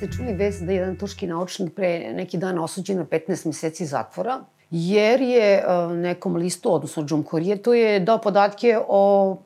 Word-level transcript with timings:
ste 0.00 0.16
čuli 0.16 0.32
vez 0.32 0.62
da 0.64 0.72
je 0.72 0.78
jedan 0.78 0.96
turski 0.96 1.26
naučnik 1.26 1.74
pre 1.76 2.12
neki 2.16 2.38
dan 2.38 2.58
osuđen 2.58 2.96
na 2.96 3.04
15 3.04 3.46
meseci 3.46 3.86
zatvora, 3.86 4.38
jer 4.70 5.20
je 5.20 5.64
nekom 5.92 6.36
listu, 6.36 6.72
odnosno 6.72 7.04
Džumkorije, 7.04 7.56
to 7.62 7.74
je 7.74 8.00
dao 8.00 8.18
podatke 8.18 8.78
o 8.88 9.36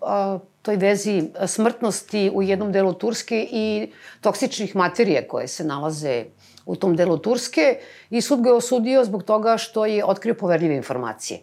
toj 0.62 0.76
vezi 0.76 1.22
smrtnosti 1.46 2.30
u 2.34 2.42
jednom 2.42 2.72
delu 2.72 2.92
Turske 2.92 3.48
i 3.50 3.92
toksičnih 4.20 4.76
materije 4.76 5.26
koje 5.28 5.48
se 5.48 5.64
nalaze 5.64 6.24
u 6.66 6.76
tom 6.76 6.96
delu 6.96 7.18
Turske 7.18 7.78
i 8.10 8.20
sud 8.20 8.42
ga 8.42 8.48
je 8.48 8.54
osudio 8.54 9.04
zbog 9.04 9.22
toga 9.22 9.56
što 9.58 9.86
je 9.86 10.04
otkrio 10.04 10.34
poverljive 10.34 10.76
informacije. 10.76 11.40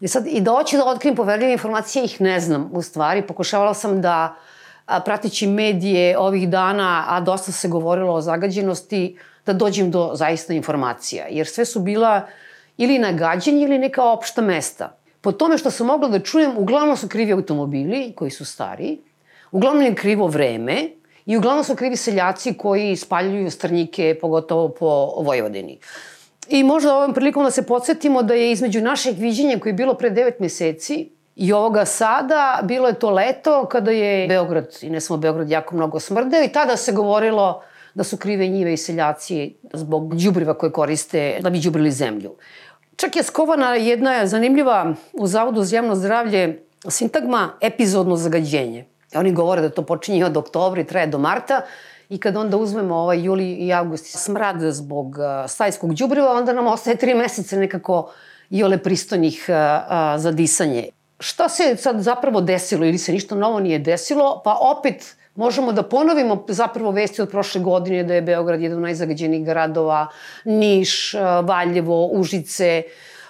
I 0.00 0.08
sad, 0.08 0.26
i 0.26 0.40
da 0.40 0.52
hoću 0.52 0.76
da 0.76 0.84
otkrijem 0.84 1.16
poverljive 1.16 1.52
informacije, 1.52 2.04
ih 2.04 2.20
ne 2.20 2.40
znam 2.40 2.70
u 2.72 2.82
stvari. 2.82 3.22
Pokušavala 3.22 3.74
sam 3.74 4.02
da 4.02 4.14
a, 4.14 4.34
pratići 5.04 5.46
medije 5.46 6.18
ovih 6.18 6.48
dana, 6.48 7.04
a 7.08 7.20
dosta 7.20 7.52
se 7.52 7.68
govorilo 7.68 8.14
o 8.14 8.20
zagađenosti, 8.20 9.18
da 9.46 9.52
dođem 9.52 9.90
do 9.90 10.10
zaista 10.14 10.54
informacija. 10.54 11.26
Jer 11.30 11.46
sve 11.46 11.64
su 11.64 11.80
bila 11.80 12.26
ili 12.76 12.98
nagađenje 12.98 13.62
ili 13.64 13.78
neka 13.78 14.04
opšta 14.04 14.42
mesta. 14.42 14.96
Po 15.20 15.32
tome 15.32 15.58
što 15.58 15.70
sam 15.70 15.86
mogla 15.86 16.08
da 16.08 16.20
čujem, 16.20 16.56
uglavnom 16.56 16.96
su 16.96 17.08
krivi 17.08 17.32
automobili 17.32 18.12
koji 18.16 18.30
su 18.30 18.44
stari, 18.44 18.98
uglavnom 19.50 19.84
je 19.84 19.94
krivo 19.94 20.26
vreme 20.26 20.90
i 21.26 21.36
uglavnom 21.36 21.64
su 21.64 21.76
krivi 21.76 21.96
seljaci 21.96 22.54
koji 22.54 22.96
spaljuju 22.96 23.50
strnjike, 23.50 24.18
pogotovo 24.20 24.68
po 24.68 24.88
Vojvodini. 25.24 25.78
I 26.48 26.64
možda 26.64 26.94
ovom 26.94 27.14
prilikom 27.14 27.44
da 27.44 27.50
se 27.50 27.66
podsjetimo 27.66 28.22
da 28.22 28.34
je 28.34 28.52
između 28.52 28.80
našeg 28.80 29.18
viđenja 29.18 29.58
koje 29.58 29.70
je 29.70 29.74
bilo 29.74 29.94
pre 29.94 30.10
9 30.10 30.32
meseci 30.40 31.10
i 31.38 31.52
ovoga 31.52 31.84
sada, 31.84 32.60
bilo 32.62 32.88
je 32.88 32.94
to 32.94 33.10
leto 33.10 33.66
kada 33.70 33.90
je 33.90 34.28
Beograd, 34.28 34.78
i 34.82 34.90
ne 34.90 35.00
samo 35.00 35.16
Beograd, 35.16 35.50
jako 35.50 35.76
mnogo 35.76 36.00
smrdeo 36.00 36.42
i 36.42 36.52
tada 36.52 36.76
se 36.76 36.92
govorilo 36.92 37.62
da 37.94 38.04
su 38.04 38.16
krive 38.16 38.46
njive 38.46 38.72
i 38.72 38.76
seljaci 38.76 39.54
zbog 39.72 40.16
džubriva 40.16 40.54
koje 40.54 40.72
koriste 40.72 41.38
da 41.40 41.50
bi 41.50 41.58
džubrili 41.58 41.90
zemlju. 41.90 42.34
Čak 42.96 43.16
je 43.16 43.22
skovana 43.22 43.74
jedna 43.74 44.26
zanimljiva 44.26 44.94
u 45.12 45.26
Zavodu 45.26 45.62
za 45.62 45.76
javno 45.76 45.94
zdravlje 45.94 46.62
sintagma 46.88 47.50
epizodno 47.60 48.16
zagađenje. 48.16 48.84
Oni 49.14 49.32
govore 49.32 49.62
da 49.62 49.70
to 49.70 49.82
počinje 49.82 50.24
od 50.24 50.36
oktobra 50.36 50.80
i 50.80 50.86
traje 50.86 51.06
do 51.06 51.18
marta 51.18 51.60
i 52.08 52.18
kad 52.18 52.36
onda 52.36 52.56
uzmemo 52.56 52.96
ovaj 52.96 53.22
juli 53.22 53.52
i 53.52 53.72
avgust 53.72 54.18
smrad 54.24 54.56
zbog 54.60 55.16
stajskog 55.48 55.94
džubriva, 55.94 56.32
onda 56.32 56.52
nam 56.52 56.66
ostaje 56.66 56.96
tri 56.96 57.14
meseca 57.14 57.56
nekako 57.56 58.10
i 58.50 58.64
ole 58.64 58.78
pristojnih 58.78 59.46
za 60.16 60.32
disanje. 60.32 60.97
Šta 61.20 61.48
se 61.48 61.76
sad 61.76 62.00
zapravo 62.00 62.40
desilo 62.40 62.86
ili 62.86 62.98
se 62.98 63.12
ništa 63.12 63.34
novo 63.34 63.60
nije 63.60 63.78
desilo? 63.78 64.40
Pa 64.44 64.58
opet 64.60 65.16
možemo 65.34 65.72
da 65.72 65.82
ponovimo 65.82 66.44
zapravo 66.48 66.90
vesti 66.90 67.22
od 67.22 67.30
prošle 67.30 67.60
godine 67.60 68.04
da 68.04 68.14
je 68.14 68.22
Beograd 68.22 68.60
jedan 68.60 68.78
od 68.78 68.82
najzagađenijih 68.82 69.44
gradova, 69.44 70.06
Niš, 70.44 71.14
Valjevo, 71.42 72.06
Užice. 72.06 72.82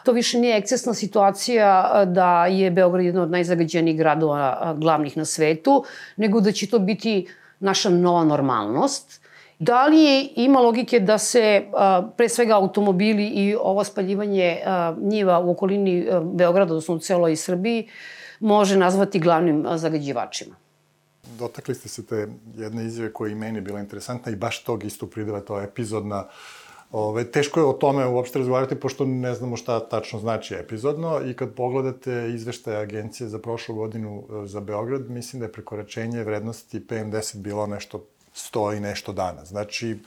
To 0.04 0.12
više 0.12 0.38
nije 0.38 0.56
ekscesna 0.56 0.94
situacija 0.94 2.04
da 2.04 2.46
je 2.46 2.70
Beograd 2.70 3.04
jedan 3.04 3.22
od 3.22 3.30
najzagađenijih 3.30 3.98
gradova 3.98 4.74
glavnih 4.76 5.16
na 5.16 5.24
svetu, 5.24 5.84
nego 6.16 6.40
da 6.40 6.52
će 6.52 6.66
to 6.66 6.78
biti 6.78 7.28
naša 7.60 7.90
nova 7.90 8.24
normalnost. 8.24 9.20
Da 9.58 9.86
li 9.86 10.32
ima 10.36 10.60
logike 10.60 11.00
da 11.00 11.18
se 11.18 11.66
pre 12.16 12.28
svega 12.28 12.54
automobili 12.54 13.26
i 13.26 13.56
ovo 13.60 13.84
spaljivanje 13.84 14.58
njiva 15.00 15.38
u 15.40 15.50
okolini 15.50 16.06
Beograda, 16.22 16.72
odnosno 16.72 16.94
u 16.94 16.98
celoj 16.98 17.36
Srbiji, 17.36 17.88
može 18.40 18.76
nazvati 18.76 19.18
glavnim 19.18 19.66
zagađivačima? 19.76 20.54
dotakli 21.38 21.74
ste 21.74 21.88
se 21.88 22.06
te 22.06 22.28
jedne 22.56 22.84
izjave 22.84 23.12
koja 23.12 23.32
i 23.32 23.34
meni 23.34 23.60
bila 23.60 23.80
interesantna 23.80 24.32
i 24.32 24.36
baš 24.36 24.64
tog 24.64 24.84
isto 24.84 25.06
prideva 25.06 25.40
to 25.40 25.60
epizodna 25.62 26.26
Ove, 26.92 27.30
teško 27.30 27.60
je 27.60 27.66
o 27.66 27.72
tome 27.72 28.06
uopšte 28.06 28.38
razgovarati, 28.38 28.80
pošto 28.80 29.04
ne 29.04 29.34
znamo 29.34 29.56
šta 29.56 29.88
tačno 29.88 30.18
znači 30.18 30.54
epizodno 30.54 31.20
i 31.26 31.34
kad 31.34 31.54
pogledate 31.54 32.30
izveštaje 32.34 32.76
agencije 32.76 33.28
za 33.28 33.38
prošlu 33.38 33.74
godinu 33.74 34.22
e, 34.22 34.46
za 34.46 34.60
Beograd, 34.60 35.10
mislim 35.10 35.40
da 35.40 35.46
je 35.46 35.52
prekoračenje 35.52 36.24
vrednosti 36.24 36.80
PM10 36.80 37.36
bilo 37.36 37.66
nešto 37.66 38.06
100 38.38 38.76
i 38.76 38.80
nešto 38.80 39.12
dana. 39.12 39.44
Znači, 39.44 39.98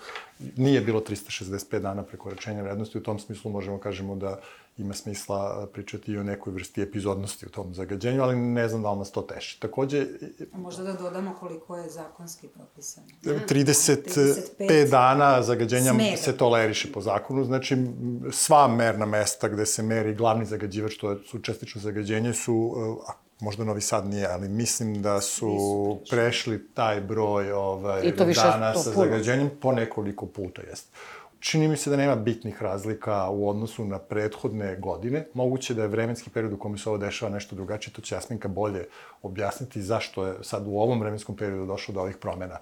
nije 0.58 0.82
bilo 0.82 1.00
365 1.00 1.80
dana 1.80 2.04
prekoračenja 2.04 2.64
vrednosti, 2.64 2.98
u 2.98 3.04
tom 3.04 3.20
smislu 3.20 3.52
možemo 3.52 3.78
kažemo 3.78 4.16
da 4.16 4.40
ima 4.78 4.94
smisla 4.94 5.68
pričati 5.74 6.12
i 6.12 6.18
o 6.18 6.24
nekoj 6.24 6.54
vrsti 6.54 6.82
epizodnosti 6.82 7.46
u 7.46 7.50
tom 7.50 7.74
zagađenju, 7.74 8.22
ali 8.24 8.36
ne 8.36 8.68
znam 8.70 8.82
da 8.82 8.92
li 8.92 9.00
nas 9.00 9.12
to 9.12 9.22
teši. 9.22 9.60
Takođe... 9.60 10.06
A 10.54 10.58
možda 10.58 10.84
da 10.84 10.94
dodamo 10.94 11.36
koliko 11.40 11.78
je 11.78 11.90
zakonski 11.90 12.48
propisano. 12.48 13.08
35, 13.24 14.32
35 14.60 14.90
dana 14.90 15.42
zagađenja 15.42 15.94
smere. 15.94 16.18
se 16.18 16.38
toleriše 16.38 16.92
po 16.92 17.02
zakonu, 17.02 17.44
znači 17.44 17.78
sva 18.32 18.68
merna 18.68 19.06
mesta 19.06 19.48
gde 19.48 19.66
se 19.66 19.84
meri 19.84 20.16
glavni 20.16 20.46
zagađivač, 20.46 20.98
to 20.98 21.20
su 21.24 21.40
čestično 21.40 21.82
zagađenje, 21.82 22.34
su, 22.34 22.76
možda 23.42 23.64
Novi 23.64 23.82
Sad 23.82 24.08
nije, 24.08 24.28
ali 24.28 24.50
mislim 24.50 25.02
da 25.02 25.22
su 25.22 26.00
prešli 26.10 26.68
taj 26.74 27.02
broj 27.02 27.52
ovaj, 27.52 28.12
dana 28.36 28.74
sa 28.76 28.92
zagađenjem 28.92 29.50
po 29.62 29.72
nekoliko 29.72 30.26
puta, 30.26 30.62
jeste 30.62 30.90
čini 31.42 31.68
mi 31.68 31.78
se 31.78 31.90
da 31.90 31.98
nema 31.98 32.16
bitnih 32.16 32.62
razlika 32.62 33.30
u 33.30 33.50
odnosu 33.50 33.86
na 33.86 34.00
prethodne 34.00 34.76
godine. 34.76 35.26
Moguće 35.34 35.74
da 35.74 35.82
je 35.82 35.88
vremenski 35.88 36.30
period 36.30 36.54
u 36.54 36.58
kome 36.58 36.78
se 36.78 36.90
ovo 36.90 36.98
dešava 36.98 37.32
nešto 37.32 37.56
drugačije, 37.56 37.94
to 37.94 38.02
će 38.02 38.16
Jasminka 38.16 38.48
bolje 38.48 38.86
objasniti 39.22 39.82
zašto 39.82 40.26
je 40.28 40.34
sad 40.42 40.64
u 40.68 40.80
ovom 40.80 41.00
vremenskom 41.00 41.36
periodu 41.36 41.66
došlo 41.66 41.94
do 41.94 42.02
ovih 42.02 42.18
promena. 42.18 42.58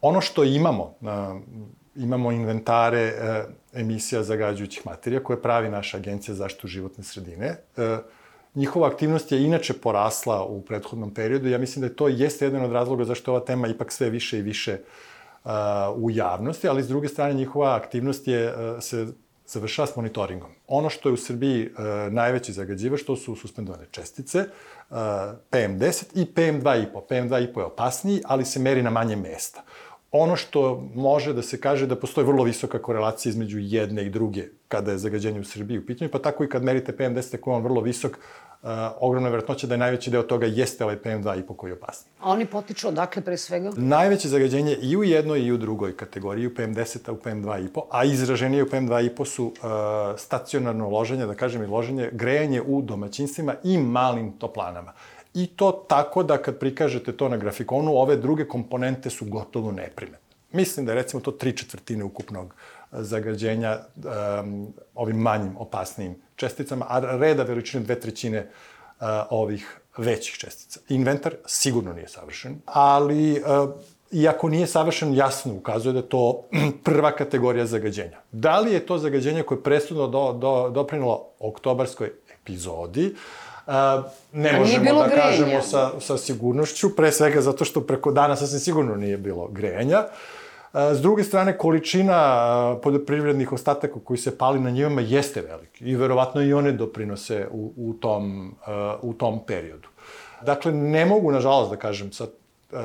Ono 0.00 0.20
što 0.20 0.44
imamo, 0.44 0.94
imamo 1.96 2.32
inventare 2.32 3.00
e, 3.00 3.44
emisija 3.72 4.22
zagađujućih 4.22 4.86
materija 4.86 5.22
koje 5.22 5.42
pravi 5.42 5.68
naša 5.68 5.96
agencija 5.96 6.34
za 6.34 6.42
zaštitu 6.42 6.68
životne 6.68 7.04
sredine. 7.04 7.46
E, 7.76 7.98
njihova 8.54 8.88
aktivnost 8.88 9.32
je 9.32 9.44
inače 9.44 9.72
porasla 9.72 10.44
u 10.44 10.62
prethodnom 10.62 11.14
periodu. 11.14 11.48
Ja 11.48 11.58
mislim 11.58 11.88
da 11.88 11.94
to 11.94 12.08
jeste 12.08 12.44
jedan 12.44 12.64
od 12.64 12.72
razloga 12.72 13.04
zašto 13.04 13.30
ova 13.32 13.40
tema 13.40 13.68
ipak 13.68 13.92
sve 13.92 14.10
više 14.10 14.38
i 14.38 14.42
više 14.42 14.78
uh, 15.44 15.50
u 15.96 16.10
javnosti, 16.10 16.68
ali 16.68 16.82
s 16.82 16.88
druge 16.88 17.08
strane 17.08 17.34
njihova 17.34 17.74
aktivnost 17.76 18.28
je, 18.28 18.54
se 18.80 19.06
završava 19.46 19.86
s 19.86 19.96
monitoringom. 19.96 20.50
Ono 20.66 20.90
što 20.90 21.08
je 21.08 21.12
u 21.12 21.16
Srbiji 21.16 21.70
najveći 22.10 22.52
zagađivač, 22.52 23.02
to 23.02 23.16
su 23.16 23.36
suspendovane 23.36 23.86
čestice, 23.90 24.44
PM10 25.50 26.04
i 26.14 26.26
PM2,5. 26.34 26.86
PM2,5 27.10 27.58
je 27.58 27.64
opasniji, 27.64 28.22
ali 28.24 28.44
se 28.44 28.60
meri 28.60 28.82
na 28.82 28.90
manje 28.90 29.16
mesta. 29.16 29.62
Ono 30.12 30.36
što 30.36 30.88
može 30.94 31.32
da 31.32 31.42
se 31.42 31.60
kaže 31.60 31.86
da 31.86 31.96
postoji 31.96 32.26
vrlo 32.26 32.44
visoka 32.44 32.82
korelacija 32.82 33.30
između 33.30 33.58
jedne 33.58 34.06
i 34.06 34.10
druge 34.10 34.44
kada 34.68 34.92
je 34.92 34.98
zagađenje 34.98 35.40
u 35.40 35.44
Srbiji 35.44 35.78
u 35.78 35.86
pitanju, 35.86 36.10
pa 36.10 36.18
tako 36.18 36.44
i 36.44 36.48
kad 36.48 36.64
merite 36.64 36.92
PM10 36.92 37.36
koji 37.36 37.52
je 37.52 37.56
on 37.56 37.62
vrlo 37.62 37.80
visok, 37.80 38.12
uh, 38.12 38.68
ogromna 39.00 39.28
verovatnoća 39.28 39.66
da 39.66 39.74
je 39.74 39.78
najveći 39.78 40.10
deo 40.10 40.22
toga 40.22 40.46
jeste 40.46 40.84
ovaj 40.84 40.96
PM2,5 40.96 41.56
koji 41.56 41.70
je 41.70 41.74
opasni. 41.74 42.10
A 42.20 42.30
oni 42.30 42.46
potiču 42.46 42.88
odakle 42.88 43.22
pre 43.22 43.36
svega? 43.36 43.70
Najveće 43.76 44.28
zagađenje 44.28 44.76
i 44.82 44.96
u 44.96 45.04
jednoj 45.04 45.40
i 45.40 45.52
u 45.52 45.56
drugoj 45.56 45.96
kategoriji, 45.96 46.46
u 46.46 46.50
PM10, 46.50 47.08
a 47.08 47.12
u 47.12 47.16
PM2,5, 47.16 47.82
a 47.90 48.04
izraženije 48.04 48.62
u 48.62 48.66
PM2,5 48.66 49.24
su 49.24 49.44
uh, 49.46 49.52
stacionarno 50.18 50.88
loženje, 50.88 51.26
da 51.26 51.34
kažem 51.34 51.62
i 51.62 51.66
loženje, 51.66 52.10
grejanje 52.12 52.62
u 52.62 52.82
domaćinstvima 52.82 53.54
i 53.64 53.78
malim 53.78 54.32
toplanama. 54.32 54.92
I 55.34 55.46
to 55.46 55.84
tako 55.88 56.22
da 56.22 56.38
kad 56.42 56.58
prikažete 56.58 57.16
to 57.16 57.28
na 57.28 57.36
grafikonu, 57.36 57.96
ove 57.96 58.16
druge 58.16 58.48
komponente 58.48 59.10
su 59.10 59.24
gotovo 59.24 59.72
neprimetne. 59.72 60.30
Mislim 60.52 60.86
da 60.86 60.92
je 60.92 60.96
recimo 60.96 61.20
to 61.20 61.30
tri 61.30 61.56
četvrtine 61.56 62.04
ukupnog 62.04 62.54
zagađenja 62.92 63.78
um, 63.96 64.72
ovim 64.94 65.16
manjim, 65.16 65.56
opasnijim 65.56 66.14
česticama, 66.36 66.86
a 66.88 66.98
reda 67.18 67.42
veličine 67.42 67.84
dve 67.84 68.00
trećine 68.00 68.38
uh, 68.40 69.06
ovih 69.30 69.80
većih 69.96 70.34
čestica. 70.34 70.80
Inventar 70.88 71.34
sigurno 71.46 71.92
nije 71.92 72.08
savršen, 72.08 72.60
ali 72.64 73.32
uh, 73.32 73.70
iako 74.10 74.48
nije 74.48 74.66
savršen, 74.66 75.14
jasno 75.14 75.54
ukazuje 75.54 75.92
da 75.92 75.98
je 75.98 76.08
to 76.08 76.42
prva 76.84 77.12
kategorija 77.12 77.66
zagađenja. 77.66 78.18
Da 78.32 78.60
li 78.60 78.72
je 78.72 78.86
to 78.86 78.98
zagađenje 78.98 79.42
koje 79.42 79.58
je 79.58 79.62
presudno 79.62 80.06
do, 80.06 80.32
do, 80.32 80.70
doprinalo 80.70 81.26
oktobarskoj 81.38 82.10
epizodi, 82.34 83.14
Uh, 83.14 83.49
ne 84.32 84.58
možemo 84.58 84.84
da 84.84 85.06
grejenja. 85.06 85.22
kažemo 85.22 85.62
sa, 85.62 85.90
sa 86.00 86.18
sigurnošću, 86.18 86.96
pre 86.96 87.12
svega 87.12 87.40
zato 87.40 87.64
što 87.64 87.80
preko 87.80 88.12
dana 88.12 88.36
sasvim 88.36 88.60
sigurno 88.60 88.96
nije 88.96 89.18
bilo 89.18 89.48
grejanja. 89.48 89.98
Uh, 89.98 90.40
S 90.72 91.00
druge 91.02 91.24
strane, 91.24 91.58
količina 91.58 92.76
poljoprivrednih 92.82 93.52
ostataka 93.52 94.00
koji 94.04 94.18
se 94.18 94.38
pali 94.38 94.60
na 94.60 94.70
njivama 94.70 95.00
jeste 95.00 95.40
veliki 95.40 95.84
i 95.84 95.96
verovatno 95.96 96.42
i 96.42 96.52
one 96.52 96.72
doprinose 96.72 97.48
u, 97.50 97.72
u, 97.76 97.94
tom, 97.94 98.54
u 99.02 99.14
tom 99.14 99.40
periodu. 99.46 99.88
Dakle, 100.42 100.72
ne 100.72 101.06
mogu, 101.06 101.32
nažalost, 101.32 101.70
da 101.70 101.76
kažem 101.76 102.12
sa 102.12 102.26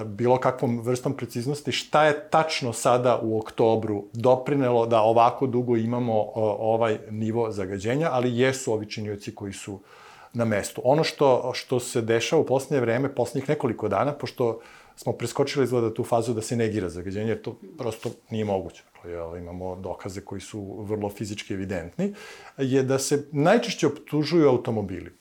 bilo 0.06 0.38
kakvom 0.38 0.82
vrstom 0.82 1.14
preciznosti 1.14 1.72
šta 1.72 2.06
je 2.06 2.30
tačno 2.30 2.74
sada 2.74 3.20
u 3.22 3.40
oktobru 3.40 4.04
doprinelo 4.14 4.86
da 4.86 5.02
ovako 5.02 5.48
dugo 5.48 5.78
imamo 5.78 6.32
ovaj 6.60 6.98
nivo 7.10 7.52
zagađenja, 7.52 8.10
ali 8.12 8.38
jesu 8.38 8.74
ovi 8.74 8.90
činioci 8.90 9.36
koji 9.36 9.54
su 9.54 9.80
na 10.36 10.46
mestu. 10.46 10.82
Ono 10.84 11.04
što, 11.04 11.52
što 11.54 11.80
se 11.80 12.02
dešava 12.02 12.42
u 12.42 12.46
poslednje 12.46 12.82
vreme, 12.82 13.16
poslednjih 13.16 13.50
nekoliko 13.50 13.88
dana, 13.88 14.14
pošto 14.14 14.60
smo 14.96 15.14
preskočili 15.14 15.64
izgleda 15.64 15.94
tu 15.94 16.04
fazu 16.04 16.34
da 16.34 16.42
se 16.42 16.56
negira 16.56 16.90
zagađenje, 16.90 17.30
jer 17.30 17.42
to 17.42 17.56
prosto 17.78 18.10
nije 18.30 18.46
moguće. 18.46 18.84
Dakle, 18.94 19.40
imamo 19.40 19.76
dokaze 19.76 20.22
koji 20.22 20.42
su 20.42 20.82
vrlo 20.82 21.10
fizički 21.10 21.54
evidentni, 21.54 22.14
je 22.58 22.84
da 22.84 23.00
se 23.00 23.28
najčešće 23.32 23.88
optužuju 23.88 24.50
automobili 24.50 25.12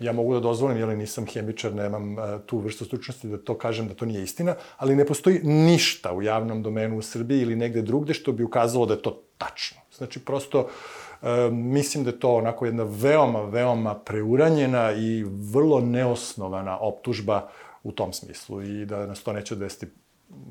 ja 0.00 0.12
mogu 0.12 0.34
da 0.34 0.40
dozvolim, 0.40 0.78
jer 0.78 0.88
nisam 0.98 1.26
hemičar, 1.26 1.74
nemam 1.74 2.12
uh, 2.12 2.24
tu 2.46 2.58
vrstu 2.58 2.84
stručnosti 2.84 3.28
da 3.28 3.38
to 3.38 3.54
kažem 3.58 3.88
da 3.88 3.94
to 3.94 4.06
nije 4.06 4.22
istina, 4.22 4.56
ali 4.76 4.96
ne 4.96 5.06
postoji 5.06 5.40
ništa 5.44 6.12
u 6.12 6.22
javnom 6.22 6.62
domenu 6.62 6.98
u 6.98 7.02
Srbiji 7.02 7.42
ili 7.42 7.56
negde 7.56 7.82
drugde 7.82 8.14
što 8.14 8.32
bi 8.32 8.44
ukazalo 8.44 8.86
da 8.86 8.94
je 8.94 9.02
to 9.02 9.22
tačno. 9.38 9.80
Znači, 9.92 10.20
prosto, 10.20 10.60
uh, 10.60 11.11
mislim 11.50 12.04
da 12.04 12.10
je 12.10 12.20
to 12.20 12.34
onako 12.34 12.66
jedna 12.66 12.82
veoma, 12.88 13.42
veoma 13.42 13.94
preuranjena 13.94 14.92
i 14.92 15.24
vrlo 15.24 15.80
neosnovana 15.80 16.78
optužba 16.78 17.48
u 17.82 17.92
tom 17.92 18.12
smislu 18.12 18.62
i 18.62 18.86
da 18.86 19.06
nas 19.06 19.22
to 19.22 19.32
neće 19.32 19.56
desiti 19.56 19.86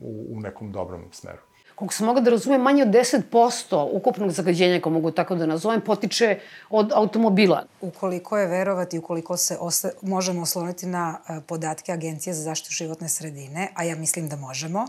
u, 0.02 0.26
u 0.30 0.40
nekom 0.40 0.72
dobrom 0.72 1.04
smeru 1.12 1.42
koliko 1.82 1.94
se 1.94 2.04
mogu 2.04 2.22
da 2.22 2.30
razumem, 2.30 2.62
manje 2.62 2.84
od 2.84 2.90
10% 2.90 3.88
ukupnog 3.92 4.32
zagađenja, 4.32 4.78
ako 4.78 4.90
mogu 4.90 5.12
tako 5.12 5.36
da 5.36 5.46
nazovem, 5.46 5.82
potiče 5.82 6.40
od 6.70 6.92
automobila. 6.94 7.64
Ukoliko 7.82 8.38
je 8.38 8.48
verovati, 8.48 9.00
ukoliko 9.00 9.38
se 9.38 9.58
osle, 9.60 9.92
možemo 10.02 10.42
osloniti 10.42 10.86
na 10.86 11.18
e, 11.18 11.42
podatke 11.48 11.92
Agencije 11.92 12.34
za 12.34 12.44
zaštitu 12.44 12.74
životne 12.74 13.10
sredine, 13.10 13.72
a 13.76 13.84
ja 13.84 13.96
mislim 13.96 14.30
da 14.30 14.36
možemo, 14.36 14.86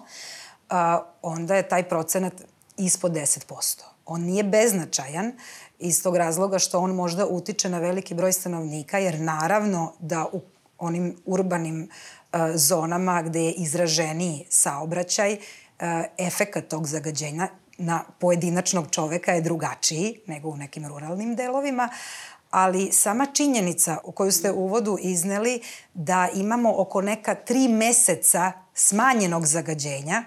onda 1.23 1.57
je 1.57 1.69
taj 1.69 1.89
procenat 1.89 2.33
ispod 2.77 3.13
10%. 3.13 3.83
On 4.07 4.21
nije 4.21 4.45
beznačajan 4.45 5.33
iz 5.79 6.03
tog 6.03 6.17
razloga 6.17 6.59
što 6.59 6.79
on 6.79 6.95
možda 6.95 7.27
utiče 7.27 7.69
na 7.69 7.79
veliki 7.79 8.15
broj 8.15 8.33
stanovnika, 8.33 8.99
jer 8.99 9.21
naravno 9.21 9.93
da 9.99 10.27
u 10.33 10.41
onim 10.79 11.17
urbanim 11.25 11.89
a, 12.33 12.57
zonama 12.57 13.23
gde 13.23 13.41
je 13.41 13.53
izraženiji 13.53 14.47
saobraćaj, 14.51 15.39
E, 15.83 16.05
efekat 16.19 16.69
tog 16.69 16.87
zagađenja 16.87 17.49
na 17.79 18.05
pojedinačnog 18.19 18.91
čoveka 18.91 19.33
je 19.33 19.41
drugačiji 19.41 20.21
nego 20.27 20.49
u 20.49 20.57
nekim 20.57 20.87
ruralnim 20.87 21.37
delovima, 21.37 21.89
ali 22.51 22.93
sama 22.93 23.27
činjenica 23.27 23.99
u 24.05 24.13
koju 24.13 24.33
ste 24.33 24.53
u 24.53 24.65
uvodu 24.65 24.99
izneli 25.01 25.61
da 25.95 26.29
imamo 26.35 26.75
oko 26.77 27.01
neka 27.01 27.35
tri 27.35 27.69
meseca 27.69 28.53
smanjenog 28.75 29.47
zagađenja, 29.47 30.25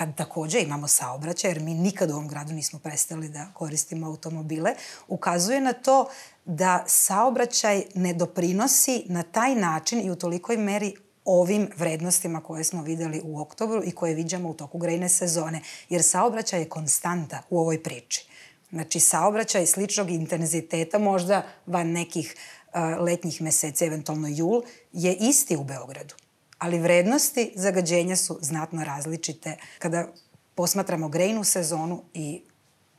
kad 0.00 0.16
takođe 0.16 0.60
imamo 0.60 0.88
saobraćaj, 0.88 1.50
jer 1.50 1.60
mi 1.60 1.74
nikad 1.74 2.10
u 2.10 2.14
ovom 2.14 2.28
gradu 2.28 2.52
nismo 2.52 2.78
prestali 2.78 3.28
da 3.28 3.46
koristimo 3.54 4.06
automobile, 4.06 4.74
ukazuje 5.08 5.60
na 5.60 5.72
to 5.72 6.08
da 6.44 6.84
saobraćaj 6.86 7.82
ne 7.94 8.14
doprinosi 8.14 9.02
na 9.06 9.22
taj 9.22 9.54
način 9.54 10.00
i 10.06 10.10
u 10.10 10.16
tolikoj 10.16 10.56
meri 10.56 10.94
ovim 11.24 11.68
vrednostima 11.76 12.40
koje 12.40 12.64
smo 12.64 12.82
videli 12.82 13.20
u 13.24 13.40
oktobru 13.40 13.82
i 13.84 13.92
koje 13.92 14.14
viđamo 14.14 14.48
u 14.48 14.54
toku 14.54 14.78
grejne 14.78 15.08
sezone, 15.08 15.60
jer 15.88 16.02
saobraćaj 16.02 16.60
je 16.60 16.68
konstanta 16.68 17.42
u 17.50 17.60
ovoj 17.60 17.82
priči. 17.82 18.26
Znači, 18.70 19.00
saobraćaj 19.00 19.66
sličnog 19.66 20.10
intenziteta, 20.10 20.98
možda 20.98 21.42
van 21.66 21.92
nekih 21.92 22.34
uh, 22.34 23.04
letnjih 23.04 23.42
meseci, 23.42 23.84
eventualno 23.84 24.28
jul, 24.28 24.62
je 24.92 25.14
isti 25.14 25.56
u 25.56 25.64
Beogradu. 25.64 26.14
Ali 26.60 26.78
vrednosti 26.78 27.52
zagađenja 27.56 28.16
su 28.16 28.38
znatno 28.40 28.84
različite 28.84 29.56
kada 29.78 30.08
posmatramo 30.54 31.08
grejnu 31.08 31.44
sezonu 31.44 32.02
i 32.14 32.42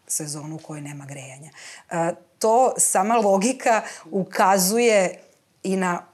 sezonu 0.08 0.56
u 0.56 0.60
kojoj 0.60 0.82
nema 0.82 1.06
grejanja. 1.06 1.52
Uh, 1.92 1.98
to 2.40 2.74
sama 2.78 3.16
logika 3.16 3.82
ukazuje 4.12 5.20
i 5.64 5.76
na 5.76 6.06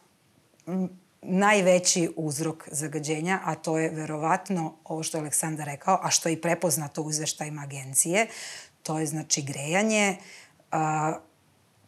najveći 1.22 2.10
uzrok 2.16 2.70
zagađenja, 2.72 3.40
a 3.44 3.56
to 3.56 3.78
je 3.78 3.90
verovatno 3.90 4.74
ovo 4.84 5.04
što 5.04 5.18
je 5.18 5.22
Aleksandar 5.22 5.66
rekao, 5.66 6.00
a 6.04 6.10
što 6.10 6.30
je 6.30 6.34
i 6.34 6.42
prepoznato 6.42 7.02
u 7.02 7.10
izveštajima 7.10 7.62
agencije, 7.62 8.28
to 8.84 9.00
je 9.00 9.06
znači 9.06 9.42
grejanje 9.42 10.18
a, 10.72 11.14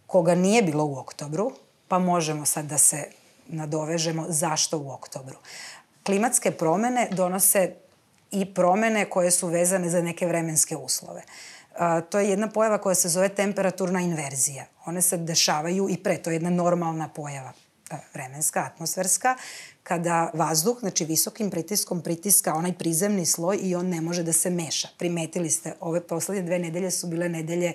koga 0.07 0.35
nije 0.35 0.61
bilo 0.61 0.85
u 0.85 0.97
oktobru, 0.97 1.51
pa 1.87 1.99
možemo 1.99 2.45
sad 2.45 2.65
da 2.65 2.77
se 2.77 3.11
nadovežemo 3.49 4.25
zašto 4.29 4.79
u 4.79 4.91
oktobru. 4.91 5.35
Klimatske 6.05 6.51
promene 6.51 7.07
donose 7.11 7.75
i 8.31 8.53
promene 8.53 9.05
koje 9.09 9.31
su 9.31 9.47
vezane 9.47 9.89
za 9.89 10.01
neke 10.01 10.27
vremenske 10.27 10.77
uslove. 10.77 11.23
A, 11.77 12.01
to 12.01 12.19
je 12.19 12.29
jedna 12.29 12.49
pojava 12.49 12.77
koja 12.77 12.95
se 12.95 13.09
zove 13.09 13.29
temperaturna 13.29 14.01
inverzija. 14.01 14.65
One 14.85 15.01
se 15.01 15.17
dešavaju 15.17 15.87
i 15.89 15.97
pre, 15.97 16.17
to 16.17 16.29
je 16.29 16.35
jedna 16.35 16.49
normalna 16.49 17.09
pojava 17.09 17.53
vremenska, 18.13 18.69
atmosferska, 18.73 19.35
kada 19.83 20.31
vazduh, 20.33 20.77
znači 20.79 21.05
visokim 21.05 21.49
pritiskom 21.49 22.01
pritiska 22.01 22.53
onaj 22.53 22.73
prizemni 22.73 23.25
sloj 23.25 23.59
i 23.61 23.75
on 23.75 23.89
ne 23.89 24.01
može 24.01 24.23
da 24.23 24.33
se 24.33 24.49
meša. 24.49 24.87
Primetili 24.97 25.49
ste, 25.49 25.73
ove 25.79 26.01
poslednje 26.07 26.43
dve 26.43 26.59
nedelje 26.59 26.91
su 26.91 27.07
bile 27.07 27.29
nedelje 27.29 27.73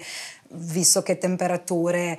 visoke 0.51 1.15
temperature, 1.15 2.17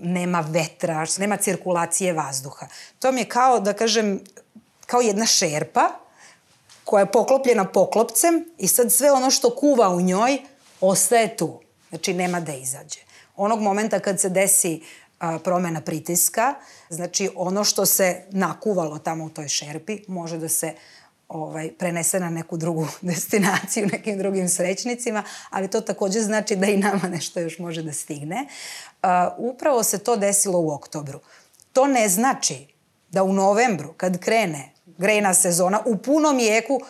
nema 0.00 0.40
vetra, 0.40 1.06
nema 1.18 1.36
cirkulacije 1.36 2.12
vazduha. 2.12 2.66
To 2.98 3.12
mi 3.12 3.20
je 3.20 3.28
kao, 3.28 3.60
da 3.60 3.72
kažem, 3.72 4.20
kao 4.86 5.00
jedna 5.00 5.26
šerpa 5.26 5.88
koja 6.84 7.00
je 7.00 7.12
poklopljena 7.12 7.64
poklopcem 7.64 8.44
i 8.58 8.68
sad 8.68 8.92
sve 8.92 9.12
ono 9.12 9.30
što 9.30 9.56
kuva 9.56 9.88
u 9.88 10.00
njoj 10.00 10.38
ostaje 10.80 11.36
tu. 11.36 11.60
Znači, 11.88 12.14
nema 12.14 12.40
da 12.40 12.54
izađe. 12.54 13.00
Onog 13.36 13.60
momenta 13.60 14.00
kad 14.00 14.20
se 14.20 14.28
desi 14.28 14.82
a, 15.18 15.38
promena 15.38 15.80
pritiska, 15.80 16.54
znači 16.88 17.30
ono 17.36 17.64
što 17.64 17.86
se 17.86 18.22
nakuvalo 18.30 18.98
tamo 18.98 19.24
u 19.24 19.30
toj 19.30 19.48
šerpi 19.48 19.98
može 20.08 20.38
da 20.38 20.48
se 20.48 20.74
ovaj, 21.28 21.70
prenese 21.78 22.20
na 22.20 22.30
neku 22.30 22.56
drugu 22.56 22.88
destinaciju, 23.00 23.88
nekim 23.92 24.18
drugim 24.18 24.48
srećnicima, 24.48 25.22
ali 25.50 25.68
to 25.68 25.80
takođe 25.80 26.20
znači 26.20 26.56
da 26.56 26.66
i 26.66 26.76
nama 26.76 27.08
nešto 27.08 27.40
još 27.40 27.58
može 27.58 27.82
da 27.82 27.92
stigne. 27.92 28.46
A, 29.02 29.34
upravo 29.38 29.82
se 29.82 29.98
to 29.98 30.16
desilo 30.16 30.58
u 30.58 30.70
oktobru. 30.70 31.20
To 31.72 31.86
ne 31.86 32.08
znači 32.08 32.66
da 33.10 33.22
u 33.22 33.32
novembru, 33.32 33.92
kad 33.96 34.18
krene 34.18 34.72
grejna 34.98 35.34
sezona, 35.34 35.80
u 35.86 35.96
punom 35.96 36.38
jeku 36.38 36.80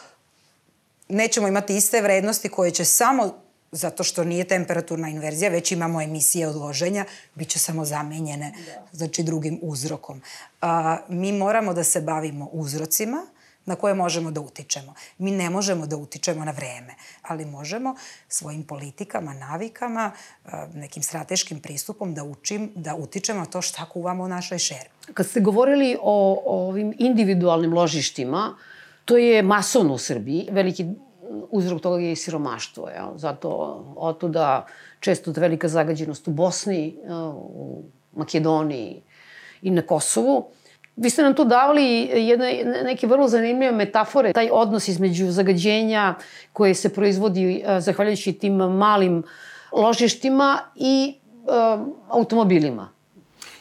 nećemo 1.08 1.48
imati 1.48 1.76
iste 1.76 2.00
vrednosti 2.00 2.48
koje 2.48 2.70
će 2.70 2.84
samo 2.84 3.34
zato 3.72 4.04
što 4.04 4.24
nije 4.24 4.44
temperaturna 4.44 5.08
inverzija, 5.08 5.50
već 5.50 5.72
imamo 5.72 6.02
emisije 6.02 6.48
odloženja, 6.48 7.04
bit 7.34 7.48
će 7.48 7.58
samo 7.58 7.84
zamenjene, 7.84 8.52
da. 8.66 8.86
znači 8.92 9.22
drugim 9.22 9.58
uzrokom. 9.62 10.22
A, 10.60 10.98
mi 11.08 11.32
moramo 11.32 11.74
da 11.74 11.84
se 11.84 12.00
bavimo 12.00 12.48
uzrocima, 12.52 13.26
na 13.68 13.76
koje 13.76 13.94
možemo 13.94 14.30
da 14.30 14.40
utičemo. 14.40 14.94
Mi 15.18 15.30
ne 15.30 15.50
možemo 15.50 15.86
da 15.86 15.96
utičemo 15.96 16.44
na 16.44 16.50
vreme, 16.50 16.94
ali 17.22 17.44
možemo 17.44 17.94
svojim 18.28 18.64
politikama, 18.64 19.34
navikama, 19.34 20.10
nekim 20.74 21.02
strateškim 21.02 21.60
pristupom 21.60 22.14
da 22.14 22.24
učim, 22.24 22.72
da 22.74 22.94
utičemo 22.94 23.46
to 23.46 23.62
šta 23.62 23.84
kuvamo 23.84 24.24
u 24.24 24.28
našoj 24.28 24.58
šerpi. 24.58 25.12
Kad 25.14 25.26
ste 25.26 25.40
govorili 25.40 25.96
o, 26.02 26.42
o 26.46 26.68
ovim 26.68 26.94
individualnim 26.98 27.72
ložištima, 27.72 28.56
to 29.04 29.16
je 29.16 29.42
masovno 29.42 29.94
u 29.94 29.98
Srbiji. 29.98 30.48
Veliki 30.50 30.86
uzrok 31.50 31.82
toga 31.82 32.00
je 32.00 32.12
i 32.12 32.16
siromaštvo. 32.16 32.88
Ja? 32.88 33.12
Zato 33.16 33.48
otuda 33.96 34.66
često 35.00 35.32
velika 35.36 35.68
zagađenost 35.68 36.28
u 36.28 36.30
Bosni, 36.30 36.96
u 37.34 37.82
Makedoniji 38.16 39.02
i 39.62 39.70
na 39.70 39.82
Kosovu. 39.82 40.48
Vi 41.00 41.10
ste 41.10 41.22
nam 41.22 41.34
tu 41.34 41.44
davali 41.44 42.10
jedne, 42.14 42.64
neke 42.84 43.06
vrlo 43.06 43.28
zanimljive 43.28 43.72
metafore, 43.72 44.32
taj 44.32 44.48
odnos 44.52 44.88
između 44.88 45.30
zagađenja 45.30 46.14
koje 46.52 46.74
se 46.74 46.88
proizvodi 46.94 47.64
zahvaljujući 47.78 48.32
tim 48.32 48.54
malim 48.54 49.22
ložištima 49.72 50.58
i 50.74 51.14
um, 51.48 51.94
automobilima. 52.08 52.88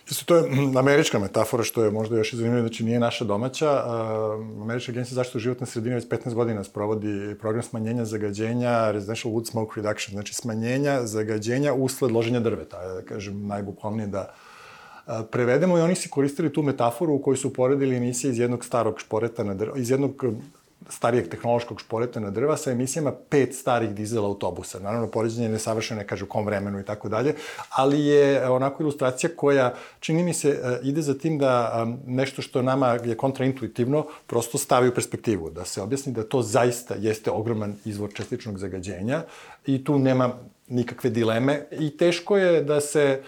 Isto 0.09 0.25
to 0.25 0.35
je 0.35 0.43
američka 0.79 1.19
metafora, 1.19 1.63
što 1.63 1.83
je 1.83 1.91
možda 1.91 2.17
još 2.17 2.33
zanimljivo, 2.33 2.67
znači 2.67 2.83
nije 2.83 2.99
naša 2.99 3.25
domaća. 3.25 3.71
Uh, 3.71 4.61
Američka 4.61 4.91
agencija 4.91 5.13
za 5.13 5.19
zaštitu 5.19 5.39
životne 5.39 5.67
sredine 5.67 5.95
već 5.95 6.07
15 6.07 6.33
godina 6.33 6.63
sprovodi 6.63 7.35
program 7.39 7.63
smanjenja 7.63 8.05
zagađenja, 8.05 8.91
residential 8.91 9.33
wood 9.33 9.49
smoke 9.49 9.71
reduction, 9.75 10.13
znači 10.13 10.33
smanjenja 10.33 11.05
zagađenja 11.05 11.73
usled 11.73 12.11
loženja 12.11 12.39
drveta, 12.39 12.93
da 12.93 13.01
kažem 13.01 13.47
najbukvalnije 13.47 14.07
da 14.07 14.33
prevedemo 15.31 15.77
i 15.77 15.81
oni 15.81 15.95
su 15.95 16.09
koristili 16.09 16.53
tu 16.53 16.63
metaforu 16.63 17.13
u 17.13 17.21
kojoj 17.21 17.37
su 17.37 17.47
uporedili 17.47 17.95
emisije 17.95 18.31
iz 18.31 18.39
jednog 18.39 18.65
starog 18.65 18.99
šporeta 18.99 19.43
na 19.43 19.53
drvo, 19.53 19.77
iz 19.77 19.89
jednog 19.89 20.25
starijeg 20.89 21.29
tehnološkog 21.29 21.81
šporeta 21.81 22.19
na 22.19 22.29
drva 22.29 22.57
sa 22.57 22.71
emisijama 22.71 23.11
pet 23.29 23.55
starih 23.55 23.89
dizel 23.89 24.25
autobusa. 24.25 24.79
Naravno, 24.79 25.07
poređenje 25.07 25.45
je 25.45 25.51
nesavršeno, 25.51 25.99
ne 25.99 26.07
kaže 26.07 26.23
u 26.23 26.27
kom 26.27 26.45
vremenu 26.45 26.79
i 26.79 26.85
tako 26.85 27.09
dalje, 27.09 27.35
ali 27.69 28.05
je 28.05 28.49
onako 28.49 28.83
ilustracija 28.83 29.29
koja, 29.35 29.73
čini 29.99 30.23
mi 30.23 30.33
se, 30.33 30.49
e, 30.49 30.79
ide 30.83 31.01
za 31.01 31.13
tim 31.13 31.37
da 31.37 31.85
nešto 32.05 32.41
što 32.41 32.61
nama 32.61 32.87
je 33.05 33.17
kontraintuitivno 33.17 34.05
prosto 34.27 34.57
stavi 34.57 34.89
u 34.89 34.93
perspektivu, 34.93 35.49
da 35.49 35.65
se 35.65 35.81
objasni 35.81 36.13
da 36.13 36.23
to 36.23 36.41
zaista 36.41 36.95
jeste 36.95 37.31
ogroman 37.31 37.75
izvor 37.85 38.13
čestičnog 38.13 38.57
zagađenja 38.57 39.23
i 39.65 39.83
tu 39.83 39.99
nema 39.99 40.33
nikakve 40.67 41.09
dileme 41.09 41.65
i 41.71 41.97
teško 41.97 42.37
je 42.37 42.63
da 42.63 42.81
se 42.81 43.21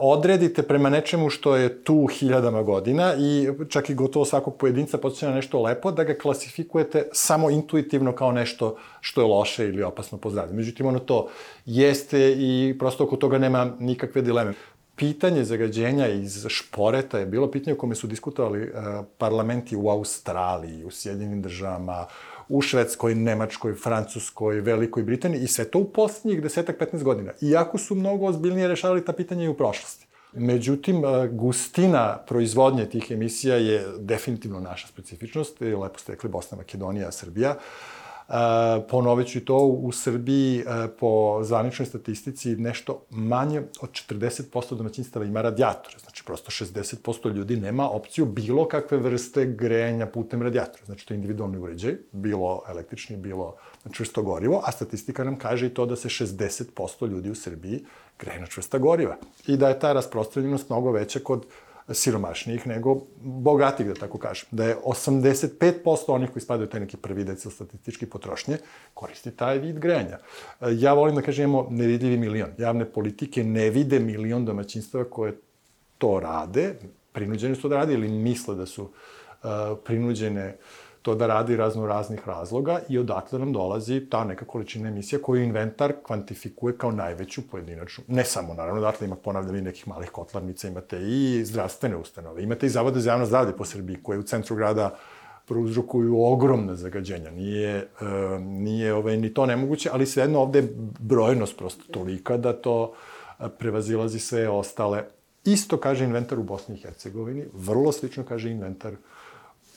odredite 0.00 0.62
prema 0.62 0.90
nečemu 0.90 1.30
što 1.30 1.56
je 1.56 1.84
tu 1.84 2.06
hiljadama 2.06 2.62
godina 2.62 3.14
i 3.18 3.48
čak 3.68 3.90
i 3.90 3.94
gotovo 3.94 4.24
svakog 4.24 4.56
pojedinca 4.56 4.98
podsjeća 4.98 5.34
nešto 5.34 5.62
lepo, 5.62 5.90
da 5.90 6.04
ga 6.04 6.14
klasifikujete 6.14 7.08
samo 7.12 7.50
intuitivno 7.50 8.12
kao 8.12 8.32
nešto 8.32 8.76
što 9.00 9.20
je 9.20 9.26
loše 9.26 9.68
ili 9.68 9.82
opasno 9.82 10.18
po 10.18 10.30
zdravlje. 10.30 10.54
Međutim, 10.54 10.86
ono 10.86 10.98
to 10.98 11.28
jeste 11.66 12.34
i 12.38 12.76
prosto 12.78 13.04
oko 13.04 13.16
toga 13.16 13.38
nema 13.38 13.70
nikakve 13.78 14.22
dileme 14.22 14.52
pitanje 14.98 15.44
zagađenja 15.44 16.06
iz 16.08 16.46
šporeta 16.48 17.18
je 17.18 17.26
bilo 17.26 17.50
pitanje 17.50 17.74
o 17.74 17.78
kome 17.78 17.94
su 17.94 18.06
diskutovali 18.06 18.62
uh, 18.62 18.74
parlamenti 19.18 19.76
u 19.76 19.88
Australiji, 19.88 20.84
u 20.84 20.90
Sjedinim 20.90 21.42
državama, 21.42 22.06
u 22.48 22.60
Švedskoj, 22.62 23.14
Nemačkoj, 23.14 23.74
Francuskoj, 23.74 24.60
Velikoj 24.60 25.02
Britaniji 25.02 25.42
i 25.42 25.48
sve 25.48 25.64
to 25.64 25.78
u 25.78 25.84
poslednjih 25.84 26.42
desetak, 26.42 26.80
15 26.80 27.02
godina. 27.02 27.32
Iako 27.40 27.78
su 27.78 27.94
mnogo 27.94 28.26
ozbiljnije 28.26 28.68
rešavali 28.68 29.04
ta 29.04 29.12
pitanja 29.12 29.44
i 29.44 29.48
u 29.48 29.54
prošlosti. 29.54 30.06
Međutim, 30.32 31.02
gustina 31.32 32.18
proizvodnje 32.26 32.86
tih 32.86 33.10
emisija 33.10 33.56
je 33.56 33.86
definitivno 33.98 34.60
naša 34.60 34.88
specifičnost. 34.88 35.60
Lepo 35.60 35.98
ste 35.98 36.12
rekli 36.12 36.30
Bosna, 36.30 36.56
Makedonija, 36.56 37.12
Srbija. 37.12 37.50
Uh, 37.50 37.97
ponovit 38.88 39.28
ću 39.28 39.44
to, 39.44 39.56
u 39.56 39.92
Srbiji 39.92 40.64
po 41.00 41.40
zvaničnoj 41.42 41.86
statistici 41.86 42.56
nešto 42.56 43.02
manje 43.10 43.62
od 43.80 43.90
40% 43.90 44.74
domaćinstava 44.76 45.24
ima 45.24 45.42
radijatore. 45.42 45.98
Znači, 45.98 46.24
prosto 46.24 46.50
60% 46.50 47.34
ljudi 47.34 47.56
nema 47.56 47.88
opciju 47.88 48.26
bilo 48.26 48.68
kakve 48.68 48.98
vrste 48.98 49.46
grejanja 49.46 50.06
putem 50.06 50.42
radijatora. 50.42 50.84
Znači, 50.84 51.06
to 51.06 51.14
je 51.14 51.16
individualni 51.16 51.58
uređaj, 51.58 51.96
bilo 52.12 52.62
električni, 52.68 53.16
bilo 53.16 53.56
čvrsto 53.92 54.22
gorivo, 54.22 54.62
a 54.64 54.72
statistika 54.72 55.24
nam 55.24 55.36
kaže 55.36 55.66
i 55.66 55.74
to 55.74 55.86
da 55.86 55.96
se 55.96 56.08
60% 56.08 57.08
ljudi 57.08 57.30
u 57.30 57.34
Srbiji 57.34 57.84
greje 58.18 58.40
na 58.40 58.46
čvrsta 58.46 58.78
goriva. 58.78 59.16
I 59.46 59.56
da 59.56 59.68
je 59.68 59.78
ta 59.78 59.92
rasprostranjenost 59.92 60.68
mnogo 60.70 60.90
veća 60.92 61.20
kod 61.20 61.46
siromašnijih 61.94 62.66
nego 62.66 62.96
bogatih, 63.20 63.86
da 63.86 63.94
tako 63.94 64.18
kažem. 64.18 64.48
Da 64.50 64.64
je 64.64 64.76
85% 64.76 65.98
onih 66.08 66.30
koji 66.30 66.42
spadaju 66.42 66.68
taj 66.68 66.80
neki 66.80 66.96
prvi 66.96 67.24
decil 67.24 67.50
statistički 67.50 68.06
potrošnje 68.06 68.58
koristi 68.94 69.30
taj 69.30 69.58
vid 69.58 69.78
grejanja. 69.78 70.18
Ja 70.60 70.92
volim 70.92 71.16
da 71.16 71.22
kažem 71.22 71.44
imamo 71.44 71.68
nevidljivi 71.70 72.18
milion. 72.18 72.50
Javne 72.58 72.84
politike 72.84 73.44
ne 73.44 73.70
vide 73.70 73.98
milion 73.98 74.44
domaćinstava 74.44 75.04
koje 75.04 75.38
to 75.98 76.20
rade, 76.20 76.74
prinuđene 77.12 77.54
su 77.54 77.68
da 77.68 77.76
rade 77.76 77.94
ili 77.94 78.08
misle 78.08 78.54
da 78.54 78.66
su 78.66 78.82
uh, 78.82 79.48
prinuđene 79.84 80.46
uh, 80.48 80.87
to 81.02 81.14
da 81.14 81.26
radi 81.26 81.56
razno 81.56 81.86
raznih 81.86 82.28
razloga 82.28 82.80
i 82.88 82.98
odatle 82.98 83.38
nam 83.38 83.52
dolazi 83.52 84.00
ta 84.10 84.24
neka 84.24 84.44
količina 84.44 84.88
emisija 84.88 85.22
koju 85.22 85.42
inventar 85.42 85.92
kvantifikuje 86.06 86.78
kao 86.78 86.90
najveću 86.90 87.42
pojedinačnu. 87.50 88.04
Ne 88.08 88.24
samo, 88.24 88.54
naravno, 88.54 88.80
odatle 88.80 89.06
ima, 89.06 89.16
ponavljam, 89.16 89.56
i 89.56 89.60
nekih 89.60 89.88
malih 89.88 90.10
kotlarnica, 90.10 90.68
imate 90.68 90.98
i 91.02 91.44
zdravstvene 91.44 91.96
ustanove, 91.96 92.42
imate 92.42 92.66
i 92.66 92.70
zavode 92.70 93.00
za 93.00 93.10
javno 93.10 93.26
zdravlje 93.26 93.56
po 93.56 93.64
Srbiji, 93.64 94.02
koje 94.02 94.18
u 94.18 94.22
centru 94.22 94.56
grada 94.56 94.96
prouzrokuju 95.46 96.22
ogromne 96.22 96.74
zagađenja. 96.74 97.30
Nije, 97.30 97.88
nije 98.40 98.94
ovaj, 98.94 99.16
ni 99.16 99.34
to 99.34 99.46
nemoguće, 99.46 99.90
ali 99.92 100.06
svejedno 100.06 100.40
ovde 100.40 100.58
je 100.58 100.74
brojnost 100.98 101.56
prosto 101.56 101.92
tolika 101.92 102.36
da 102.36 102.52
to 102.52 102.92
e, 103.40 103.48
prevazilazi 103.58 104.18
sve 104.18 104.48
ostale. 104.48 105.04
Isto 105.44 105.76
kaže 105.76 106.04
inventar 106.04 106.38
u 106.38 106.42
Bosni 106.42 106.74
i 106.74 106.78
Hercegovini, 106.78 107.44
vrlo 107.52 107.92
slično 107.92 108.24
kaže 108.24 108.50
inventar 108.50 108.92
uh, 108.92 108.98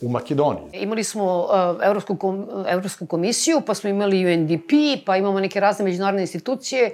u 0.01 0.09
Makedoniji. 0.09 0.65
Imali 0.73 1.03
smo 1.03 1.39
uh, 1.39 1.85
Evropsku, 1.85 2.15
kom, 2.15 2.47
Evropsku 2.67 3.05
komisiju, 3.05 3.61
pa 3.65 3.73
smo 3.73 3.89
imali 3.89 4.33
UNDP, 4.33 4.71
pa 5.05 5.17
imamo 5.17 5.39
neke 5.39 5.59
razne 5.59 5.85
međunarodne 5.85 6.21
institucije 6.21 6.91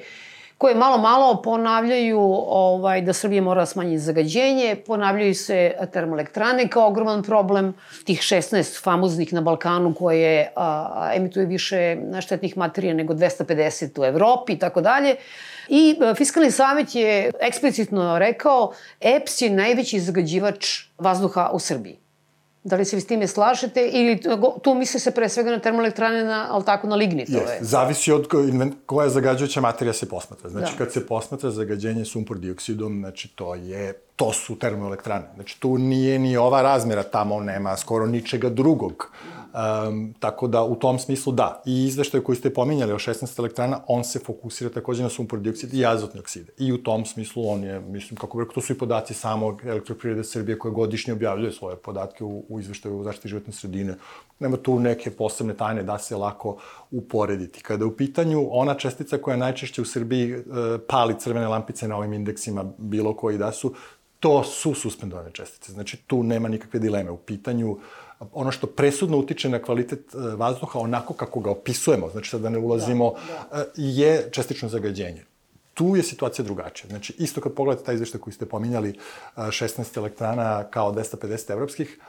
koje 0.58 0.76
malo 0.76 0.98
malo 0.98 1.42
ponavljaju 1.42 2.20
ovaj, 2.48 3.02
da 3.02 3.14
Srbija 3.14 3.42
mora 3.42 3.62
da 3.62 3.66
smanjiti 3.66 4.00
zagađenje, 4.00 4.76
ponavljaju 4.88 5.36
se 5.36 5.74
termoelektrane 5.94 6.68
kao 6.68 6.88
ogroman 6.88 7.24
problem, 7.24 7.74
tih 8.06 8.20
16 8.20 8.84
famoznih 8.84 9.34
na 9.34 9.42
Balkanu 9.42 9.94
koje 9.94 10.52
a, 10.56 11.12
emituje 11.16 11.46
više 11.46 11.98
štetnih 12.22 12.58
materija 12.58 12.94
nego 12.94 13.14
250 13.14 14.02
u 14.02 14.06
Evropi 14.06 14.54
i 14.54 14.60
tako 14.60 14.82
dalje. 14.82 15.16
I 15.70 15.96
Fiskalni 16.16 16.52
savjet 16.52 16.96
je 16.96 17.32
eksplicitno 17.40 18.20
rekao 18.20 18.72
EPS 19.02 19.42
je 19.42 19.50
najveći 19.50 20.00
zagađivač 20.00 20.84
vazduha 20.98 21.50
u 21.54 21.60
Srbiji. 21.60 22.07
Da 22.64 22.76
li 22.76 22.86
se 22.86 22.96
vi 22.96 23.02
s 23.02 23.08
time 23.08 23.28
slažete 23.28 23.90
ili 23.94 24.22
tu 24.62 24.74
misle 24.74 25.00
se 25.00 25.12
pre 25.12 25.30
svega 25.30 25.52
na 25.52 25.60
termoelektrane, 25.60 26.24
na, 26.24 26.48
ali 26.50 26.66
tako 26.66 26.88
na 26.88 26.96
lignit? 26.96 27.30
Yes. 27.30 27.62
Zavisi 27.62 28.12
od 28.12 28.28
koja 28.86 29.10
zagađujuća 29.10 29.62
materija 29.62 29.94
se 29.94 30.10
posmatra. 30.10 30.50
Znači, 30.50 30.72
da. 30.72 30.78
kad 30.78 30.94
se 30.94 31.08
posmatra 31.08 31.52
zagađenje 31.52 32.06
sumpor 32.06 32.38
dioksidom, 32.38 33.00
znači 33.00 33.28
to 33.36 33.56
je 33.56 33.94
to 34.16 34.34
su 34.34 34.60
termoelektrane. 34.60 35.26
Znači, 35.36 35.60
tu 35.60 35.78
nije 35.78 36.20
ni 36.20 36.38
ova 36.38 36.62
razmera, 36.62 37.04
tamo 37.04 37.40
nema 37.40 37.78
skoro 37.78 38.06
ničega 38.06 38.50
drugog. 38.50 39.12
Um, 39.48 40.14
tako 40.20 40.48
da, 40.48 40.64
u 40.64 40.76
tom 40.76 41.00
smislu, 41.00 41.34
da. 41.34 41.62
I 41.66 41.86
izveštaj 41.86 42.22
koji 42.22 42.36
ste 42.36 42.54
pominjali 42.54 42.94
o 42.94 43.00
16 43.00 43.40
elektrana, 43.40 43.80
on 43.88 44.04
se 44.04 44.20
fokusira 44.20 44.70
takođe 44.70 45.04
na 45.04 45.10
sumpor 45.10 45.40
dioksid 45.40 45.74
i 45.74 45.86
azotne 45.86 46.20
okside. 46.20 46.52
I 46.58 46.74
u 46.74 46.84
tom 46.84 47.06
smislu 47.06 47.50
on 47.50 47.64
je, 47.64 47.80
mislim, 47.80 48.18
kako 48.18 48.38
bih 48.38 48.44
rekao, 48.44 48.54
to 48.54 48.62
su 48.62 48.74
i 48.74 48.78
podaci 48.78 49.14
samog 49.14 49.62
elektroprivrede 49.66 50.24
Srbije 50.24 50.60
koje 50.60 50.72
godišnje 50.72 51.14
objavljuje 51.14 51.52
svoje 51.52 51.76
podatke 51.76 52.24
u, 52.24 52.46
u 52.50 52.60
izveštaju 52.60 53.00
u 53.00 53.04
zaštiti 53.04 53.28
životne 53.28 53.54
sredine. 53.54 53.96
Nema 54.40 54.58
tu 54.58 54.80
neke 54.80 55.12
posebne 55.12 55.54
tajne 55.54 55.84
da 55.84 55.98
se 55.98 56.16
lako 56.16 56.58
uporediti. 56.92 57.62
Kada 57.62 57.84
je 57.84 57.88
u 57.88 57.96
pitanju 57.96 58.48
ona 58.52 58.74
čestica 58.74 59.18
koja 59.18 59.38
najčešće 59.38 59.82
u 59.82 59.86
Srbiji 59.86 60.32
e, 60.32 60.44
pali 60.88 61.20
crvene 61.20 61.48
lampice 61.48 61.88
na 61.88 61.98
ovim 61.98 62.14
indeksima, 62.14 62.66
bilo 62.78 63.14
koji 63.14 63.38
da 63.38 63.52
su, 63.52 63.74
to 64.20 64.44
su 64.44 64.74
suspendovane 64.74 65.32
čestice. 65.32 65.72
Znači, 65.72 65.98
tu 65.98 66.24
nema 66.24 66.48
nikakve 66.48 66.80
dileme. 66.80 67.12
U 67.12 67.18
pitanju 67.18 67.78
ono 68.34 68.52
što 68.52 68.68
presudno 68.68 69.18
utiče 69.18 69.50
na 69.50 69.62
kvalitet 69.62 70.14
e, 70.14 70.18
vazduha 70.18 70.80
onako 70.80 71.14
kako 71.14 71.40
ga 71.40 71.50
opisujemo, 71.52 72.10
znači 72.10 72.30
sad 72.30 72.42
da 72.42 72.50
ne 72.50 72.58
ulazimo, 72.58 73.14
da, 73.14 73.58
da. 73.58 73.62
E, 73.62 73.66
je 73.76 74.30
čestično 74.32 74.70
zagađenje. 74.70 75.26
Tu 75.74 75.96
je 75.96 76.04
situacija 76.04 76.46
drugačija. 76.46 76.90
Znači, 76.90 77.14
isto 77.18 77.42
kad 77.42 77.54
pogledate 77.54 77.86
taj 77.86 77.96
izveštaj 77.96 78.22
koji 78.22 78.34
ste 78.34 78.46
pominjali, 78.46 78.98
16 79.36 79.98
elektrana 79.98 80.64
kao 80.64 80.94
250 80.94 81.52
evropskih, 81.52 82.00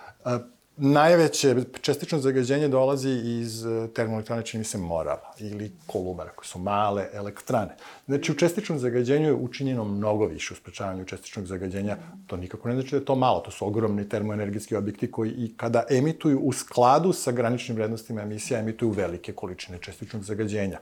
Najveće 0.81 1.57
čestično 1.81 2.19
zagađenje 2.19 2.69
dolazi 2.69 3.11
iz 3.11 3.67
e, 3.67 3.89
termoelektrane, 3.95 4.43
čini 4.43 4.65
se, 4.65 4.79
Morava 4.79 5.33
ili 5.39 5.73
Kolubara, 5.87 6.31
koje 6.31 6.47
su 6.47 6.59
male 6.59 7.07
elektrane. 7.13 7.77
Znači, 8.07 8.33
u 8.33 8.35
čestičnom 8.35 8.79
zagađenju 8.79 9.27
je 9.27 9.35
učinjeno 9.35 9.85
mnogo 9.85 10.27
više 10.27 10.55
u 10.55 10.57
sprečavanju 10.57 11.05
čestičnog 11.05 11.47
zagađenja. 11.47 11.97
To 12.27 12.37
nikako 12.37 12.69
ne 12.69 12.75
znači 12.75 12.91
da 12.91 12.97
je 12.97 13.05
to 13.05 13.15
malo. 13.15 13.41
To 13.41 13.51
su 13.51 13.67
ogromni 13.67 14.09
termoenergetski 14.09 14.77
objekti 14.77 15.11
koji 15.11 15.31
i 15.31 15.53
kada 15.57 15.85
emituju 15.91 16.41
u 16.41 16.53
skladu 16.53 17.13
sa 17.13 17.33
graničnim 17.33 17.77
vrednostima 17.77 18.23
emisija, 18.23 18.61
emituju 18.61 18.91
velike 18.91 19.33
količine 19.33 19.79
čestičnog 19.81 20.23
zagađenja. 20.23 20.79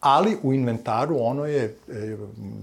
Ali 0.00 0.36
u 0.42 0.52
inventaru 0.52 1.16
ono 1.20 1.46
je, 1.46 1.76
e, 1.88 2.16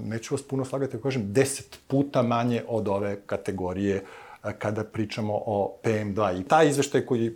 neću 0.04 0.34
vas 0.34 0.44
puno 0.44 0.66
slagati, 0.66 1.02
kažem, 1.04 1.34
deset 1.34 1.80
puta 1.88 2.22
manje 2.22 2.64
od 2.68 2.88
ove 2.88 3.18
kategorije 3.26 3.96
uh, 3.96 4.25
kada 4.54 4.84
pričamo 4.84 5.34
o 5.46 5.78
PM2. 5.84 6.42
I 6.42 6.44
taj 6.44 6.68
izveštaj 6.68 7.06
koji, 7.06 7.28
e, 7.28 7.32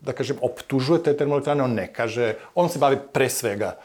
da 0.00 0.12
kažem, 0.12 0.36
optužuje 0.42 1.02
te 1.02 1.16
termoelektrane, 1.16 1.62
on 1.62 1.74
ne 1.74 1.92
kaže, 1.92 2.34
on 2.54 2.68
se 2.68 2.78
bavi 2.78 2.98
pre 3.12 3.28
svega 3.28 3.76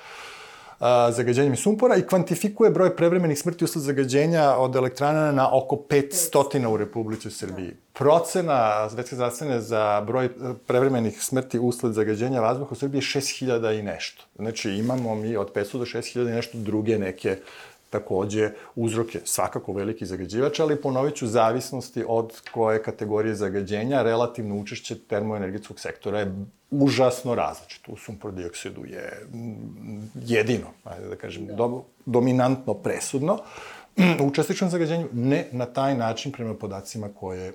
zagađenjem 1.11 1.55
sumpora 1.55 1.95
i 1.95 2.07
kvantifikuje 2.07 2.71
broj 2.71 2.95
prevremenih 2.95 3.39
smrti 3.39 3.63
usled 3.63 3.83
zagađenja 3.83 4.55
od 4.57 4.75
elektrana 4.75 5.31
na 5.31 5.57
oko 5.57 5.75
500 5.75 6.67
u 6.67 6.77
Republici 6.77 7.31
Srbiji. 7.31 7.71
Procena 7.93 8.89
Svetske 8.89 9.15
zdravstvene 9.15 9.61
za 9.61 10.01
broj 10.07 10.25
e, 10.25 10.29
prevremenih 10.67 11.23
smrti 11.23 11.59
usled 11.59 11.93
zagađenja 11.93 12.41
vazduha 12.41 12.71
u 12.71 12.75
Srbiji 12.75 12.99
je 12.99 13.21
6000 13.21 13.79
i 13.79 13.83
nešto. 13.83 14.23
Znači 14.35 14.71
imamo 14.71 15.15
mi 15.15 15.37
od 15.37 15.53
500 15.53 15.77
do 15.77 15.85
6000 15.85 16.21
i 16.21 16.35
nešto 16.35 16.57
druge 16.57 16.97
neke 16.97 17.37
takođe 17.89 18.51
uzrok 18.75 19.15
je 19.15 19.21
svakako 19.25 19.73
veliki 19.73 20.05
zagađivač, 20.05 20.59
ali 20.59 20.81
ponovit 20.81 21.15
ću 21.15 21.27
zavisnosti 21.27 22.03
od 22.07 22.41
koje 22.51 22.83
kategorije 22.83 23.35
zagađenja, 23.35 24.03
relativno 24.03 24.55
učešće 24.55 24.99
termoenergetskog 24.99 25.79
sektora 25.79 26.19
je 26.19 26.45
užasno 26.71 27.35
različito. 27.35 27.91
U 27.91 27.97
sumpor 27.97 28.33
dioksidu 28.33 28.85
je 28.85 29.27
mm, 29.33 30.09
jedino, 30.25 30.67
ajde 30.83 31.07
da 31.07 31.15
kažem, 31.15 31.45
da. 31.45 31.53
Do, 31.53 31.83
dominantno 32.05 32.73
presudno. 32.73 33.37
U 34.21 34.27
učestičnom 34.27 34.69
zagađenju 34.69 35.07
ne 35.13 35.47
na 35.51 35.65
taj 35.65 35.97
način 35.97 36.31
prema 36.31 36.53
podacima 36.53 37.09
koje 37.19 37.53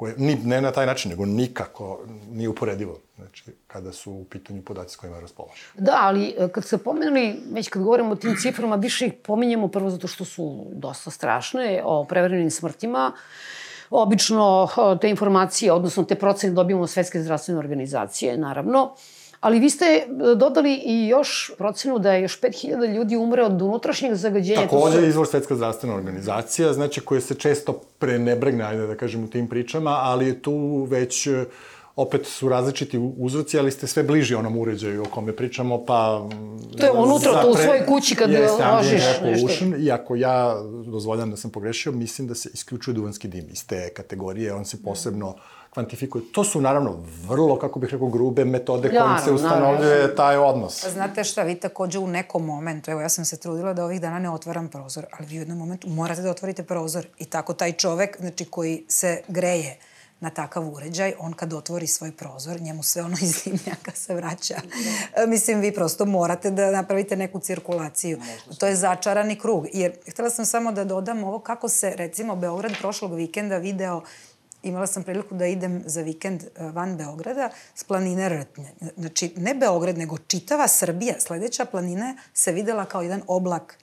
koje 0.00 0.14
ni, 0.18 0.34
ne 0.44 0.60
na 0.60 0.72
taj 0.72 0.86
način, 0.86 1.10
nego 1.10 1.26
nikako 1.26 2.00
nije 2.30 2.48
uporedivo, 2.48 2.98
znači, 3.16 3.44
kada 3.66 3.92
su 3.92 4.12
u 4.12 4.24
pitanju 4.24 4.62
podaci 4.62 4.94
s 4.94 4.96
kojima 4.96 5.20
raspolažu. 5.20 5.62
Da, 5.74 5.98
ali 6.00 6.34
e, 6.38 6.48
kad 6.48 6.64
se 6.64 6.78
pomenuli, 6.78 7.40
već 7.52 7.68
kad 7.68 7.82
govorimo 7.82 8.12
o 8.12 8.16
tim 8.16 8.36
ciframa, 8.36 8.76
više 8.76 9.06
ih 9.06 9.12
pominjemo 9.22 9.68
prvo 9.68 9.90
zato 9.90 10.08
što 10.08 10.24
su 10.24 10.66
dosta 10.72 11.10
strašne, 11.10 11.82
o 11.84 12.04
prevremenim 12.04 12.50
smrtima. 12.50 13.12
Obično 13.90 14.68
te 15.00 15.10
informacije, 15.10 15.72
odnosno 15.72 16.04
te 16.04 16.14
procene 16.14 16.54
dobijamo 16.54 16.82
od 16.82 16.90
Svetske 16.90 17.22
zdravstvene 17.22 17.58
organizacije, 17.58 18.38
naravno. 18.38 18.94
Ali 19.40 19.58
vi 19.58 19.70
ste 19.70 19.84
e, 19.84 20.06
dodali 20.36 20.74
i 20.84 21.08
još 21.08 21.52
procenu 21.58 21.98
da 21.98 22.12
je 22.12 22.22
još 22.22 22.40
5000 22.40 22.94
ljudi 22.94 23.16
umre 23.16 23.42
od 23.42 23.62
unutrašnjeg 23.62 24.14
zagađenja. 24.14 24.60
Takođe 24.60 24.96
su... 24.96 25.04
izvor 25.04 25.26
Svetska 25.26 25.54
zdravstvena 25.54 25.94
organizacija, 25.94 26.72
znači 26.72 27.00
koja 27.00 27.20
se 27.20 27.34
često 27.34 27.80
prenebregne, 27.98 28.64
ajde 28.64 28.86
da 28.86 28.94
kažem, 28.94 29.24
u 29.24 29.28
tim 29.28 29.48
pričama, 29.48 29.90
ali 29.90 30.26
je 30.26 30.42
tu 30.42 30.86
već 30.90 31.28
opet 32.02 32.26
su 32.26 32.48
različiti 32.48 32.98
uzroci, 33.16 33.58
ali 33.58 33.70
ste 33.70 33.86
sve 33.86 34.02
bliži 34.02 34.34
onom 34.34 34.58
uređaju 34.58 35.02
o 35.02 35.10
kome 35.10 35.36
pričamo, 35.36 35.84
pa... 35.84 36.28
To 36.78 36.86
je 36.86 36.92
unutra, 36.92 37.42
to 37.42 37.50
u 37.50 37.54
svojoj 37.54 37.86
kući 37.86 38.14
kad 38.14 38.30
ložiš 38.30 39.02
nešto. 39.22 39.64
Iako 39.78 40.16
ja 40.16 40.54
dozvoljam 40.86 41.30
da 41.30 41.36
sam 41.36 41.50
pogrešio, 41.50 41.92
mislim 41.92 42.28
da 42.28 42.34
se 42.34 42.50
isključuje 42.54 42.94
duvanski 42.94 43.28
dim 43.28 43.46
iz 43.50 43.66
te 43.66 43.88
kategorije, 43.88 44.54
on 44.54 44.64
se 44.64 44.82
posebno 44.82 45.36
kvantifikuje. 45.70 46.24
To 46.32 46.44
su 46.44 46.60
naravno 46.60 47.02
vrlo, 47.28 47.58
kako 47.58 47.78
bih 47.78 47.90
rekao, 47.92 48.08
grube 48.08 48.44
metode 48.44 48.88
kojim 48.88 49.18
se 49.24 49.32
ustanovljuje 49.32 50.14
taj 50.14 50.36
odnos. 50.36 50.86
Znate 50.92 51.24
šta, 51.24 51.42
vi 51.42 51.54
takođe 51.54 51.98
u 51.98 52.06
nekom 52.06 52.44
momentu, 52.44 52.90
evo 52.90 53.00
ja 53.00 53.08
sam 53.08 53.24
se 53.24 53.36
trudila 53.36 53.72
da 53.72 53.84
ovih 53.84 54.00
dana 54.00 54.18
ne 54.18 54.30
otvaram 54.30 54.68
prozor, 54.68 55.06
ali 55.18 55.26
vi 55.26 55.36
u 55.36 55.40
jednom 55.40 55.58
momentu 55.58 55.88
morate 55.88 56.22
da 56.22 56.30
otvorite 56.30 56.62
prozor 56.62 57.06
i 57.18 57.24
tako 57.24 57.54
taj 57.54 57.72
čovek, 57.72 58.16
znači 58.20 58.44
koji 58.44 58.84
se 58.88 59.22
greje, 59.28 59.78
na 60.20 60.30
takav 60.30 60.68
uređaj, 60.68 61.14
on 61.18 61.32
kad 61.32 61.52
otvori 61.52 61.86
svoj 61.86 62.12
prozor, 62.12 62.60
njemu 62.60 62.82
sve 62.82 63.02
ono 63.02 63.16
iz 63.22 63.42
dimnjaka 63.44 63.90
se 63.94 64.14
vraća. 64.14 64.54
Da. 65.16 65.26
Mislim, 65.26 65.60
vi 65.60 65.74
prosto 65.74 66.04
morate 66.06 66.50
da 66.50 66.70
napravite 66.70 67.16
neku 67.16 67.40
cirkulaciju. 67.40 68.18
Možda 68.18 68.54
to 68.58 68.66
je 68.66 68.76
začarani 68.76 69.38
krug. 69.38 69.66
Jer 69.72 69.92
htela 70.08 70.30
sam 70.30 70.46
samo 70.46 70.72
da 70.72 70.84
dodam 70.84 71.24
ovo 71.24 71.38
kako 71.38 71.68
se, 71.68 71.92
recimo, 71.96 72.36
Beograd 72.36 72.72
prošlog 72.80 73.14
vikenda 73.14 73.56
video 73.56 74.02
imala 74.62 74.86
sam 74.86 75.02
priliku 75.02 75.34
da 75.34 75.46
idem 75.46 75.82
za 75.86 76.02
vikend 76.02 76.42
e, 76.42 76.68
van 76.70 76.96
Beograda 76.96 77.50
s 77.74 77.84
planine 77.84 78.28
Rtnje. 78.28 78.72
Znači, 78.96 79.32
ne 79.36 79.54
Beograd, 79.54 79.98
nego 79.98 80.18
čitava 80.18 80.68
Srbija. 80.68 81.14
Sledeća 81.20 81.64
planina 81.64 82.16
se 82.34 82.52
videla 82.52 82.84
kao 82.84 83.02
jedan 83.02 83.22
oblak 83.26 83.78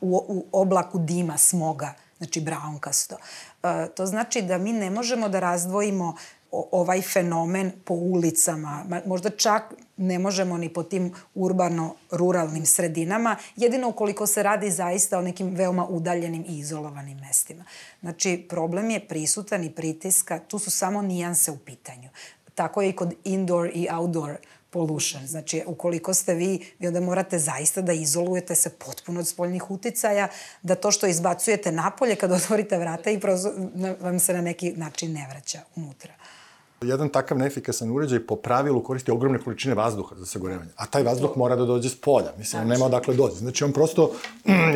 u, 0.00 0.24
u 0.28 0.46
oblaku 0.52 0.98
dima, 0.98 1.38
smoga, 1.38 1.94
znači 2.18 2.40
braunkasto. 2.40 3.16
E, 3.16 3.18
to 3.94 4.06
znači 4.06 4.42
da 4.42 4.58
mi 4.58 4.72
ne 4.72 4.90
možemo 4.90 5.28
da 5.28 5.40
razdvojimo 5.40 6.16
ovaj 6.52 7.02
fenomen 7.02 7.72
po 7.84 7.94
ulicama, 7.94 8.84
možda 9.06 9.30
čak 9.30 9.74
ne 9.96 10.18
možemo 10.18 10.58
ni 10.58 10.68
po 10.68 10.82
tim 10.82 11.12
urbano-ruralnim 11.34 12.66
sredinama, 12.66 13.36
jedino 13.56 13.88
ukoliko 13.88 14.26
se 14.26 14.42
radi 14.42 14.70
zaista 14.70 15.18
o 15.18 15.22
nekim 15.22 15.54
veoma 15.54 15.86
udaljenim 15.86 16.44
i 16.48 16.58
izolovanim 16.58 17.18
mestima. 17.18 17.64
Znači, 18.00 18.46
problem 18.48 18.90
je 18.90 19.08
prisutan 19.08 19.64
i 19.64 19.70
pritiska, 19.70 20.38
tu 20.38 20.58
su 20.58 20.70
samo 20.70 21.02
nijanse 21.02 21.50
u 21.50 21.58
pitanju. 21.58 22.08
Tako 22.54 22.82
je 22.82 22.88
i 22.88 22.96
kod 22.96 23.14
indoor 23.24 23.70
i 23.74 23.88
outdoor 23.92 24.36
pollution. 24.72 25.26
Znači, 25.26 25.62
ukoliko 25.66 26.14
ste 26.14 26.34
vi, 26.34 26.66
vi 26.78 26.86
onda 26.86 27.00
morate 27.00 27.38
zaista 27.38 27.80
da 27.80 27.92
izolujete 27.92 28.54
se 28.54 28.70
potpuno 28.70 29.20
od 29.20 29.28
spoljnih 29.28 29.70
uticaja, 29.70 30.28
da 30.62 30.74
to 30.74 30.90
što 30.90 31.06
izbacujete 31.06 31.72
napolje 31.72 32.16
kad 32.16 32.32
otvorite 32.40 32.78
vrata 32.78 33.10
i 33.10 33.20
prosto 33.20 33.52
vam 34.00 34.18
se 34.18 34.34
na 34.34 34.40
neki 34.40 34.72
način 34.76 35.12
ne 35.12 35.26
vraća 35.30 35.60
unutra. 35.76 36.12
Jedan 36.82 37.08
takav 37.08 37.38
neefikasan 37.38 37.90
uređaj 37.90 38.26
po 38.26 38.36
pravilu 38.36 38.82
koristi 38.82 39.10
ogromne 39.10 39.38
količine 39.38 39.74
vazduha 39.74 40.16
za 40.16 40.26
sagorevanje, 40.26 40.70
a 40.76 40.86
taj 40.86 41.02
vazduh 41.02 41.36
mora 41.36 41.56
da 41.56 41.64
dođe 41.64 41.88
s 41.88 42.00
polja, 42.00 42.32
mislim, 42.38 42.62
znači. 42.62 42.68
nema 42.68 42.84
odakle 42.84 43.14
dođe. 43.14 43.36
Znači, 43.36 43.64
on 43.64 43.72
prosto 43.72 44.10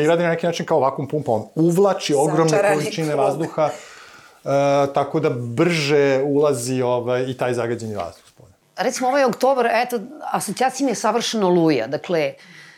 i 0.03 0.07
radi 0.07 0.23
na 0.23 0.29
neki 0.29 0.47
način 0.47 0.67
kao 0.67 0.81
vakum 0.81 1.09
pumpa, 1.09 1.33
on 1.33 1.47
uvlači 1.55 2.15
ogromne 2.15 2.49
Začarani 2.49 2.77
količine 2.77 3.15
vazduha, 3.15 3.65
uh, 3.65 4.51
tako 4.95 5.21
da 5.21 5.31
brže 5.31 6.23
ulazi 6.25 6.83
ovaj, 6.83 7.25
i 7.29 7.37
taj 7.37 7.55
zagađeni 7.55 7.95
vazduh. 7.95 8.26
Recimo, 8.77 9.09
ovaj 9.09 9.25
oktobar, 9.25 9.69
eto, 9.73 10.01
asocijacija 10.33 10.85
mi 10.85 10.91
je 10.91 10.95
savršeno 10.95 11.49
luja, 11.49 11.87
dakle, 11.87 12.35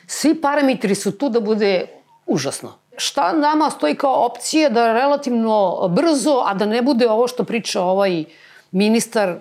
svi 0.07 0.41
parametri 0.41 0.95
su 0.95 1.19
tu 1.19 1.29
da 1.29 1.41
bude 1.41 1.87
užasno. 2.27 2.75
Šta 2.97 3.33
nama 3.33 3.71
stoji 3.71 3.95
kao 3.95 4.27
opcije 4.27 4.71
da 4.71 4.93
relativno 4.93 5.89
brzo, 5.89 6.43
a 6.47 6.55
da 6.55 6.67
ne 6.67 6.83
bude 6.83 7.09
ovo 7.09 7.29
što 7.29 7.45
priča 7.45 7.83
ovaj 7.83 8.25
ministar 8.71 9.37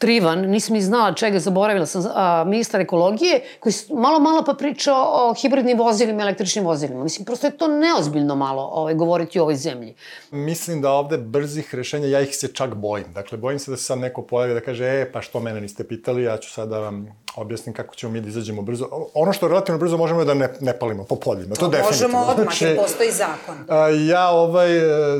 Trivan, 0.00 0.40
nisam 0.40 0.74
ni 0.74 0.80
znala 0.82 1.14
čega, 1.14 1.38
zaboravila 1.38 1.86
sam, 1.86 2.02
a, 2.14 2.44
ministar 2.44 2.80
ekologije, 2.80 3.40
koji 3.60 3.72
malo, 3.90 4.18
malo 4.18 4.44
pa 4.44 4.54
priča 4.54 4.94
o 4.96 5.34
hibridnim 5.34 5.78
vozilima, 5.78 6.22
električnim 6.22 6.64
vozilima. 6.64 7.02
Mislim, 7.02 7.24
prosto 7.24 7.46
je 7.46 7.56
to 7.56 7.68
neozbiljno 7.68 8.34
malo 8.34 8.62
ovaj, 8.62 8.94
govoriti 8.94 9.38
o 9.38 9.42
ovoj 9.42 9.56
zemlji. 9.56 9.94
Mislim 10.30 10.80
da 10.80 10.90
ovde 10.90 11.18
brzih 11.18 11.74
rešenja, 11.74 12.08
ja 12.08 12.20
ih 12.20 12.36
se 12.36 12.48
čak 12.48 12.74
bojim. 12.74 13.12
Dakle, 13.12 13.38
bojim 13.38 13.58
se 13.58 13.70
da 13.70 13.76
se 13.76 13.84
sad 13.84 13.98
neko 13.98 14.22
pojavi 14.22 14.54
da 14.54 14.60
kaže, 14.60 14.84
e, 14.84 15.12
pa 15.12 15.22
što 15.22 15.40
mene 15.40 15.60
niste 15.60 15.84
pitali, 15.84 16.22
ja 16.22 16.36
ću 16.38 16.50
sad 16.50 16.68
da 16.68 16.78
vam 16.78 17.22
objasnim 17.36 17.74
kako 17.74 17.94
ćemo 17.94 18.12
mi 18.12 18.20
da 18.20 18.28
izađemo 18.28 18.62
brzo. 18.62 18.88
Ono 19.14 19.32
što 19.32 19.48
relativno 19.48 19.78
brzo 19.78 19.96
možemo 19.96 20.20
je 20.20 20.24
da 20.24 20.34
ne, 20.34 20.48
ne 20.60 20.78
palimo 20.78 21.04
po 21.04 21.16
poljima. 21.16 21.54
To, 21.54 21.60
to 21.60 21.68
definitivno. 21.68 22.08
Možemo 22.08 22.30
odmah, 22.30 22.58
znači, 22.58 22.76
postoji 22.76 23.12
zakon. 23.12 23.56
A, 23.68 23.88
ja 23.88 24.28
ovaj, 24.28 24.70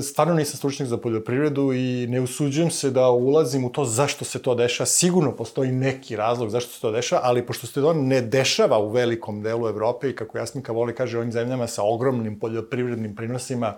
stvarno 0.03 0.35
nisam 0.35 0.57
stručnik 0.57 0.89
za 0.89 0.97
poljoprivredu 0.97 1.73
i 1.73 2.07
ne 2.09 2.21
usuđujem 2.21 2.71
se 2.71 2.91
da 2.91 3.11
ulazim 3.11 3.65
u 3.65 3.71
to 3.71 3.85
zašto 3.85 4.25
se 4.25 4.43
to 4.43 4.55
dešava. 4.55 4.87
Sigurno 4.87 5.37
postoji 5.37 5.73
neki 5.73 6.17
razlog 6.17 6.51
zašto 6.51 6.73
se 6.73 6.81
to 6.81 6.91
dešava, 6.91 7.23
ali 7.25 7.47
pošto 7.47 7.67
se 7.67 7.75
to 7.75 7.93
ne 7.93 8.21
dešava 8.21 8.79
u 8.79 8.91
velikom 8.91 9.43
delu 9.43 9.69
Evrope 9.69 10.11
i 10.11 10.17
kako 10.17 10.39
Jasminka 10.39 10.73
voli 10.73 10.95
kaže 10.95 11.19
ovim 11.19 11.33
zemljama 11.33 11.67
sa 11.67 11.83
ogromnim 11.83 12.39
poljoprivrednim 12.39 13.17
prinosima, 13.17 13.75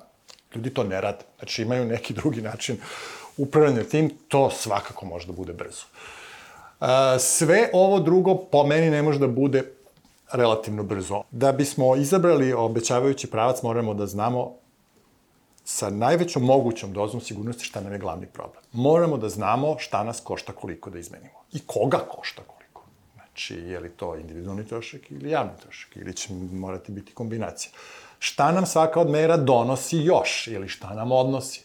ljudi 0.55 0.71
to 0.71 0.85
ne 0.85 1.01
rade. 1.01 1.25
Znači 1.39 1.63
imaju 1.63 1.85
neki 1.85 2.15
drugi 2.15 2.41
način 2.41 2.77
upravljanja 3.37 3.85
tim, 3.85 4.11
to 4.29 4.51
svakako 4.51 5.07
može 5.07 5.27
da 5.27 5.33
bude 5.33 5.53
brzo. 5.53 5.85
Sve 7.19 7.71
ovo 7.73 8.01
drugo 8.01 8.37
po 8.37 8.67
meni 8.67 8.91
ne 8.91 9.03
može 9.03 9.19
da 9.19 9.29
bude 9.29 9.73
relativno 10.33 10.83
brzo. 10.83 11.23
Da 11.31 11.53
bismo 11.53 11.97
izabrali 11.97 12.53
obećavajući 12.53 13.31
pravac, 13.31 13.63
moramo 13.63 13.95
da 13.95 14.07
znamo 14.07 14.55
sa 15.65 15.91
najvećom 15.91 16.43
mogućom 16.43 16.93
dozom 16.93 17.21
sigurnosti 17.21 17.65
šta 17.65 17.81
nam 17.81 17.93
je 17.93 17.99
glavni 17.99 18.27
problem. 18.27 18.63
Moramo 18.73 19.17
da 19.17 19.29
znamo 19.29 19.77
šta 19.79 20.05
nas 20.05 20.21
košta 20.21 20.53
koliko 20.53 20.91
da 20.91 20.99
izmenimo. 20.99 21.45
I 21.53 21.61
koga 21.67 21.99
košta 21.99 22.43
koliko. 22.43 22.85
Znači, 23.15 23.55
je 23.55 23.81
li 23.81 23.91
to 23.91 24.17
individualni 24.17 24.67
trošak 24.69 25.11
ili 25.11 25.31
javni 25.31 25.53
trošak, 25.63 25.97
ili 25.97 26.15
će 26.15 26.33
morati 26.53 26.93
biti 26.93 27.13
kombinacija. 27.13 27.73
Šta 28.19 28.53
nam 28.53 28.67
svaka 28.67 29.01
od 29.01 29.11
mera 29.11 29.37
donosi 29.37 29.99
još, 29.99 30.47
ili 30.47 30.69
šta 30.69 30.95
nam 30.95 31.13
odnosi 31.13 31.65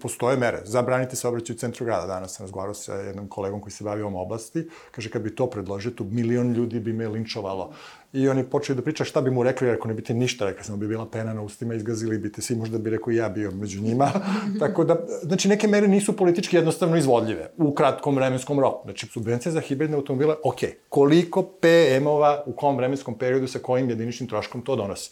postoje 0.00 0.36
mere. 0.36 0.60
Zabranite 0.64 1.16
se 1.16 1.28
obraćaju 1.28 1.54
u 1.54 1.58
centru 1.58 1.84
grada. 1.84 2.06
Danas 2.06 2.36
sam 2.36 2.44
razgovarao 2.44 2.74
sa 2.74 2.94
jednom 2.94 3.28
kolegom 3.28 3.60
koji 3.60 3.72
se 3.72 3.84
bavi 3.84 4.02
ovom 4.02 4.16
oblasti. 4.16 4.68
Kaže, 4.90 5.10
kad 5.10 5.22
bi 5.22 5.34
to 5.34 5.46
predložio, 5.46 5.90
tu 5.90 6.04
milion 6.04 6.52
ljudi 6.52 6.80
bi 6.80 6.92
me 6.92 7.08
linčovalo. 7.08 7.72
I 8.12 8.28
oni 8.28 8.44
počeli 8.44 8.76
da 8.76 8.82
priča 8.82 9.04
šta 9.04 9.20
bi 9.20 9.30
mu 9.30 9.42
rekli, 9.42 9.70
ako 9.70 9.88
ne 9.88 9.94
biste 9.94 10.14
ništa 10.14 10.44
rekli, 10.44 10.64
samo 10.64 10.78
bi 10.78 10.88
bila 10.88 11.06
pena 11.06 11.34
na 11.34 11.42
ustima, 11.42 11.74
izgazili 11.74 12.18
bite 12.18 12.42
svi, 12.42 12.56
možda 12.56 12.78
bi 12.78 12.90
rekao 12.90 13.12
i 13.12 13.16
ja 13.16 13.28
bio 13.28 13.50
među 13.50 13.80
njima. 13.80 14.10
Tako 14.60 14.84
da, 14.84 14.96
znači, 15.22 15.48
neke 15.48 15.68
mere 15.68 15.88
nisu 15.88 16.16
politički 16.16 16.56
jednostavno 16.56 16.96
izvodljive 16.96 17.50
u 17.56 17.74
kratkom 17.74 18.16
vremenskom 18.16 18.60
roku. 18.60 18.84
Znači, 18.84 19.06
subvencija 19.06 19.52
za 19.52 19.60
hibridne 19.60 19.96
automobile, 19.96 20.34
ok, 20.44 20.58
koliko 20.88 21.42
PM-ova 21.42 22.42
u 22.46 22.52
kom 22.52 22.76
vremenskom 22.76 23.18
periodu 23.18 23.46
sa 23.46 23.58
kojim 23.58 23.90
jediničnim 23.90 24.28
troškom 24.28 24.62
to 24.62 24.76
donosi? 24.76 25.10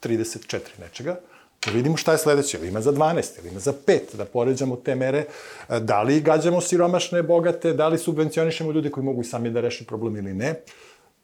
34 0.00 0.60
nečega 0.80 1.16
Da 1.64 1.70
vidimo 1.72 1.96
šta 1.96 2.12
je 2.12 2.18
sledeće, 2.18 2.58
ili 2.58 2.68
ima 2.68 2.80
za 2.80 2.92
12, 2.92 3.38
ili 3.38 3.48
ima 3.48 3.60
za 3.60 3.72
5, 3.86 4.16
da 4.16 4.24
poređamo 4.24 4.76
te 4.76 4.94
mere, 4.94 5.24
e, 5.68 5.80
da 5.80 6.02
li 6.02 6.20
gađamo 6.20 6.60
siromašne, 6.60 7.22
bogate, 7.22 7.72
da 7.72 7.88
li 7.88 7.98
subvencionišemo 7.98 8.72
ljude 8.72 8.90
koji 8.90 9.04
mogu 9.04 9.20
i 9.20 9.24
sami 9.24 9.50
da 9.50 9.60
reše 9.60 9.84
problem 9.84 10.16
ili 10.16 10.34
ne. 10.34 10.54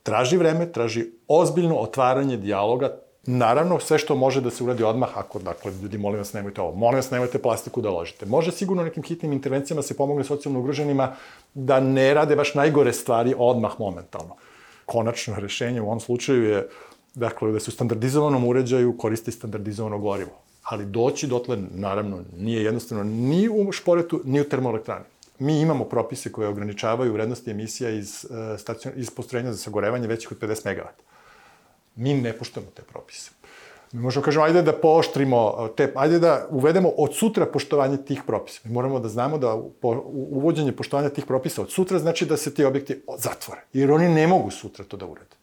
Traži 0.02 0.36
vreme, 0.36 0.72
traži 0.72 1.06
ozbiljno 1.28 1.76
otvaranje 1.76 2.36
dijaloga, 2.36 2.98
Naravno, 3.28 3.80
sve 3.80 3.98
što 3.98 4.14
može 4.14 4.40
da 4.40 4.50
se 4.50 4.64
uradi 4.64 4.84
odmah, 4.84 5.18
ako, 5.18 5.38
dakle, 5.38 5.72
ljudi, 5.82 5.98
molim 5.98 6.18
vas, 6.18 6.32
nemojte 6.32 6.60
ovo, 6.60 6.74
molim 6.74 6.96
vas, 6.96 7.10
nemojte 7.10 7.38
plastiku 7.42 7.80
da 7.80 7.90
ložite. 7.90 8.26
Može 8.26 8.52
sigurno 8.52 8.84
nekim 8.84 9.02
hitnim 9.02 9.32
intervencijama 9.32 9.82
se 9.82 9.96
pomogne 9.96 10.24
socijalno 10.24 10.60
ugroženima 10.60 11.14
da 11.54 11.80
ne 11.80 12.14
rade 12.14 12.36
baš 12.36 12.54
najgore 12.54 12.92
stvari 12.92 13.34
odmah 13.38 13.72
momentalno. 13.78 14.36
Konačno 14.84 15.34
rešenje 15.38 15.80
u 15.80 15.86
ovom 15.86 16.00
slučaju 16.00 16.44
je 16.44 16.68
dakle, 17.16 17.52
da 17.52 17.60
se 17.60 17.70
u 17.70 17.72
standardizovanom 17.72 18.44
uređaju 18.44 18.96
koristi 18.98 19.32
standardizovano 19.32 19.98
gorivo. 19.98 20.30
Ali 20.62 20.84
doći 20.84 21.26
dotle, 21.26 21.58
naravno, 21.74 22.20
nije 22.38 22.64
jednostavno 22.64 23.04
ni 23.04 23.48
u 23.48 23.72
šporetu, 23.72 24.20
ni 24.24 24.40
u 24.40 24.44
termoelektrani. 24.44 25.04
Mi 25.38 25.60
imamo 25.60 25.84
propise 25.84 26.32
koje 26.32 26.48
ograničavaju 26.48 27.12
vrednosti 27.12 27.50
emisija 27.50 27.90
iz, 27.90 28.26
uh, 28.30 28.60
stacion, 28.60 28.94
iz 28.96 29.10
postrojenja 29.10 29.52
za 29.52 29.58
sagorevanje 29.58 30.08
većih 30.08 30.32
od 30.32 30.38
50 30.38 30.68
MW. 30.68 30.86
Mi 31.96 32.14
ne 32.14 32.32
poštujemo 32.32 32.70
te 32.74 32.82
propise. 32.82 33.30
Mi 33.92 34.00
možemo 34.00 34.24
kažemo, 34.24 34.44
ajde 34.44 34.62
da 34.62 34.72
pooštrimo, 34.72 35.68
te, 35.76 35.92
ajde 35.96 36.18
da 36.18 36.46
uvedemo 36.50 36.88
od 36.88 37.14
sutra 37.14 37.46
poštovanje 37.46 37.96
tih 37.96 38.22
propisa. 38.26 38.60
Mi 38.64 38.72
moramo 38.72 39.00
da 39.00 39.08
znamo 39.08 39.38
da 39.38 39.54
uvođenje 40.04 40.72
poštovanja 40.72 41.08
tih 41.08 41.26
propisa 41.26 41.62
od 41.62 41.70
sutra 41.70 41.98
znači 41.98 42.26
da 42.26 42.36
se 42.36 42.54
ti 42.54 42.64
objekti 42.64 43.00
zatvore. 43.18 43.60
Jer 43.72 43.92
oni 43.92 44.08
ne 44.08 44.26
mogu 44.26 44.50
sutra 44.50 44.84
to 44.84 44.96
da 44.96 45.06
urede. 45.06 45.36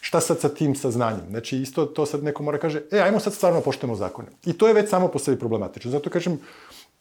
Šta 0.00 0.20
sad 0.20 0.40
sa 0.40 0.48
tim 0.48 0.74
saznanjem? 0.76 1.26
Znači, 1.30 1.56
isto 1.56 1.86
to 1.86 2.06
sad 2.06 2.24
neko 2.24 2.42
mora 2.42 2.58
kaže, 2.58 2.82
e, 2.92 2.98
ajmo 2.98 3.20
sad 3.20 3.34
stvarno 3.34 3.60
poštujemo 3.60 3.96
zakone. 3.96 4.28
I 4.44 4.52
to 4.52 4.68
je 4.68 4.74
već 4.74 4.90
samo 4.90 5.08
po 5.08 5.18
sebi 5.18 5.38
problematično. 5.38 5.90
Zato 5.90 6.10
kažem, 6.10 6.40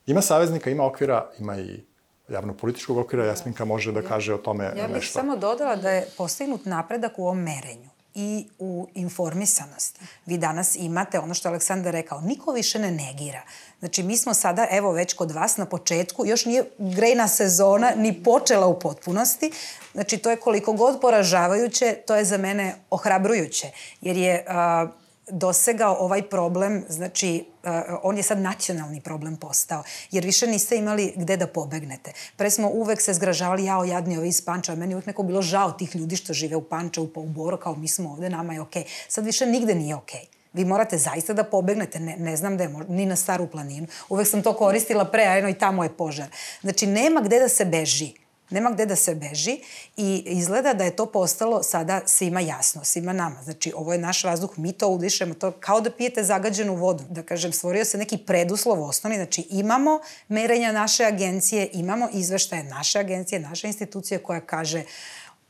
ima 0.08 0.22
saveznika, 0.22 0.70
ima 0.70 0.86
okvira, 0.86 1.30
ima 1.40 1.60
i 1.60 1.84
javnopolitičkog 2.30 2.98
okvira, 2.98 3.26
Jasminka 3.26 3.66
može 3.66 3.92
da 3.92 4.02
kaže 4.02 4.34
o 4.34 4.38
tome 4.38 4.64
nešto. 4.64 4.82
Ja 4.82 4.88
bih 4.88 5.10
samo 5.12 5.38
dodala 5.38 5.76
da 5.76 5.90
je 5.90 6.08
postignut 6.18 6.66
napredak 6.66 7.20
u 7.20 7.24
ovom 7.24 7.40
merenju 7.40 7.90
i 8.20 8.48
u 8.60 8.88
informisanosti. 8.94 10.00
Vi 10.26 10.38
danas 10.38 10.76
imate 10.76 11.20
ono 11.20 11.34
što 11.34 11.50
Aleksandar 11.50 11.94
rekao, 11.94 12.22
niko 12.22 12.52
više 12.52 12.80
ne 12.80 12.92
negira. 12.92 13.42
Znači, 13.80 14.04
mi 14.04 14.18
smo 14.18 14.34
sada, 14.34 14.68
evo, 14.72 14.92
već 14.92 15.14
kod 15.14 15.32
vas 15.32 15.58
na 15.58 15.66
početku, 15.66 16.26
još 16.26 16.46
nije 16.46 16.64
grejna 16.78 17.28
sezona 17.28 17.92
ni 17.96 18.24
počela 18.24 18.68
u 18.68 18.80
potpunosti. 18.80 19.52
Znači, 19.94 20.18
to 20.18 20.30
je 20.30 20.36
koliko 20.36 20.74
god 20.74 21.02
poražavajuće, 21.02 21.96
to 22.08 22.16
je 22.16 22.26
za 22.26 22.38
mene 22.38 22.76
ohrabrujuće. 22.90 23.68
Jer 24.02 24.18
je 24.18 24.46
uh, 24.48 24.90
dosegao 25.32 25.98
ovaj 26.00 26.30
problem, 26.30 26.86
znači 26.90 27.46
uh, 27.64 27.72
on 28.04 28.18
je 28.18 28.24
sad 28.24 28.40
nacionalni 28.40 29.02
problem 29.02 29.38
postao, 29.38 29.84
jer 30.12 30.26
više 30.26 30.48
niste 30.48 30.78
imali 30.78 31.14
gde 31.16 31.38
da 31.38 31.48
pobegnete. 31.48 32.12
Pre 32.36 32.50
smo 32.50 32.70
uvek 32.70 33.02
se 33.02 33.14
zgražavali, 33.14 33.66
jao, 33.66 33.84
jadni 33.84 34.18
ovi 34.18 34.28
iz 34.28 34.46
Panča, 34.46 34.76
meni 34.76 34.96
uvek 34.96 35.06
neko 35.06 35.24
bilo 35.24 35.42
žao 35.42 35.72
tih 35.72 35.96
ljudi 35.96 36.16
što 36.16 36.34
žive 36.34 36.56
u 36.56 36.62
Pančevu, 36.62 37.08
pa 37.08 37.20
u 37.20 37.26
Boru, 37.26 37.58
kao 37.58 37.76
mi 37.76 37.88
smo 37.88 38.12
ovde, 38.12 38.30
nama 38.30 38.54
je 38.54 38.62
okej. 38.62 38.84
Okay. 38.84 39.06
Sad 39.08 39.26
više 39.26 39.46
nigde 39.46 39.76
nije 39.76 39.96
okej. 39.96 40.20
Okay. 40.20 40.38
Vi 40.54 40.66
morate 40.66 40.98
zaista 40.98 41.34
da 41.34 41.44
pobegnete, 41.44 42.00
ne, 42.00 42.16
ne 42.18 42.38
znam 42.38 42.58
da 42.58 42.64
je, 42.64 42.70
ni 42.90 43.06
na 43.06 43.16
staru 43.16 43.48
planinu. 43.48 43.88
Uvek 44.10 44.28
sam 44.28 44.44
to 44.44 44.54
koristila 44.54 45.06
pre, 45.06 45.24
a 45.24 45.38
eno 45.38 45.50
i 45.50 45.54
tamo 45.54 45.84
je 45.84 45.98
požar. 45.98 46.28
Znači, 46.62 46.88
nema 46.88 47.22
gde 47.22 47.40
da 47.40 47.50
se 47.50 47.66
beži. 47.66 48.27
Nema 48.50 48.72
gde 48.72 48.86
da 48.86 48.96
se 48.96 49.16
beži 49.16 49.60
i 49.98 50.24
izgleda 50.26 50.74
da 50.74 50.84
je 50.84 50.96
to 50.96 51.06
postalo 51.06 51.64
sada 51.64 52.02
svima 52.06 52.40
jasno, 52.40 52.84
svima 52.84 53.14
nama. 53.14 53.44
Znači, 53.44 53.74
ovo 53.76 53.94
je 53.94 54.00
naš 54.00 54.24
vazduh, 54.24 54.58
mi 54.58 54.74
to 54.74 54.88
udišemo, 54.88 55.34
to 55.34 55.52
kao 55.52 55.82
da 55.82 55.92
pijete 55.92 56.24
zagađenu 56.24 56.76
vodu. 56.76 57.04
Da 57.10 57.24
kažem, 57.24 57.52
stvorio 57.52 57.86
se 57.86 57.98
neki 57.98 58.18
preduslov 58.18 58.84
osnovni. 58.84 59.18
Znači, 59.18 59.48
imamo 59.50 60.00
merenja 60.28 60.72
naše 60.72 61.06
agencije, 61.06 61.70
imamo 61.74 62.10
izveštaje 62.14 62.64
naše 62.64 63.00
agencije, 63.00 63.40
naše 63.40 63.68
institucije 63.68 64.24
koja 64.24 64.42
kaže 64.42 64.84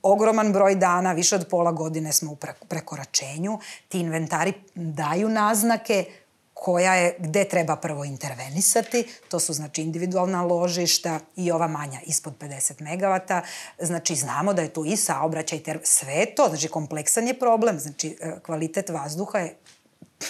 ogroman 0.02 0.54
broj 0.54 0.76
dana, 0.76 1.14
više 1.14 1.36
od 1.36 1.48
pola 1.50 1.72
godine 1.72 2.14
smo 2.14 2.32
u 2.32 2.38
prekoračenju. 2.68 3.60
Ti 3.88 4.00
inventari 4.00 4.54
daju 4.76 5.30
naznake 5.30 6.06
koja 6.60 6.96
je, 6.96 7.16
gde 7.20 7.44
treba 7.44 7.76
prvo 7.76 8.04
intervenisati, 8.04 9.08
to 9.30 9.40
su 9.40 9.54
znači 9.54 9.82
individualna 9.82 10.44
ložišta 10.44 11.20
i 11.36 11.52
ova 11.52 11.68
manja 11.68 12.00
ispod 12.06 12.34
50 12.40 12.82
MW, 12.82 13.42
znači 13.80 14.16
znamo 14.16 14.54
da 14.54 14.62
je 14.62 14.74
tu 14.74 14.86
i 14.86 14.98
saobraćaj, 14.98 15.60
ter, 15.60 15.80
sve 15.84 16.26
to, 16.36 16.48
znači 16.50 16.68
kompleksan 16.68 17.28
je 17.28 17.40
problem, 17.40 17.80
znači 17.80 18.18
e, 18.22 18.40
kvalitet 18.46 18.90
vazduha 18.90 19.40
je 19.40 19.56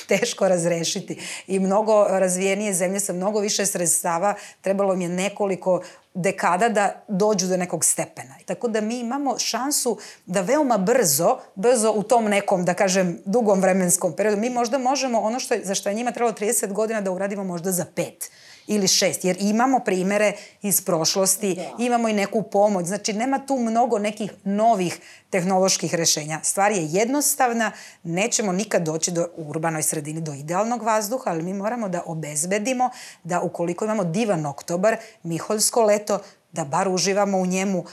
teško 0.07 0.47
razrešiti 0.47 1.19
i 1.47 1.59
mnogo 1.59 2.05
razvijenije 2.09 2.73
zemlje 2.73 2.99
sa 2.99 3.13
mnogo 3.13 3.39
više 3.39 3.65
sredstava. 3.65 4.35
Trebalo 4.61 4.95
mi 4.95 5.03
je 5.03 5.09
nekoliko 5.09 5.81
dekada 6.17 6.69
da 6.69 7.03
dođu 7.07 7.47
do 7.47 7.57
nekog 7.57 7.85
stepena. 7.85 8.35
Tako 8.45 8.67
da 8.67 8.81
mi 8.81 8.99
imamo 8.99 9.39
šansu 9.39 9.97
da 10.25 10.41
veoma 10.41 10.77
brzo, 10.77 11.37
brzo 11.55 11.91
u 11.91 12.03
tom 12.03 12.25
nekom, 12.25 12.65
da 12.65 12.73
kažem, 12.73 13.19
dugom 13.25 13.61
vremenskom 13.61 14.15
periodu, 14.15 14.41
mi 14.41 14.49
možda 14.49 14.77
možemo 14.77 15.19
ono 15.19 15.39
što 15.39 15.55
za 15.63 15.75
što 15.75 15.89
je 15.89 15.95
njima 15.95 16.11
trebalo 16.11 16.33
30 16.33 16.73
godina 16.73 17.01
da 17.01 17.11
uradimo 17.11 17.43
možda 17.43 17.71
za 17.71 17.85
pet 17.95 18.31
ili 18.67 18.87
šest, 18.87 19.25
jer 19.25 19.37
imamo 19.39 19.79
primere 19.79 20.33
iz 20.61 20.81
prošlosti, 20.81 21.55
da. 21.55 21.83
imamo 21.83 22.09
i 22.09 22.13
neku 22.13 22.43
pomoć, 22.43 22.85
znači 22.85 23.13
nema 23.13 23.39
tu 23.39 23.57
mnogo 23.57 23.99
nekih 23.99 24.31
novih 24.43 24.99
tehnoloških 25.29 25.95
rešenja. 25.95 26.39
Stvar 26.43 26.71
je 26.71 26.85
jednostavna, 26.85 27.71
nećemo 28.03 28.51
nikad 28.51 28.83
doći 28.83 29.11
do, 29.11 29.27
u 29.37 29.49
urbanoj 29.49 29.83
sredini 29.83 30.21
do 30.21 30.33
idealnog 30.33 30.83
vazduha, 30.83 31.31
ali 31.31 31.43
mi 31.43 31.53
moramo 31.53 31.89
da 31.89 32.01
obezbedimo 32.05 32.89
da 33.23 33.41
ukoliko 33.41 33.85
imamo 33.85 34.03
divan 34.03 34.45
oktobar, 34.45 34.97
miholjsko 35.23 35.83
leto, 35.83 36.19
da 36.51 36.65
bar 36.65 36.87
uživamo 36.87 37.37
u 37.37 37.45
njemu, 37.45 37.85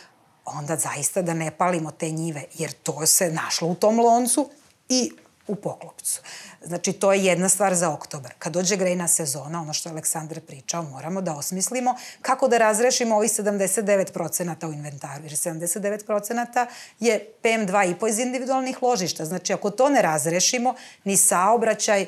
onda 0.44 0.76
zaista 0.76 1.22
da 1.22 1.34
ne 1.34 1.50
palimo 1.50 1.90
te 1.90 2.10
njive, 2.10 2.44
jer 2.54 2.72
to 2.72 3.06
se 3.06 3.30
našlo 3.30 3.68
u 3.68 3.74
tom 3.74 4.00
loncu 4.00 4.50
i 4.88 5.12
u 5.46 5.54
poklopcu. 5.54 6.20
Znači, 6.62 6.92
to 6.92 7.12
je 7.12 7.24
jedna 7.24 7.48
stvar 7.48 7.74
za 7.74 7.90
oktobar. 7.90 8.34
Kad 8.38 8.52
dođe 8.52 8.76
grejna 8.76 9.08
sezona, 9.08 9.60
ono 9.60 9.72
što 9.72 9.88
je 9.88 9.90
Aleksandar 9.90 10.40
pričao, 10.40 10.82
moramo 10.82 11.20
da 11.20 11.34
osmislimo 11.34 11.96
kako 12.22 12.48
da 12.48 12.58
razrešimo 12.58 13.16
ovih 13.16 13.30
79% 13.30 14.68
u 14.68 14.72
inventaru. 14.72 15.22
Jer 15.22 15.32
79% 15.32 16.66
je 17.00 17.28
PM2,5 17.42 18.08
iz 18.08 18.18
individualnih 18.18 18.82
ložišta. 18.82 19.24
Znači, 19.24 19.52
ako 19.52 19.70
to 19.70 19.88
ne 19.88 20.02
razrešimo, 20.02 20.74
ni 21.04 21.16
saobraćaj, 21.16 22.06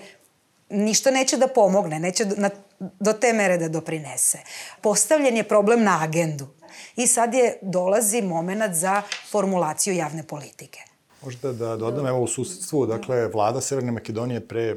ništa 0.71 1.11
neće 1.11 1.37
da 1.37 1.49
pomogne, 1.49 1.99
neće 1.99 2.25
na, 2.25 2.51
do 2.79 3.13
te 3.13 3.33
mere 3.33 3.59
da 3.59 3.69
doprinese. 3.69 4.39
Postavljen 4.81 5.37
je 5.37 5.49
problem 5.49 5.83
na 5.83 6.03
agendu. 6.03 6.49
I 6.97 7.07
sad 7.07 7.35
je, 7.35 7.59
dolazi 7.63 8.23
moment 8.23 8.75
za 8.75 9.03
formulaciju 9.31 9.95
javne 9.95 10.23
politike. 10.23 10.96
Možda 11.23 11.53
da 11.53 11.77
dodam, 11.77 12.07
evo 12.07 12.21
u 12.21 12.27
susedstvu, 12.27 12.87
dakle, 12.87 13.29
vlada 13.29 13.61
Severne 13.61 13.93
Makedonije 13.93 14.49
pre 14.49 14.77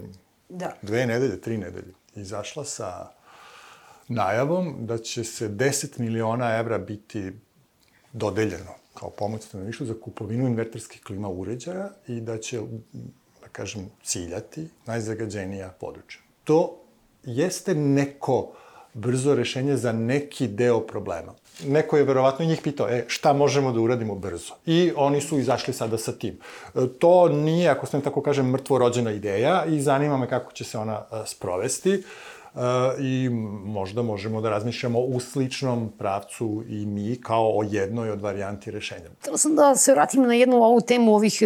da. 0.50 0.74
dve 0.82 1.06
nedelje, 1.06 1.42
tri 1.42 1.58
nedelje, 1.58 1.94
izašla 2.16 2.66
sa 2.66 3.08
najavom 4.08 4.76
da 4.80 4.98
će 4.98 5.24
se 5.24 5.50
10 5.50 6.00
miliona 6.00 6.58
evra 6.58 6.78
biti 6.78 7.32
dodeljeno 8.14 8.74
kao 8.94 9.10
pomoć 9.10 9.44
stanovništvu 9.44 9.86
za 9.86 9.94
kupovinu 10.04 10.48
inverterskih 10.48 11.04
klima 11.04 11.30
uređaja 11.30 11.90
i 12.08 12.22
da 12.22 12.38
će, 12.38 12.62
da 13.42 13.48
kažem, 13.52 13.90
ciljati 14.04 14.68
najzagađenija 14.86 15.74
područja. 15.80 16.22
To 16.44 16.82
jeste 17.24 17.76
neko 17.76 18.54
brzo 18.94 19.36
rešenje 19.36 19.78
za 19.78 19.92
neki 19.92 20.48
deo 20.48 20.80
problema 20.80 21.34
neko 21.68 21.98
je 21.98 22.04
verovatno 22.04 22.46
njih 22.46 22.60
pitao, 22.64 22.90
e, 22.90 23.06
šta 23.08 23.34
možemo 23.34 23.72
da 23.72 23.80
uradimo 23.80 24.16
brzo? 24.16 24.54
I 24.66 24.92
oni 24.96 25.22
su 25.22 25.40
izašli 25.40 25.74
sada 25.74 25.98
sa 25.98 26.12
tim. 26.12 26.40
E, 26.76 26.80
to 27.00 27.30
nije, 27.30 27.70
ako 27.70 27.86
sam 27.86 28.02
tako 28.02 28.22
kažem, 28.22 28.50
mrtvo 28.50 28.78
rođena 28.78 29.12
ideja 29.12 29.66
i 29.66 29.82
zanima 29.82 30.18
me 30.18 30.30
kako 30.30 30.52
će 30.52 30.64
se 30.64 30.78
ona 30.78 31.06
e, 31.12 31.16
sprovesti. 31.26 32.04
Uh, 32.54 32.62
i 33.00 33.30
možda 33.64 34.02
možemo 34.02 34.42
da 34.42 34.50
razmišljamo 34.50 35.00
u 35.00 35.20
sličnom 35.20 35.92
pravcu 35.98 36.64
i 36.68 36.86
mi 36.86 37.22
kao 37.22 37.58
o 37.58 37.64
jednoj 37.64 38.12
od 38.12 38.22
varijanti 38.22 38.72
rešenja. 38.72 39.10
Htela 39.22 39.38
sam 39.38 39.56
da 39.56 39.76
se 39.76 39.92
vratim 39.92 40.24
na 40.24 40.34
jednu 40.34 40.58
ovu 40.58 40.82
temu 40.82 41.16
ovih, 41.16 41.42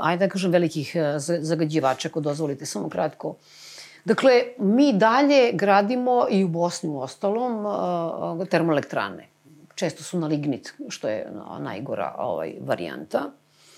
ajde 0.00 0.26
da 0.26 0.32
kažem, 0.32 0.50
velikih 0.50 0.96
zagađivača, 1.40 2.08
ako 2.08 2.20
dozvolite 2.20 2.66
samo 2.66 2.88
kratko. 2.88 3.34
Dakle, 4.04 4.42
mi 4.58 4.92
dalje 4.92 5.50
gradimo 5.52 6.26
i 6.30 6.44
u 6.44 6.48
Bosni 6.48 6.90
u 6.90 7.00
ostalom 7.00 7.66
termoelektrane 8.50 9.31
često 9.74 10.02
su 10.02 10.18
na 10.18 10.26
lignit, 10.26 10.74
što 10.88 11.08
je 11.08 11.32
najgora 11.58 12.14
ovaj, 12.18 12.54
varijanta. 12.60 13.30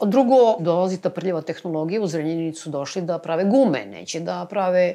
Drugo, 0.02 0.56
dolazi 0.60 1.00
ta 1.00 1.10
prljava 1.10 1.42
tehnologija, 1.42 2.02
u 2.02 2.06
Zrenjanini 2.06 2.54
su 2.54 2.70
došli 2.70 3.02
da 3.02 3.18
prave 3.18 3.44
gume, 3.44 3.86
neće 3.86 4.20
da 4.20 4.46
prave 4.50 4.94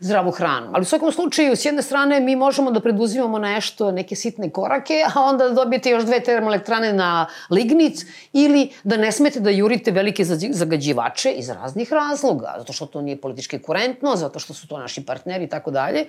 zdravu 0.00 0.30
hranu. 0.30 0.70
Ali 0.72 0.82
u 0.82 0.84
svakom 0.84 1.12
slučaju, 1.12 1.56
s 1.56 1.64
jedne 1.64 1.82
strane, 1.82 2.20
mi 2.20 2.36
možemo 2.36 2.70
da 2.70 2.80
preduzimamo 2.80 3.38
nešto, 3.38 3.90
neke 3.92 4.16
sitne 4.16 4.50
korake, 4.50 4.94
a 5.14 5.20
onda 5.20 5.48
dobijete 5.48 5.90
još 5.90 6.04
dve 6.04 6.20
termoelektrane 6.20 6.92
na 6.92 7.26
lignit 7.50 8.06
ili 8.32 8.70
da 8.84 8.96
ne 8.96 9.12
smete 9.12 9.40
da 9.40 9.50
jurite 9.50 9.90
velike 9.90 10.24
zagađivače 10.50 11.30
iz 11.30 11.48
raznih 11.48 11.92
razloga, 11.92 12.54
zato 12.58 12.72
što 12.72 12.86
to 12.86 13.00
nije 13.02 13.20
politički 13.20 13.58
kurentno, 13.58 14.16
zato 14.16 14.38
što 14.38 14.54
su 14.54 14.68
to 14.68 14.78
naši 14.78 15.06
partneri 15.06 15.44
i 15.44 15.48
tako 15.48 15.70
dalje. 15.70 16.06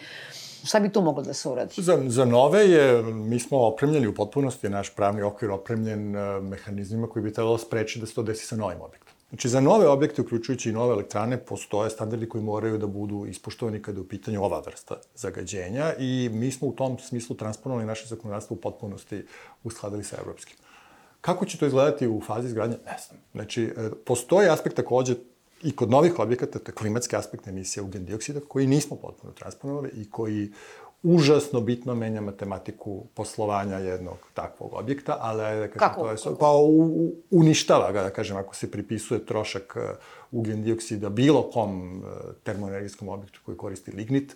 Šta 0.63 0.79
bi 0.79 0.89
tu 0.91 1.01
moglo 1.01 1.23
da 1.23 1.33
se 1.33 1.49
uradi? 1.49 1.81
Za, 1.81 1.97
za 2.07 2.25
nove 2.25 2.69
je, 2.69 3.03
mi 3.03 3.39
smo 3.39 3.57
opremljeni 3.57 4.07
u 4.07 4.15
potpunosti, 4.15 4.69
naš 4.69 4.89
pravni 4.95 5.21
okvir 5.21 5.51
opremljen 5.51 6.15
uh, 6.15 6.43
mehanizmima 6.43 7.07
koji 7.07 7.23
bi 7.23 7.33
trebalo 7.33 7.57
spreći 7.57 7.99
da 7.99 8.05
se 8.05 8.13
to 8.13 8.23
desi 8.23 8.45
sa 8.45 8.55
novim 8.55 8.81
objektom. 8.81 9.08
Znači, 9.29 9.49
za 9.49 9.59
nove 9.59 9.87
objekte, 9.87 10.21
uključujući 10.21 10.69
i 10.69 10.73
nove 10.73 10.93
elektrane, 10.93 11.37
postoje 11.37 11.89
standardi 11.89 12.29
koji 12.29 12.43
moraju 12.43 12.77
da 12.77 12.87
budu 12.87 13.25
ispoštovani 13.25 13.81
kada 13.81 13.97
je 13.97 14.01
u 14.01 14.07
pitanju 14.07 14.43
ova 14.43 14.59
vrsta 14.65 14.95
zagađenja 15.15 15.93
i 15.99 16.29
mi 16.33 16.51
smo 16.51 16.67
u 16.67 16.71
tom 16.71 16.99
smislu 16.99 17.35
transponovali 17.35 17.85
naše 17.85 18.07
zakonodavstvo 18.07 18.53
u 18.53 18.59
potpunosti 18.59 19.23
uskladili 19.63 20.03
sa 20.03 20.17
evropskim. 20.21 20.57
Kako 21.21 21.45
će 21.45 21.57
to 21.57 21.65
izgledati 21.65 22.07
u 22.07 22.21
fazi 22.21 22.47
izgradnje? 22.47 22.77
Ne 22.85 22.97
znam. 23.07 23.19
Znači, 23.31 23.63
e, 23.63 23.89
postoji 24.05 24.49
aspekt 24.49 24.75
takođe 24.75 25.15
i 25.63 25.75
kod 25.75 25.89
novih 25.89 26.19
objekata, 26.19 26.59
to 26.59 26.71
je 26.71 26.75
klimatski 26.75 27.15
aspekt 27.15 27.47
emisije 27.47 27.83
ugljen 27.83 28.05
dioksida, 28.05 28.39
koji 28.47 28.67
nismo 28.67 28.95
potpuno 28.95 29.33
transponovali 29.33 29.89
i 29.93 30.09
koji 30.09 30.51
užasno 31.03 31.61
bitno 31.61 31.95
menja 31.95 32.21
matematiku 32.21 33.05
poslovanja 33.13 33.77
jednog 33.77 34.17
takvog 34.33 34.73
objekta, 34.73 35.17
ali 35.19 35.59
da 35.59 35.67
kažem, 35.67 35.79
Kako? 35.79 36.01
to 36.01 36.11
je 36.11 36.17
so, 36.17 36.35
pa 36.39 36.51
u, 36.51 37.11
uništava 37.31 37.91
ga, 37.91 38.03
da 38.03 38.09
kažem, 38.09 38.37
ako 38.37 38.55
se 38.55 38.71
pripisuje 38.71 39.25
trošak 39.25 39.75
uh, 39.75 39.97
ugljen 40.31 40.63
dioksida 40.63 41.09
bilo 41.09 41.49
kom 41.51 41.97
uh, 41.97 42.07
termoenergijskom 42.43 43.09
objektu 43.09 43.39
koji 43.45 43.57
koristi 43.57 43.91
lignit, 43.91 44.35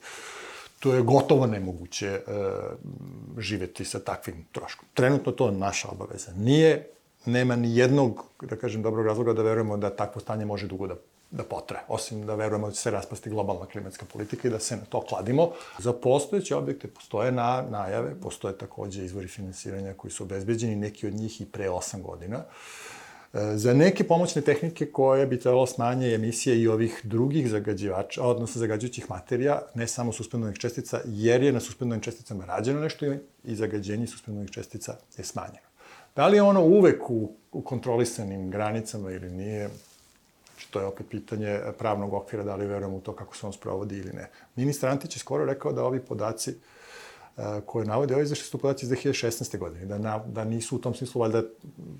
to 0.80 0.94
je 0.94 1.02
gotovo 1.02 1.48
nemoguće 1.48 2.22
uh, 2.28 2.34
živeti 3.38 3.86
sa 3.86 4.00
takvim 4.00 4.46
troškom. 4.52 4.86
Trenutno 4.94 5.32
to 5.32 5.52
naša 5.52 5.88
obaveza 5.92 6.32
nije, 6.38 6.90
nema 7.26 7.56
ni 7.56 7.78
jednog, 7.78 8.24
da 8.42 8.56
kažem, 8.56 8.82
dobrog 8.82 9.06
razloga 9.06 9.34
da 9.34 9.44
verujemo 9.44 9.78
da 9.78 9.96
takvo 9.96 10.22
stanje 10.22 10.46
može 10.46 10.68
dugo 10.68 10.88
da 10.88 10.96
da 11.34 11.44
potraje, 11.44 11.84
osim 11.88 12.26
da 12.26 12.36
verujemo 12.36 12.68
da 12.68 12.74
će 12.74 12.82
se 12.82 12.92
raspasti 12.92 13.30
globalna 13.30 13.66
klimatska 13.66 14.06
politika 14.06 14.48
i 14.48 14.52
da 14.52 14.60
se 14.60 14.76
na 14.76 14.86
to 14.90 15.02
kladimo. 15.02 15.52
Za 15.80 15.94
postojeće 15.94 16.56
objekte 16.56 16.88
postoje 16.88 17.32
na, 17.32 17.64
najave, 17.70 18.16
postoje 18.22 18.58
takođe 18.58 19.06
izvori 19.06 19.28
finansiranja 19.28 19.94
koji 19.94 20.12
su 20.12 20.24
obezbeđeni, 20.24 20.76
neki 20.76 21.08
od 21.08 21.14
njih 21.14 21.42
i 21.42 21.46
pre 21.46 21.70
8 21.70 22.02
godina. 22.02 22.44
E, 23.34 23.58
za 23.58 23.74
neke 23.74 24.04
pomoćne 24.04 24.42
tehnike 24.42 24.86
koje 24.86 25.28
bi 25.28 25.40
trebalo 25.40 25.66
smanje 25.66 26.14
emisije 26.14 26.62
i 26.62 26.68
ovih 26.68 27.02
drugih 27.04 27.50
zagađivača, 27.50 28.24
odnosno 28.24 28.60
zagađujućih 28.60 29.10
materija, 29.10 29.62
ne 29.76 29.88
samo 29.88 30.14
suspendovanih 30.14 30.60
čestica, 30.60 31.00
jer 31.06 31.44
je 31.44 31.52
na 31.52 31.60
suspendovanim 31.60 32.02
česticama 32.02 32.46
rađeno 32.46 32.80
nešto 32.80 33.06
i 33.44 33.56
zagađenje 33.56 34.08
suspendovanih 34.08 34.52
čestica 34.52 34.98
je 35.18 35.24
smanjeno. 35.24 35.68
Da 36.16 36.28
li 36.28 36.38
je 36.38 36.42
ono 36.42 36.64
uvek 36.64 37.10
u, 37.10 37.32
u 37.52 37.62
kontrolisanim 37.62 38.52
granicama 38.52 39.12
ili 39.12 39.30
nije, 39.30 39.70
znači 40.64 40.72
to 40.72 40.80
je 40.80 40.86
opet 40.86 41.06
pitanje 41.10 41.60
pravnog 41.78 42.14
okvira, 42.14 42.44
da 42.44 42.56
li 42.56 42.68
verujemo 42.68 42.98
u 42.98 43.02
to 43.02 43.16
kako 43.16 43.36
se 43.36 43.46
on 43.46 43.54
sprovodi 43.54 43.98
ili 43.98 44.14
ne. 44.14 44.30
Ministar 44.56 44.90
Antić 44.90 45.16
je 45.16 45.20
skoro 45.20 45.46
rekao 45.46 45.72
da 45.72 45.84
ovi 45.84 46.00
podaci 46.00 46.52
uh, 47.38 47.44
koje 47.66 47.86
navode 47.86 48.14
ovaj 48.14 48.24
izveštaj 48.24 48.48
su 48.48 48.58
podaci 48.58 48.86
iz 48.86 48.92
2016. 48.92 49.58
godine, 49.58 49.86
da, 49.86 49.98
na, 49.98 50.20
da 50.28 50.44
nisu 50.44 50.76
u 50.76 50.80
tom 50.80 50.94
smislu 50.96 51.22
valjda 51.22 51.44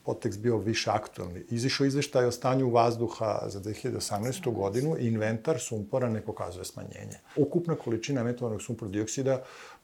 potekst 0.04 0.40
bio 0.40 0.58
više 0.58 0.92
aktualni. 0.92 1.46
Izišao 1.50 1.88
izveštaj 1.88 2.26
o 2.26 2.32
stanju 2.32 2.70
vazduha 2.70 3.40
za 3.48 3.60
2018. 3.60 4.54
godinu 4.54 4.98
i 5.00 5.08
inventar 5.08 5.60
sumpora 5.60 6.10
ne 6.10 6.22
pokazuje 6.22 6.66
smanjenje. 6.66 7.20
Ukupna 7.36 7.76
količina 7.76 8.22
emitovanog 8.22 8.62
sumpor 8.62 8.90
dioksida 8.90 9.44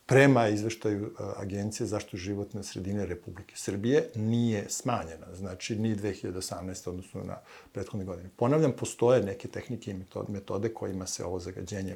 prema 0.10 0.48
izveštaju 0.48 1.12
Agencije 1.38 1.88
zašto 1.88 2.17
životne 2.17 2.63
sredine 2.63 3.06
Republike 3.06 3.56
Srbije 3.58 4.10
nije 4.15 4.65
smanjena, 4.69 5.28
znači 5.34 5.76
ni 5.76 5.95
2018. 5.95 6.89
odnosno 6.89 7.24
na 7.24 7.38
prethodne 7.72 8.06
godine. 8.06 8.30
Ponavljam, 8.36 8.72
postoje 8.72 9.24
neke 9.24 9.48
tehnike 9.48 9.91
i 9.91 9.95
metode 10.28 10.74
kojima 10.74 11.08
se 11.08 11.26
ovo 11.26 11.39
zagađenje 11.39 11.95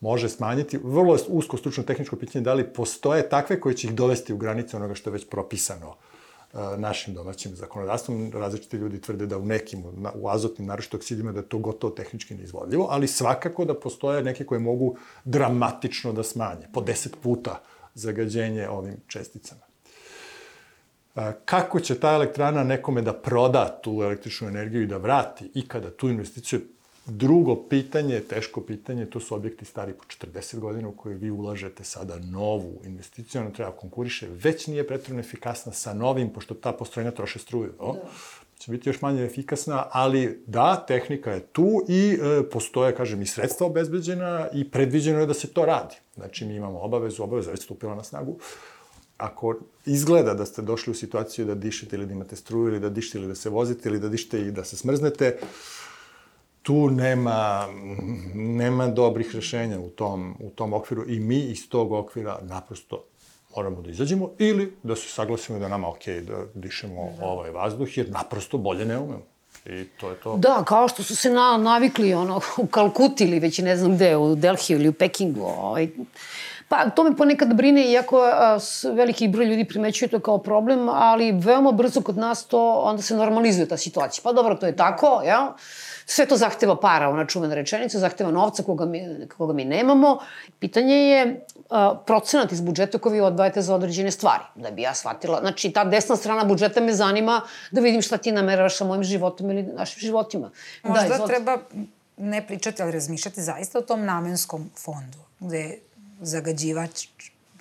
može 0.00 0.28
smanjiti. 0.28 0.78
Vrlo 0.82 1.14
je 1.14 1.20
usko 1.28 1.56
stručno 1.56 1.84
tehničko 1.84 2.16
pitanje 2.16 2.42
da 2.42 2.54
li 2.54 2.72
postoje 2.72 3.28
takve 3.28 3.60
koje 3.60 3.76
će 3.76 3.86
ih 3.86 3.94
dovesti 3.94 4.32
u 4.32 4.36
granice 4.36 4.76
onoga 4.76 4.94
što 4.94 5.10
je 5.10 5.12
već 5.12 5.26
propisano 5.30 5.90
e, 5.90 6.09
našim 6.78 7.14
domaćim 7.14 7.56
zakonodavstvom. 7.56 8.30
Različiti 8.34 8.76
ljudi 8.76 9.00
tvrde 9.00 9.26
da 9.26 9.38
u 9.38 9.46
nekim, 9.46 9.84
u 10.14 10.28
azotnim 10.28 10.66
naročito 10.66 10.96
oksidima, 10.96 11.32
da 11.32 11.38
je 11.38 11.48
to 11.48 11.58
gotovo 11.58 11.92
tehnički 11.92 12.34
neizvodljivo, 12.34 12.86
ali 12.90 13.08
svakako 13.08 13.64
da 13.64 13.74
postoje 13.74 14.22
neke 14.22 14.44
koje 14.44 14.60
mogu 14.60 14.96
dramatično 15.24 16.12
da 16.12 16.22
smanje, 16.22 16.66
po 16.72 16.80
deset 16.80 17.16
puta 17.22 17.60
zagađenje 17.94 18.68
ovim 18.68 18.96
česticama. 19.06 19.60
E, 21.16 21.32
kako 21.44 21.80
će 21.80 22.00
ta 22.00 22.14
elektrana 22.14 22.64
nekome 22.64 23.02
da 23.02 23.12
proda 23.12 23.80
tu 23.82 24.02
električnu 24.02 24.48
energiju 24.48 24.82
i 24.82 24.86
da 24.86 24.96
vrati 24.96 25.50
i 25.54 25.68
kada 25.68 25.90
tu 25.90 26.08
investiciju 26.08 26.60
Drugo 27.10 27.56
pitanje, 27.68 28.20
teško 28.20 28.60
pitanje, 28.60 29.06
to 29.06 29.20
su 29.20 29.34
objekti 29.34 29.64
stari 29.64 29.92
po 29.92 30.04
40 30.04 30.58
godina 30.58 30.88
u 30.88 30.92
koje 30.92 31.16
vi 31.16 31.30
ulažete 31.30 31.84
sada 31.84 32.18
novu 32.18 32.80
investiciju, 32.84 33.40
ona 33.40 33.50
treba 33.50 33.70
konkuriše, 33.70 34.28
već 34.28 34.66
nije 34.66 34.86
pretredno 34.86 35.20
efikasna 35.20 35.72
sa 35.72 35.94
novim, 35.94 36.32
pošto 36.32 36.54
ta 36.54 36.72
postrojenja 36.72 37.10
troše 37.10 37.38
struju. 37.38 37.72
No? 37.80 37.92
Da 37.92 38.58
će 38.58 38.70
biti 38.70 38.88
još 38.88 39.00
manje 39.02 39.24
efikasna, 39.24 39.86
ali 39.90 40.42
da, 40.46 40.84
tehnika 40.88 41.32
je 41.32 41.40
tu 41.40 41.84
i 41.88 42.18
e, 42.22 42.42
postoje, 42.50 42.94
kažem, 42.94 43.22
i 43.22 43.26
sredstva 43.26 43.66
obezbeđena 43.66 44.48
i 44.52 44.70
predviđeno 44.70 45.20
je 45.20 45.26
da 45.26 45.34
se 45.34 45.48
to 45.48 45.64
radi. 45.64 45.96
Znači, 46.14 46.44
mi 46.44 46.54
imamo 46.54 46.78
obavezu, 46.78 47.22
obaveza 47.22 47.50
već 47.50 47.62
stupila 47.62 47.94
na 47.94 48.04
snagu. 48.04 48.38
Ako 49.16 49.56
izgleda 49.86 50.34
da 50.34 50.46
ste 50.46 50.62
došli 50.62 50.90
u 50.90 50.94
situaciju 50.94 51.46
da 51.46 51.54
dišete 51.54 51.96
ili 51.96 52.06
da 52.06 52.12
imate 52.12 52.36
struju 52.36 52.68
ili 52.68 52.80
da 52.80 52.88
dišete 52.88 53.18
ili 53.18 53.28
da 53.28 53.34
se 53.34 53.50
vozite 53.50 53.88
ili 53.88 54.00
da 54.00 54.08
dišete 54.08 54.40
i 54.40 54.50
da 54.50 54.64
se 54.64 54.76
smrznete, 54.76 55.38
tu 56.70 56.90
nema, 56.90 57.66
nema 58.34 58.86
dobrih 58.86 59.34
rešenja 59.34 59.80
u 59.80 59.88
tom, 59.88 60.36
u 60.40 60.50
tom 60.50 60.72
okviru 60.72 61.04
i 61.08 61.20
mi 61.20 61.38
iz 61.38 61.68
tog 61.68 61.92
okvira 61.92 62.38
naprosto 62.42 63.04
moramo 63.56 63.82
da 63.82 63.90
izađemo 63.90 64.30
ili 64.38 64.76
da 64.82 64.96
se 64.96 65.08
saglasimo 65.08 65.58
da 65.58 65.68
nama 65.68 65.88
ok 65.88 66.06
da 66.06 66.36
dišemo 66.54 67.12
da. 67.18 67.26
ovaj 67.26 67.50
vazduh, 67.50 67.98
jer 67.98 68.10
naprosto 68.10 68.58
bolje 68.58 68.84
ne 68.84 68.98
umemo. 68.98 69.22
I 69.66 69.84
to 70.00 70.10
je 70.10 70.16
to. 70.16 70.36
Da, 70.36 70.64
kao 70.66 70.88
što 70.88 71.02
su 71.02 71.16
se 71.16 71.30
na, 71.30 71.56
navikli 71.56 72.14
ono, 72.14 72.40
u 72.56 72.66
Kalkuti 72.66 73.24
ili 73.24 73.38
već 73.38 73.58
ne 73.58 73.76
znam 73.76 73.94
gde, 73.94 74.16
u 74.16 74.34
Delhiju 74.34 74.78
ili 74.78 74.88
u 74.88 74.92
Pekingu. 74.92 75.42
Ovaj. 75.42 75.88
Pa 76.68 76.90
to 76.90 77.04
me 77.04 77.16
ponekad 77.16 77.54
brine, 77.54 77.90
iako 77.90 78.20
a, 78.22 78.58
veliki 78.94 79.28
broj 79.28 79.46
ljudi 79.46 79.64
primećuje 79.64 80.08
to 80.08 80.20
kao 80.20 80.38
problem, 80.38 80.88
ali 80.88 81.32
veoma 81.32 81.72
brzo 81.72 82.00
kod 82.00 82.16
nas 82.16 82.46
to 82.46 82.72
onda 82.72 83.02
se 83.02 83.16
normalizuje 83.16 83.68
ta 83.68 83.76
situacija. 83.76 84.22
Pa 84.24 84.32
dobro, 84.32 84.54
to 84.54 84.66
je 84.66 84.76
tako, 84.76 85.22
ja? 85.26 85.54
Sve 86.10 86.26
to 86.26 86.36
zahteva 86.36 86.74
para, 86.80 87.08
ona 87.08 87.22
čuvena 87.26 87.54
rečenica, 87.54 87.98
zahteva 87.98 88.32
novca 88.34 88.62
koga 88.66 88.84
mi, 88.84 89.28
koga 89.36 89.52
mi 89.52 89.64
nemamo. 89.64 90.18
Pitanje 90.58 90.94
je 90.94 91.20
uh, 91.56 91.76
procenat 92.06 92.52
iz 92.52 92.60
budžeta 92.60 92.98
koji 92.98 93.12
vi 93.12 93.20
odvajate 93.20 93.62
za 93.62 93.74
određene 93.74 94.10
stvari, 94.10 94.42
da 94.54 94.70
bi 94.70 94.82
ja 94.82 94.94
shvatila. 94.94 95.38
Znači, 95.40 95.70
ta 95.70 95.84
desna 95.84 96.16
strana 96.16 96.44
budžeta 96.44 96.80
me 96.80 96.92
zanima 96.92 97.40
da 97.70 97.80
vidim 97.80 98.02
šta 98.02 98.18
ti 98.18 98.32
nameravaš 98.32 98.76
sa 98.76 98.84
mojim 98.84 99.04
životom 99.04 99.50
ili 99.50 99.62
našim 99.62 100.00
životima. 100.00 100.50
Da, 100.82 100.88
Možda 100.88 101.08
da, 101.08 101.14
izvod... 101.14 101.28
treba 101.28 101.58
ne 102.16 102.46
pričati, 102.46 102.82
ali 102.82 102.92
razmišljati 102.92 103.42
zaista 103.42 103.78
o 103.78 103.82
tom 103.82 104.04
namenskom 104.04 104.70
fondu, 104.78 105.18
gde 105.40 105.78
zagađivač 106.20 107.06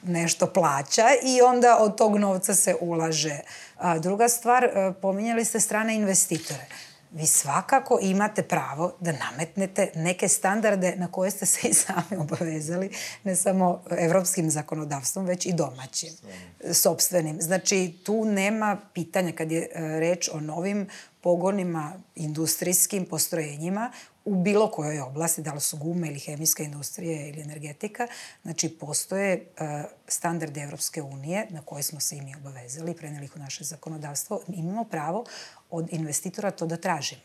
nešto 0.03 0.47
plaća 0.47 1.05
i 1.23 1.41
onda 1.41 1.77
od 1.79 1.97
tog 1.97 2.17
novca 2.17 2.55
se 2.55 2.75
ulaže. 2.81 3.39
A, 3.77 3.99
druga 3.99 4.29
stvar, 4.29 4.63
e, 4.63 4.93
pominjali 5.01 5.45
ste 5.45 5.59
strane 5.59 5.95
investitore 5.95 6.65
vi 7.11 7.27
svakako 7.27 7.99
imate 8.01 8.43
pravo 8.43 8.93
da 8.99 9.11
nametnete 9.11 9.91
neke 9.95 10.27
standarde 10.27 10.95
na 10.95 11.11
koje 11.11 11.31
ste 11.31 11.45
se 11.45 11.67
i 11.67 11.73
sami 11.73 12.17
obavezali, 12.23 12.91
ne 13.23 13.35
samo 13.35 13.83
evropskim 13.89 14.49
zakonodavstvom, 14.49 15.25
već 15.25 15.45
i 15.45 15.53
domaćim, 15.53 16.13
sobstvenim. 16.73 17.41
Znači, 17.41 17.99
tu 18.03 18.25
nema 18.25 18.77
pitanja 18.93 19.31
kad 19.31 19.51
je 19.51 19.61
e, 19.61 19.99
reč 19.99 20.29
o 20.33 20.39
novim 20.39 20.87
pogonima, 21.21 21.93
industrijskim 22.15 23.05
postrojenjima 23.05 23.91
u 24.25 24.35
bilo 24.35 24.71
kojoj 24.71 24.99
oblasti, 24.99 25.41
da 25.41 25.53
li 25.53 25.61
su 25.61 25.77
gume 25.77 26.07
ili 26.07 26.19
hemijska 26.19 26.63
industrija 26.63 27.27
ili 27.27 27.41
energetika, 27.41 28.07
znači 28.43 28.69
postoje 28.69 29.35
uh, 29.35 29.67
standarde 30.07 30.61
Evropske 30.61 31.01
unije 31.01 31.47
na 31.49 31.61
koje 31.61 31.83
smo 31.83 31.99
se 31.99 32.17
i 32.17 32.21
mi 32.21 32.35
obavezali, 32.35 32.93
preneli 32.93 33.25
ih 33.25 33.35
u 33.35 33.39
naše 33.39 33.63
zakonodavstvo. 33.63 34.41
Imamo 34.47 34.83
pravo 34.83 35.25
od 35.69 35.87
investitora 35.91 36.51
to 36.51 36.65
da 36.65 36.77
tražimo. 36.77 37.21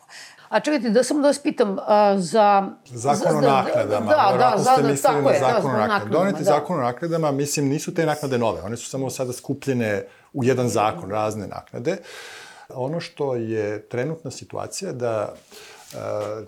A 0.48 0.60
čekajte, 0.60 0.90
da 0.90 1.04
samo 1.04 1.20
da 1.20 1.28
vas 1.28 1.38
pitam, 1.38 1.76
a, 1.86 2.18
za... 2.18 2.68
Zakon 2.84 3.36
o 3.36 3.40
naknadama. 3.40 4.06
Da, 4.06 4.36
da, 4.38 4.62
da, 4.64 4.82
da, 4.82 4.88
mislili 4.88 5.22
na 5.22 5.38
zakon 5.38 5.70
da, 5.70 5.76
o 5.76 5.80
naknadama. 5.80 6.10
Donete 6.10 6.38
da. 6.38 6.44
zakon 6.44 6.78
o 6.78 6.82
naknadama, 6.82 7.32
mislim, 7.32 7.68
nisu 7.68 7.94
te 7.94 8.06
naknade 8.06 8.38
nove. 8.38 8.62
One 8.62 8.76
su 8.76 8.90
samo 8.90 9.10
sada 9.10 9.32
skupljene 9.32 10.06
u 10.32 10.44
jedan 10.44 10.68
zakon, 10.68 11.10
razne 11.10 11.46
naknade. 11.46 11.96
Ono 12.68 13.00
što 13.00 13.34
je 13.34 13.88
trenutna 13.88 14.30
situacija 14.30 14.92
da 14.92 15.34
Uh, 15.34 15.73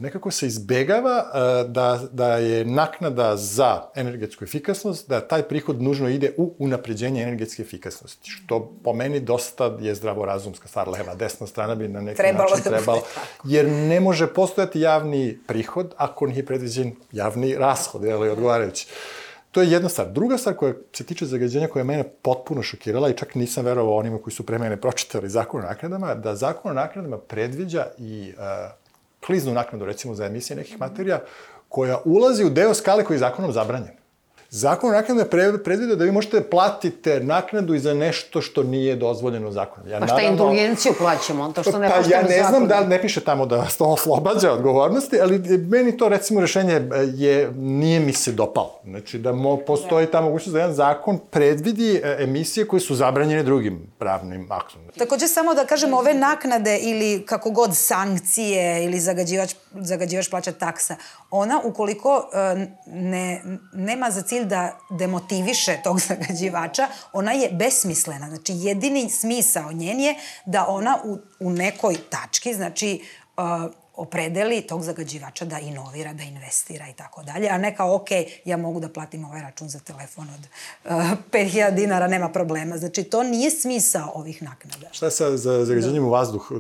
nekako 0.01 0.31
se 0.31 0.47
izbegava 0.47 1.25
uh, 1.25 1.71
da, 1.71 2.01
da 2.13 2.37
je 2.37 2.65
naknada 2.65 3.37
za 3.37 3.83
energetsku 3.95 4.45
efikasnost, 4.45 5.09
da 5.09 5.21
taj 5.21 5.43
prihod 5.43 5.83
nužno 5.83 6.09
ide 6.09 6.33
u 6.37 6.55
unapređenje 6.59 7.23
energetske 7.23 7.63
efikasnosti, 7.63 8.31
što 8.31 8.73
po 8.85 8.93
meni 8.93 9.21
dosta 9.21 9.77
je 9.81 9.95
zdravorazumska 9.95 10.69
stvar, 10.69 10.89
leva, 10.89 11.15
desna 11.15 11.47
strana 11.47 11.75
bi 11.75 11.89
na 11.89 12.01
neki 12.01 12.17
trebalo 12.17 12.51
način 12.51 12.65
da 12.65 12.77
trebalo, 12.77 13.03
jer 13.45 13.67
ne 13.69 14.01
može 14.01 14.27
postojati 14.27 14.81
javni 14.81 15.39
prihod 15.47 15.95
ako 15.97 16.27
nije 16.27 16.47
predviđen 16.47 16.93
javni 17.13 17.55
rashod, 17.55 18.05
je 18.05 18.17
li 18.17 18.29
odgovarajući. 18.29 18.87
To 19.57 19.63
je 19.63 19.71
jedna 19.71 19.89
stvar. 19.89 20.09
Druga 20.13 20.39
stvar 20.39 20.57
koja 20.57 20.75
se 20.93 21.05
tiče 21.05 21.27
zagađenja 21.27 21.69
koja 21.69 21.81
je 21.81 21.85
mene 21.85 22.05
potpuno 22.23 22.63
šokirala 22.63 23.11
i 23.11 23.17
čak 23.17 23.35
nisam 23.35 23.65
verovao 23.65 23.97
onima 23.97 24.19
koji 24.19 24.35
su 24.35 24.47
pre 24.47 24.59
mene 24.59 24.81
pročitali 24.81 25.29
zakon 25.29 25.61
o 25.61 25.67
naknadama, 25.67 26.15
da 26.15 26.35
zakon 26.35 26.71
o 26.71 26.75
naknadama 26.75 27.19
predviđa 27.19 27.87
i 27.99 28.33
uh, 28.37 28.86
kliznu 29.27 29.53
naknadu 29.53 29.85
recimo 29.85 30.15
za 30.15 30.27
emisije 30.27 30.57
nekih 30.57 30.81
materija, 30.81 31.21
koja 31.69 32.01
ulazi 32.05 32.45
u 32.45 32.51
deo 32.51 32.75
skale 32.75 33.05
koji 33.05 33.15
je 33.15 33.19
zakonom 33.19 33.53
zabranjen. 33.53 34.06
Zakon 34.51 34.91
o 34.91 34.93
naknadu 34.93 35.21
je 35.21 35.29
predvidio 35.65 35.97
da 35.97 36.05
vi 36.05 36.13
možete 36.13 36.41
da 36.41 36.49
platite 36.49 37.21
naknadu 37.21 37.75
i 37.75 37.79
za 37.79 37.95
nešto 37.95 38.41
što 38.41 38.63
nije 38.63 38.97
dozvoljeno 38.97 39.51
zakonom. 39.51 39.89
Ja, 39.89 40.01
pa 40.01 40.07
šta 40.07 40.15
naravno, 40.15 40.33
indulgenciju 40.33 40.93
plaćamo, 40.99 41.53
to 41.53 41.63
što 41.63 41.79
ne 41.83 41.89
pa, 41.89 41.97
ja 42.17 42.23
ne 42.23 42.45
znam 42.49 42.69
da 42.69 42.85
ne 42.85 43.03
piše 43.03 43.21
tamo 43.21 43.47
da 43.47 43.67
to 43.79 43.85
oslobađa 43.85 44.53
odgovornosti, 44.53 45.21
ali 45.21 45.39
meni 45.59 45.97
to 45.97 46.09
recimo 46.09 46.41
rešenje 46.41 46.73
e, 46.73 46.83
je, 47.15 47.51
nije 47.57 48.01
mi 48.01 48.13
se 48.13 48.33
dopalo. 48.33 48.81
Znači 48.85 49.19
da 49.19 49.33
mo, 49.33 49.57
postoji 49.57 50.07
ta 50.07 50.21
mogućnost 50.21 50.53
da 50.53 50.59
jedan 50.59 50.75
zakon 50.75 51.19
predvidi 51.31 52.01
e, 52.05 52.17
emisije 52.21 52.67
koje 52.67 52.81
su 52.81 52.95
zabranjene 52.95 53.43
drugim 53.43 53.93
pravnim 53.99 54.53
aktom. 54.53 54.81
Takođe 54.99 55.29
samo 55.29 55.55
da 55.55 55.65
kažem 55.65 55.95
ove 55.95 56.15
naknade 56.15 56.79
ili 56.79 57.27
kako 57.27 57.51
god 57.51 57.77
sankcije 57.77 58.85
ili 58.85 59.01
zagađivač, 59.01 59.55
zagađivač 59.75 60.29
plaća 60.31 60.53
taksa, 60.53 60.97
ona 61.31 61.61
ukoliko 61.65 62.31
e, 62.33 62.67
ne, 62.87 63.43
nema 63.73 64.11
za 64.11 64.23
cilj 64.23 64.36
da 64.45 64.79
demotiviše 64.91 65.79
tog 65.85 66.01
zagađivača, 66.09 66.89
ona 67.13 67.33
je 67.33 67.51
besmislena. 67.51 68.29
Znači, 68.29 68.53
jedini 68.57 69.11
smisao 69.11 69.73
njen 69.73 70.01
je 70.01 70.15
da 70.47 70.67
ona 70.67 70.99
u, 71.05 71.19
u 71.41 71.51
nekoj 71.51 71.97
tački, 72.11 72.55
znači, 72.55 73.03
uh, 73.37 73.73
opredeli 73.97 74.63
tog 74.63 74.83
zagađivača 74.83 75.45
da 75.45 75.59
inovira, 75.59 76.13
da 76.13 76.23
investira 76.23 76.89
i 76.89 76.93
tako 76.93 77.23
dalje, 77.23 77.49
a 77.49 77.59
ne 77.59 77.77
kao, 77.77 77.95
ok, 77.95 78.09
ja 78.45 78.57
mogu 78.57 78.81
da 78.81 78.89
platim 78.89 79.25
ovaj 79.25 79.43
račun 79.43 79.69
za 79.69 79.79
telefon 79.79 80.29
od 80.29 80.49
uh, 80.85 81.13
eh, 81.13 81.17
5000 81.33 81.75
dinara, 81.75 82.07
nema 82.07 82.29
problema. 82.29 82.79
Znači, 82.79 83.03
to 83.03 83.23
nije 83.23 83.51
smisao 83.51 84.13
ovih 84.15 84.43
naknada. 84.43 84.89
Šta 84.93 85.07
je 85.07 85.11
sa 85.11 85.37
za 85.37 85.65
zagađenjem 85.65 86.03
da. 86.03 86.09
u 86.09 86.11
vazduh 86.11 86.53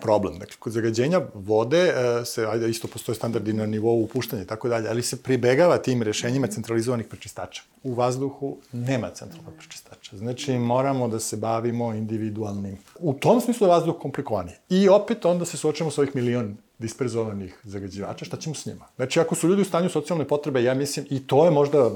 problem? 0.00 0.38
Dakle, 0.38 0.56
kod 0.58 0.72
zagađenja 0.72 1.20
vode 1.34 1.84
uh, 1.84 2.26
se, 2.26 2.46
ajde, 2.46 2.70
isto 2.70 2.88
postoje 2.88 3.16
standardi 3.16 3.52
na 3.52 3.66
nivou 3.66 4.02
upuštanja 4.02 4.42
i 4.42 4.46
tako 4.46 4.68
dalje, 4.68 4.88
ali 4.88 5.02
se 5.02 5.22
pribegava 5.22 5.78
tim 5.78 6.02
rešenjima 6.02 6.46
centralizovanih 6.46 7.06
prečistača. 7.06 7.62
U 7.82 7.94
vazduhu 7.94 8.56
nema 8.72 9.10
centralnog 9.10 9.54
prečistača. 9.58 10.16
Znači, 10.16 10.58
moramo 10.58 11.08
da 11.08 11.20
se 11.20 11.36
bavimo 11.36 11.94
individualnim. 11.94 12.78
U 12.98 13.14
tom 13.14 13.40
smislu 13.40 13.66
je 13.66 13.70
vazduh 13.70 13.94
komplikovaniji. 14.00 14.54
I 14.68 14.88
opet 14.88 15.24
onda 15.24 15.44
se 15.44 15.56
suočamo 15.56 15.90
sa 15.90 16.00
ovih 16.00 16.14
milion 16.16 16.56
disperzovanih 16.78 17.60
zagađivača, 17.64 18.24
šta 18.24 18.36
ćemo 18.36 18.54
s 18.54 18.66
njima? 18.66 18.86
Znači, 18.96 19.20
ako 19.20 19.34
su 19.34 19.48
ljudi 19.48 19.62
u 19.62 19.64
stanju 19.64 19.88
socijalne 19.88 20.28
potrebe, 20.28 20.62
ja 20.62 20.74
mislim, 20.74 21.06
i 21.10 21.26
to 21.26 21.44
je 21.44 21.50
možda 21.50 21.90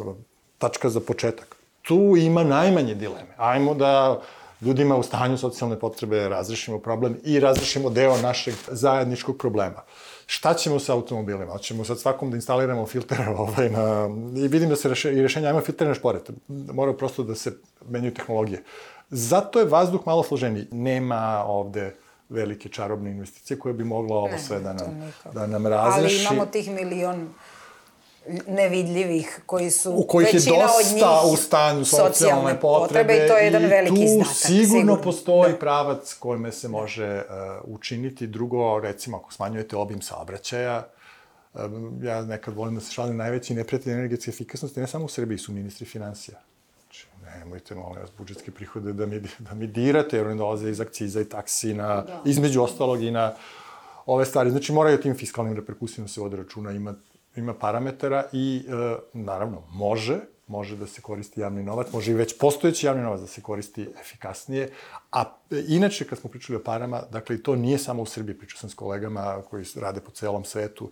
tačka 0.58 0.90
za 0.90 1.00
početak. 1.00 1.56
Tu 1.82 2.16
ima 2.16 2.44
najmanje 2.44 2.94
dileme. 2.94 3.34
Ajmo 3.36 3.74
da 3.74 4.20
ljudima 4.60 4.96
u 4.96 5.02
stanju 5.02 5.38
socijalne 5.38 5.78
potrebe 5.78 6.28
razrešimo 6.28 6.78
problem 6.78 7.16
i 7.24 7.40
razrešimo 7.40 7.90
deo 7.90 8.16
našeg 8.16 8.54
zajedničkog 8.68 9.36
problema. 9.38 9.82
Šta 10.26 10.54
ćemo 10.54 10.78
sa 10.78 10.92
automobilima? 10.92 11.52
Hoćemo 11.52 11.84
sad 11.84 12.00
svakom 12.00 12.30
da 12.30 12.36
instaliramo 12.36 12.86
filter 12.86 13.28
ovaj, 13.38 13.70
na... 13.70 14.08
I 14.36 14.48
vidim 14.48 14.68
da 14.68 14.76
se 14.76 14.88
reše, 14.88 15.12
i 15.12 15.22
rešenja 15.22 15.50
ima 15.50 15.60
filter 15.60 15.88
na 15.88 15.94
šporet. 15.94 16.30
Mora 16.48 16.92
prosto 16.92 17.22
da 17.22 17.34
se 17.34 17.52
menjaju 17.88 18.14
tehnologije. 18.14 18.62
Zato 19.10 19.58
je 19.58 19.66
vazduh 19.66 20.06
malo 20.06 20.22
složeniji. 20.22 20.66
Nema 20.70 21.44
ovde 21.46 21.94
velike 22.28 22.68
čarobne 22.68 23.10
investicije 23.10 23.58
koje 23.58 23.74
bi 23.74 23.84
mogla 23.84 24.16
ovo 24.16 24.28
ne, 24.28 24.38
sve 24.38 24.60
da 24.60 24.72
nam, 24.72 25.12
da 25.32 25.46
nam 25.46 25.66
razreši. 25.66 26.26
Ali 26.26 26.36
imamo 26.36 26.46
tih 26.46 26.70
milion 26.70 27.34
nevidljivih 28.46 29.40
koji 29.46 29.70
su 29.70 29.92
u 29.92 30.06
kojih 30.06 30.34
je 30.34 30.40
dosta 30.40 31.22
u 31.32 31.36
stanju 31.36 31.84
socijalne 31.84 32.60
potrebe, 32.60 33.02
potrebe 33.04 33.24
i 33.24 33.28
to 33.28 33.36
je 33.36 33.44
jedan 33.44 33.62
veliki 33.62 34.04
izdatak. 34.04 34.36
sigurno, 34.36 34.66
sigurno 34.66 35.02
postoji 35.02 35.52
da. 35.52 35.58
pravac 35.58 36.14
kojime 36.14 36.52
se 36.52 36.68
može 36.68 37.16
uh, 37.16 37.74
učiniti. 37.74 38.26
Drugo, 38.26 38.80
recimo, 38.80 39.16
ako 39.16 39.32
smanjujete 39.32 39.76
obim 39.76 40.02
saobraćaja, 40.02 40.86
um, 41.54 42.00
ja 42.02 42.22
nekad 42.22 42.54
volim 42.54 42.74
da 42.74 42.80
se 42.80 42.92
šalim 42.92 43.16
najveći 43.16 43.54
neprijatelj 43.54 43.92
energetske 43.92 44.28
efikasnosti, 44.28 44.80
ne 44.80 44.86
samo 44.86 45.04
u 45.04 45.08
Srbiji, 45.08 45.38
su 45.38 45.52
ministri 45.52 45.86
financija 45.86 46.38
nemojte, 47.38 47.74
molim 47.74 48.00
vas, 48.00 48.10
budžetske 48.18 48.50
prihode 48.50 48.92
da 48.92 49.06
mi, 49.06 49.20
da 49.38 49.54
mi 49.54 49.66
dirate, 49.66 50.16
jer 50.16 50.26
oni 50.26 50.38
dolaze 50.38 50.70
iz 50.70 50.80
akciza 50.80 51.20
i 51.20 51.24
taksina, 51.24 52.02
da. 52.02 52.22
između 52.24 52.62
ostalog 52.62 53.02
i 53.02 53.10
na 53.10 53.32
ove 54.06 54.24
stvari. 54.24 54.50
Znači, 54.50 54.72
moraju 54.72 55.00
tim 55.00 55.16
fiskalnim 55.16 55.56
reperkusijama 55.56 56.06
da 56.06 56.12
se 56.12 56.20
vode 56.20 56.36
računa, 56.36 56.72
ima, 56.72 56.94
ima 57.36 57.54
parametara 57.54 58.24
i, 58.32 58.64
e, 58.68 58.96
naravno, 59.12 59.62
može, 59.70 60.18
može 60.46 60.76
da 60.76 60.86
se 60.86 61.00
koristi 61.00 61.40
javni 61.40 61.62
novac, 61.62 61.92
može 61.92 62.10
i 62.10 62.14
već 62.14 62.38
postojeći 62.38 62.86
javni 62.86 63.02
novac 63.02 63.20
da 63.20 63.26
se 63.26 63.42
koristi 63.42 63.88
efikasnije, 64.00 64.70
a 65.12 65.24
e, 65.50 65.64
inače, 65.68 66.04
kad 66.04 66.18
smo 66.18 66.30
pričali 66.30 66.56
o 66.56 66.62
parama, 66.64 67.02
dakle, 67.10 67.42
to 67.42 67.56
nije 67.56 67.78
samo 67.78 68.02
u 68.02 68.06
Srbiji, 68.06 68.38
pričao 68.38 68.58
sam 68.58 68.70
s 68.70 68.74
kolegama 68.74 69.42
koji 69.50 69.64
rade 69.76 70.00
po 70.00 70.10
celom 70.10 70.44
svetu, 70.44 70.90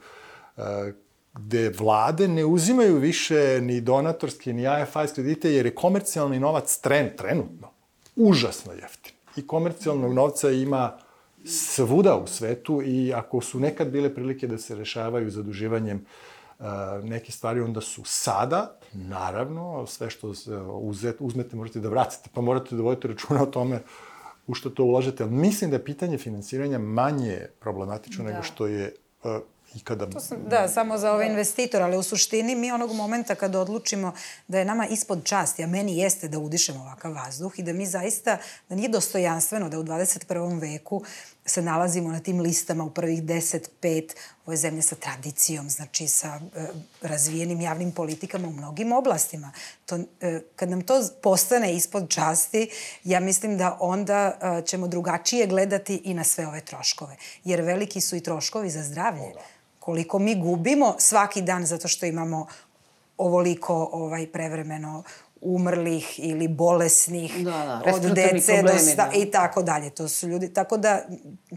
e, 0.56 0.92
gde 1.36 1.70
vlade 1.70 2.28
ne 2.28 2.44
uzimaju 2.44 2.96
više 2.96 3.60
ni 3.60 3.80
donatorske, 3.80 4.52
ni 4.52 4.66
AFIS 4.66 5.12
kredite, 5.14 5.52
jer 5.52 5.66
je 5.66 5.74
komercijalni 5.74 6.40
novac 6.40 6.78
tren, 6.78 7.10
trenutno 7.16 7.70
užasno 8.16 8.72
jeftin. 8.72 9.12
I 9.36 9.46
komercijalnog 9.46 10.12
novca 10.12 10.50
ima 10.50 10.98
svuda 11.44 12.16
u 12.16 12.26
svetu 12.26 12.82
i 12.82 13.12
ako 13.14 13.40
su 13.40 13.60
nekad 13.60 13.90
bile 13.90 14.14
prilike 14.14 14.46
da 14.46 14.58
se 14.58 14.74
rešavaju 14.74 15.30
zaduživanjem 15.30 16.04
uh, 16.58 16.66
neke 17.02 17.32
stvari, 17.32 17.60
onda 17.60 17.80
su 17.80 18.02
sada, 18.04 18.78
naravno, 18.92 19.86
sve 19.86 20.10
što 20.10 20.32
uzet, 20.80 21.16
uzmete 21.20 21.56
možete 21.56 21.80
da 21.80 21.88
vratite, 21.88 22.30
pa 22.34 22.40
morate 22.40 22.76
da 22.76 22.82
vodite 22.82 23.08
računa 23.08 23.42
o 23.42 23.46
tome 23.46 23.82
u 24.46 24.54
što 24.54 24.70
to 24.70 24.84
ulažete. 24.84 25.22
Ali 25.22 25.32
mislim 25.32 25.70
da 25.70 25.76
je 25.76 25.84
pitanje 25.84 26.18
finansiranja 26.18 26.78
manje 26.78 27.46
problematično 27.60 28.24
da. 28.24 28.30
nego 28.30 28.42
što 28.42 28.66
je 28.66 28.94
uh, 29.24 29.30
i 29.76 29.80
kada... 29.80 30.10
To 30.10 30.20
sam, 30.20 30.38
da, 30.48 30.68
samo 30.68 30.98
za 30.98 31.12
ove 31.12 31.26
investitore, 31.26 31.84
ali 31.84 31.96
u 31.96 32.02
suštini 32.02 32.54
mi 32.54 32.72
onog 32.72 32.92
momenta 32.92 33.34
kada 33.34 33.60
odlučimo 33.60 34.12
da 34.48 34.58
je 34.58 34.64
nama 34.64 34.86
ispod 34.86 35.24
časti, 35.24 35.64
a 35.64 35.66
meni 35.66 35.98
jeste 35.98 36.28
da 36.28 36.38
udišemo 36.38 36.80
ovakav 36.80 37.12
vazduh 37.12 37.58
i 37.58 37.62
da 37.62 37.72
mi 37.72 37.86
zaista, 37.86 38.38
da 38.68 38.74
nije 38.74 38.88
dostojanstveno 38.88 39.68
da 39.68 39.78
u 39.78 39.82
21. 39.82 40.60
veku 40.60 41.02
se 41.46 41.62
nalazimo 41.62 42.10
na 42.10 42.20
tim 42.20 42.40
listama 42.40 42.84
u 42.84 42.90
prvih 42.90 43.22
10-5, 43.22 44.14
ovo 44.46 44.52
je 44.52 44.56
zemlja 44.56 44.82
sa 44.82 44.94
tradicijom, 44.94 45.70
znači 45.70 46.08
sa 46.08 46.40
e, 46.56 46.66
razvijenim 47.02 47.60
javnim 47.60 47.92
politikama 47.92 48.48
u 48.48 48.52
mnogim 48.52 48.92
oblastima. 48.92 49.52
To, 49.86 49.98
e, 50.20 50.40
kad 50.56 50.70
nam 50.70 50.82
to 50.82 51.02
postane 51.22 51.74
ispod 51.74 52.08
časti, 52.08 52.70
ja 53.04 53.20
mislim 53.20 53.58
da 53.58 53.76
onda 53.80 54.38
e, 54.40 54.66
ćemo 54.66 54.88
drugačije 54.88 55.46
gledati 55.46 56.00
i 56.04 56.14
na 56.14 56.24
sve 56.24 56.46
ove 56.46 56.60
troškove. 56.60 57.16
Jer 57.44 57.60
veliki 57.60 58.00
su 58.00 58.16
i 58.16 58.20
troškovi 58.20 58.70
za 58.70 58.82
zdravlje. 58.82 59.32
Koliko 59.86 60.18
mi 60.18 60.34
gubimo 60.34 60.94
svaki 60.98 61.42
dan 61.42 61.66
zato 61.66 61.88
što 61.88 62.06
imamo 62.06 62.46
ovoliko 63.18 63.88
ovaj 63.92 64.26
prevremeno 64.26 65.02
umrlih 65.40 66.20
ili 66.22 66.48
bolesnih 66.48 67.44
da, 67.44 67.82
da, 67.84 67.94
od 67.94 68.02
dece 68.02 68.62
do 68.62 68.78
sta, 68.78 69.08
da. 69.08 69.10
i 69.14 69.30
tako 69.30 69.62
dalje. 69.62 69.90
To 69.90 70.08
su 70.08 70.28
ljudi, 70.28 70.54
tako 70.54 70.76
da 70.76 71.02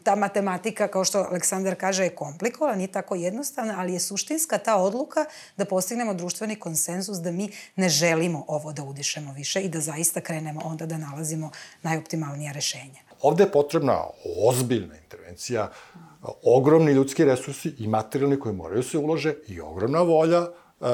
ta 0.04 0.16
matematika, 0.16 0.88
kao 0.88 1.06
što 1.06 1.20
Aleksandar 1.20 1.76
kaže, 1.76 2.04
je 2.04 2.16
komplikovana, 2.16 2.76
nije 2.76 2.92
tako 2.92 3.16
jednostavna, 3.16 3.76
ali 3.78 3.94
je 3.94 4.00
suštinska 4.00 4.58
ta 4.58 4.76
odluka 4.76 5.26
da 5.58 5.66
postignemo 5.66 6.14
društveni 6.14 6.56
konsenzus 6.56 7.18
da 7.18 7.32
mi 7.32 7.52
ne 7.76 7.90
želimo 7.90 8.46
ovo 8.48 8.74
da 8.74 8.84
udišemo 8.84 9.34
više 9.34 9.62
i 9.62 9.70
da 9.70 9.80
zaista 9.80 10.22
krenemo 10.22 10.62
onda 10.64 10.86
da 10.86 10.98
nalazimo 10.98 11.52
najoptimalnija 11.82 12.52
rešenja. 12.52 13.09
Ovde 13.22 13.44
je 13.44 13.52
potrebna 13.52 14.04
ozbiljna 14.48 14.96
intervencija 15.04 15.72
ogromni 16.44 16.92
ljudski 16.92 17.26
resursi 17.26 17.74
i 17.78 17.88
materijalni 17.88 18.40
koji 18.40 18.56
moraju 18.56 18.84
se 18.84 18.98
ulože 18.98 19.34
i 19.48 19.62
ogromna 19.62 20.02
volja 20.02 20.40
e, 20.42 20.48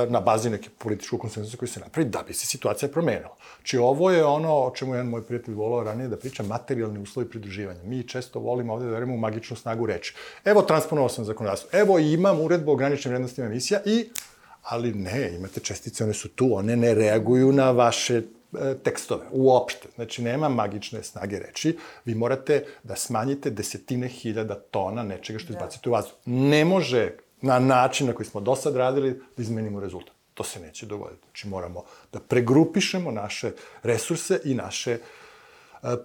na 0.09 0.21
bazi 0.21 0.49
neke 0.49 0.69
političkog 0.77 1.19
konsensusa 1.19 1.57
koji 1.57 1.69
se 1.69 1.79
napravi 1.79 2.09
da 2.09 2.23
bi 2.27 2.33
se 2.33 2.45
situacija 2.45 2.89
promenila. 2.89 3.35
Či 3.63 3.77
ovo 3.77 4.11
je 4.11 4.25
ono 4.25 4.53
o 4.53 4.71
čemu 4.75 4.93
jedan 4.93 5.07
moj 5.07 5.23
prijatelj 5.23 5.53
volao 5.53 5.83
ranije 5.83 6.07
da 6.07 6.17
priča 6.17 6.43
materijalni 6.43 6.99
uslovi 6.99 7.29
pridruživanja. 7.29 7.83
Mi 7.83 8.07
često 8.07 8.39
volimo 8.39 8.73
ovde 8.73 8.85
da 8.85 8.91
verimo 8.91 9.13
u 9.13 9.17
magičnu 9.17 9.55
snagu 9.57 9.85
reči. 9.85 10.13
Evo, 10.45 10.61
transponovao 10.61 11.09
sam 11.09 11.25
zakonodavstvo. 11.25 11.69
Evo, 11.73 11.99
imam 11.99 12.41
uredbu 12.41 12.71
o 12.71 12.75
graničnim 12.75 13.11
vrednostima 13.11 13.47
emisija 13.47 13.81
i 13.85 14.09
ali 14.63 14.93
ne, 14.93 15.35
imate 15.35 15.59
čestice, 15.59 16.03
one 16.03 16.13
su 16.13 16.29
tu, 16.29 16.55
one 16.55 16.75
ne 16.75 16.93
reaguju 16.93 17.51
na 17.51 17.71
vaše 17.71 18.21
tekstove, 18.83 19.25
uopšte. 19.31 19.87
Znači, 19.95 20.21
nema 20.21 20.49
magične 20.49 21.03
snage 21.03 21.39
reči. 21.39 21.77
Vi 22.05 22.15
morate 22.15 22.65
da 22.83 22.95
smanjite 22.95 23.49
desetine 23.49 24.07
hiljada 24.07 24.55
tona 24.55 25.03
nečega 25.03 25.39
što 25.39 25.53
da. 25.53 25.57
izbacite 25.59 25.89
u 25.89 25.91
vazduh. 25.91 26.13
Ne 26.25 26.65
može 26.65 27.11
na 27.41 27.59
način 27.59 28.07
na 28.07 28.13
koji 28.13 28.27
smo 28.27 28.41
do 28.41 28.55
sad 28.55 28.75
radili 28.75 29.21
da 29.37 29.43
izmenimo 29.43 29.79
rezultat. 29.79 30.15
To 30.33 30.43
se 30.43 30.59
neće 30.59 30.85
dogoditi. 30.85 31.21
Znači, 31.23 31.47
moramo 31.47 31.83
da 32.13 32.19
pregrupišemo 32.19 33.11
naše 33.11 33.51
resurse 33.83 34.39
i 34.43 34.53
naše 34.53 34.91
e, 34.91 34.99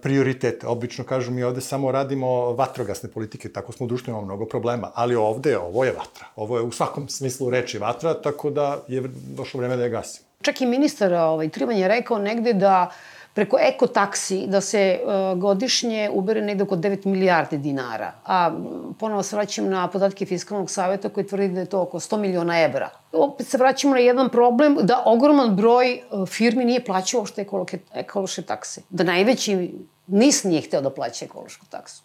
prioritete. 0.01 0.67
Obično 0.67 1.03
kažu 1.03 1.31
mi 1.31 1.43
ovde 1.43 1.61
samo 1.61 1.91
radimo 1.91 2.53
vatrogasne 2.53 3.09
politike, 3.09 3.53
tako 3.53 3.71
smo 3.71 3.85
u 3.85 3.89
društvu 3.89 4.11
imamo 4.11 4.25
mnogo 4.25 4.45
problema, 4.45 4.91
ali 4.93 5.15
ovde 5.15 5.57
ovo 5.57 5.83
je 5.83 5.91
vatra. 5.91 6.25
Ovo 6.35 6.57
je 6.57 6.63
u 6.63 6.71
svakom 6.71 7.09
smislu 7.09 7.49
reči 7.49 7.77
vatra, 7.77 8.13
tako 8.13 8.49
da 8.49 8.83
je 8.87 9.03
došlo 9.35 9.59
vreme 9.59 9.77
da 9.77 9.83
je 9.83 9.89
gasimo. 9.89 10.30
Čak 10.41 10.61
i 10.61 10.65
ministar 10.65 11.13
ovaj, 11.13 11.49
Trivan 11.49 11.77
je 11.77 11.87
rekao 11.87 12.19
negde 12.19 12.53
da 12.53 12.91
preko 13.33 13.57
ekotaksi 13.59 14.47
da 14.47 14.61
se 14.61 14.99
uh, 15.03 15.39
godišnje 15.39 16.09
ubere 16.13 16.41
negde 16.41 16.63
oko 16.63 16.75
9 16.75 17.05
milijarde 17.05 17.57
dinara. 17.57 18.11
A 18.25 18.51
ponovo 18.99 19.23
se 19.23 19.35
vraćam 19.35 19.69
na 19.69 19.87
podatke 19.87 20.25
Fiskalnog 20.25 20.71
savjeta 20.71 21.09
koji 21.09 21.27
tvrdi 21.27 21.53
da 21.53 21.59
je 21.59 21.65
to 21.65 21.81
oko 21.81 21.99
100 21.99 22.17
miliona 22.17 22.59
evra. 22.61 22.89
Opet 23.11 23.47
se 23.47 23.57
vraćamo 23.57 23.93
na 23.93 23.99
jedan 23.99 24.29
problem 24.29 24.77
da 24.81 25.03
ogroman 25.05 25.55
broj 25.55 26.01
uh, 26.11 26.27
firmi 26.27 26.65
nije 26.65 26.85
plaćao 26.85 27.19
uopšte 27.19 27.45
ekološke 27.93 28.41
takse. 28.41 28.81
Da 28.89 29.03
najveći 29.03 29.73
NIS 30.07 30.43
nije 30.43 30.61
hteo 30.61 30.81
da 30.81 30.89
plaća 30.89 31.25
ekološku 31.25 31.65
taksu. 31.69 32.03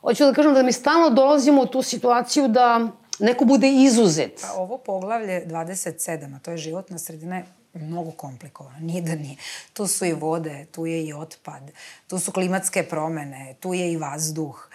Hoću 0.00 0.24
da 0.24 0.32
kažem 0.32 0.54
da 0.54 0.62
mi 0.62 0.72
stalno 0.72 1.10
dolazimo 1.10 1.62
u 1.62 1.66
tu 1.66 1.82
situaciju 1.82 2.48
da 2.48 2.88
neko 3.18 3.44
bude 3.44 3.68
izuzet. 3.68 4.40
Pa 4.42 4.52
ovo 4.52 4.78
poglavlje 4.78 5.46
27, 5.46 6.36
a 6.36 6.38
to 6.38 6.50
je 6.50 6.56
životna 6.58 6.98
sredina, 6.98 7.36
je 7.36 7.44
mnogo 7.74 8.10
komplikovano, 8.10 8.78
nije 8.80 9.02
da 9.02 9.14
nije. 9.14 9.36
Tu 9.72 9.86
su 9.86 10.04
i 10.04 10.12
vode, 10.12 10.66
tu 10.72 10.86
je 10.86 11.04
i 11.04 11.12
otpad, 11.12 11.70
tu 12.06 12.18
su 12.18 12.32
klimatske 12.32 12.82
promene, 12.82 13.54
tu 13.60 13.74
je 13.74 13.92
i 13.92 13.96
vazduh, 13.96 14.68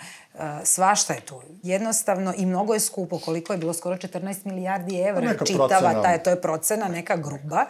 svašta 0.64 1.14
je 1.14 1.22
tu. 1.22 1.42
Jednostavno 1.64 2.34
i 2.38 2.46
mnogo 2.46 2.74
je 2.74 2.80
skupo, 2.80 3.20
koliko 3.20 3.54
je 3.54 3.58
bilo 3.58 3.74
skoro 3.74 3.96
14 3.96 4.46
milijardi 4.46 5.00
evra. 5.00 5.22
Neka 5.22 5.46
čitava, 5.46 5.68
procena. 5.68 6.02
Ta, 6.02 6.18
to 6.18 6.30
je 6.30 6.42
procena, 6.42 6.88
neka 6.88 7.16
gruba, 7.18 7.66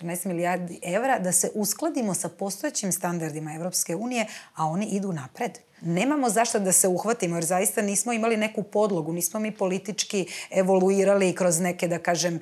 14 0.00 0.26
milijardi 0.26 0.80
evra, 0.82 1.18
da 1.18 1.32
se 1.32 1.50
uskladimo 1.54 2.14
sa 2.14 2.28
postojećim 2.28 2.92
standardima 2.92 3.54
Evropske 3.54 3.96
unije, 3.96 4.26
a 4.54 4.66
oni 4.66 4.86
idu 4.86 5.12
napred 5.12 5.58
nemamo 5.80 6.30
zašto 6.30 6.58
da 6.58 6.72
se 6.72 6.88
uhvatimo, 6.88 7.36
jer 7.36 7.44
zaista 7.44 7.82
nismo 7.82 8.12
imali 8.12 8.36
neku 8.36 8.62
podlogu, 8.62 9.12
nismo 9.12 9.40
mi 9.40 9.50
politički 9.50 10.26
evoluirali 10.50 11.34
kroz 11.34 11.60
neke, 11.60 11.88
da 11.88 11.98
kažem, 11.98 12.40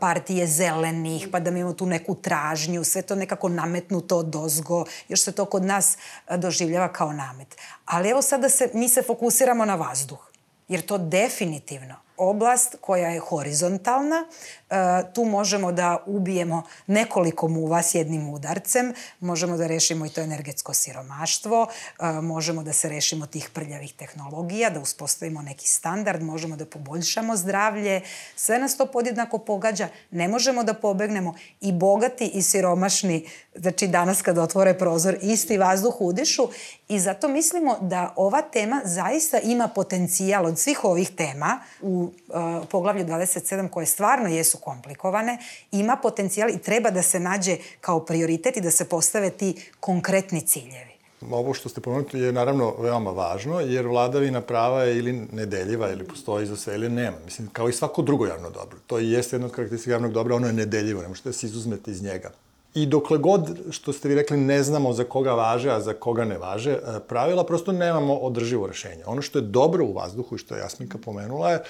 partije 0.00 0.46
zelenih, 0.46 1.28
pa 1.32 1.40
da 1.40 1.50
mi 1.50 1.60
imamo 1.60 1.74
tu 1.74 1.86
neku 1.86 2.14
tražnju, 2.14 2.84
sve 2.84 3.02
to 3.02 3.14
nekako 3.14 3.48
nametnuto 3.48 4.18
od 4.18 4.36
ozgo, 4.36 4.84
još 5.08 5.20
se 5.20 5.32
to 5.32 5.44
kod 5.44 5.64
nas 5.64 5.98
doživljava 6.36 6.92
kao 6.92 7.12
namet. 7.12 7.56
Ali 7.84 8.08
evo 8.08 8.22
sada 8.22 8.48
se, 8.48 8.70
mi 8.74 8.88
se 8.88 9.02
fokusiramo 9.02 9.64
na 9.64 9.74
vazduh, 9.74 10.30
jer 10.68 10.86
to 10.86 10.98
definitivno 10.98 12.03
oblast 12.16 12.76
koja 12.80 13.08
je 13.08 13.20
horizontalna. 13.20 14.24
E, 14.70 15.12
tu 15.14 15.24
možemo 15.24 15.72
da 15.72 16.04
ubijemo 16.06 16.62
nekoliko 16.86 17.48
muva 17.48 17.82
s 17.82 17.94
jednim 17.94 18.28
udarcem, 18.28 18.94
možemo 19.20 19.56
da 19.56 19.66
rešimo 19.66 20.06
i 20.06 20.08
to 20.08 20.20
energetsko 20.20 20.74
siromaštvo, 20.74 21.66
e, 21.98 22.12
možemo 22.20 22.62
da 22.62 22.72
se 22.72 22.88
rešimo 22.88 23.26
tih 23.26 23.50
prljavih 23.52 23.92
tehnologija, 23.92 24.70
da 24.70 24.80
uspostavimo 24.80 25.42
neki 25.42 25.68
standard, 25.68 26.22
možemo 26.22 26.56
da 26.56 26.66
poboljšamo 26.66 27.36
zdravlje. 27.36 28.00
Sve 28.36 28.58
nas 28.58 28.76
to 28.76 28.86
podjednako 28.86 29.38
pogađa. 29.38 29.88
Ne 30.10 30.28
možemo 30.28 30.64
da 30.64 30.74
pobegnemo 30.74 31.34
i 31.60 31.72
bogati 31.72 32.26
i 32.34 32.42
siromašni, 32.42 33.28
znači 33.54 33.86
danas 33.88 34.22
kada 34.22 34.42
otvore 34.42 34.78
prozor, 34.78 35.16
isti 35.22 35.58
vazduh 35.58 36.00
udišu 36.00 36.48
i 36.88 37.00
zato 37.00 37.28
mislimo 37.28 37.78
da 37.80 38.12
ova 38.16 38.42
tema 38.42 38.80
zaista 38.84 39.38
ima 39.38 39.68
potencijal 39.68 40.46
od 40.46 40.58
svih 40.58 40.84
ovih 40.84 41.10
tema 41.10 41.60
u 41.82 42.03
uh, 42.04 42.68
poglavlju 42.70 43.04
27 43.04 43.70
koje 43.70 43.86
stvarno 43.86 44.28
jesu 44.28 44.58
komplikovane, 44.58 45.38
ima 45.72 45.96
potencijal 46.02 46.50
i 46.50 46.58
treba 46.58 46.90
da 46.90 47.02
se 47.02 47.20
nađe 47.20 47.56
kao 47.80 48.00
prioritet 48.00 48.56
i 48.56 48.60
da 48.60 48.70
se 48.70 48.88
postave 48.88 49.30
ti 49.30 49.70
konkretni 49.80 50.40
ciljevi. 50.40 50.94
Ovo 51.30 51.54
što 51.54 51.68
ste 51.68 51.80
pomenuli 51.80 52.20
je 52.20 52.32
naravno 52.32 52.74
veoma 52.78 53.10
važno, 53.10 53.60
jer 53.60 53.86
vladavina 53.86 54.40
prava 54.40 54.82
je 54.82 54.98
ili 54.98 55.12
nedeljiva, 55.32 55.90
ili 55.90 56.04
postoji 56.04 56.46
za 56.46 56.56
sve, 56.56 56.74
ili 56.74 56.88
nema. 56.88 57.16
Mislim, 57.24 57.48
kao 57.52 57.68
i 57.68 57.72
svako 57.72 58.02
drugo 58.02 58.26
javno 58.26 58.50
dobro. 58.50 58.78
To 58.86 58.98
i 58.98 59.10
jeste 59.10 59.36
jedno 59.36 59.46
od 59.46 59.52
karakteristika 59.52 59.92
javnog 59.92 60.12
dobra, 60.12 60.36
ono 60.36 60.46
je 60.46 60.52
nedeljivo, 60.52 61.02
ne 61.02 61.08
možete 61.08 61.28
da 61.28 61.32
se 61.32 61.46
izuzmete 61.46 61.90
iz 61.90 62.02
njega. 62.02 62.30
I 62.74 62.86
dokle 62.86 63.18
god, 63.18 63.58
što 63.70 63.92
ste 63.92 64.08
vi 64.08 64.14
rekli, 64.14 64.36
ne 64.36 64.62
znamo 64.62 64.92
za 64.92 65.04
koga 65.04 65.32
važe, 65.32 65.70
a 65.70 65.80
za 65.80 65.92
koga 65.92 66.24
ne 66.24 66.38
važe, 66.38 66.70
e, 66.70 67.00
pravila 67.08 67.44
prosto 67.46 67.72
nemamo 67.72 68.14
održivo 68.14 68.66
rešenje. 68.66 69.04
Ono 69.06 69.22
što 69.22 69.38
je 69.38 69.42
dobro 69.42 69.84
u 69.84 69.92
vazduhu 69.92 70.34
i 70.34 70.38
što 70.38 70.54
je 70.54 70.60
Jasminka 70.60 70.98
pomenula 70.98 71.50
je 71.50 71.62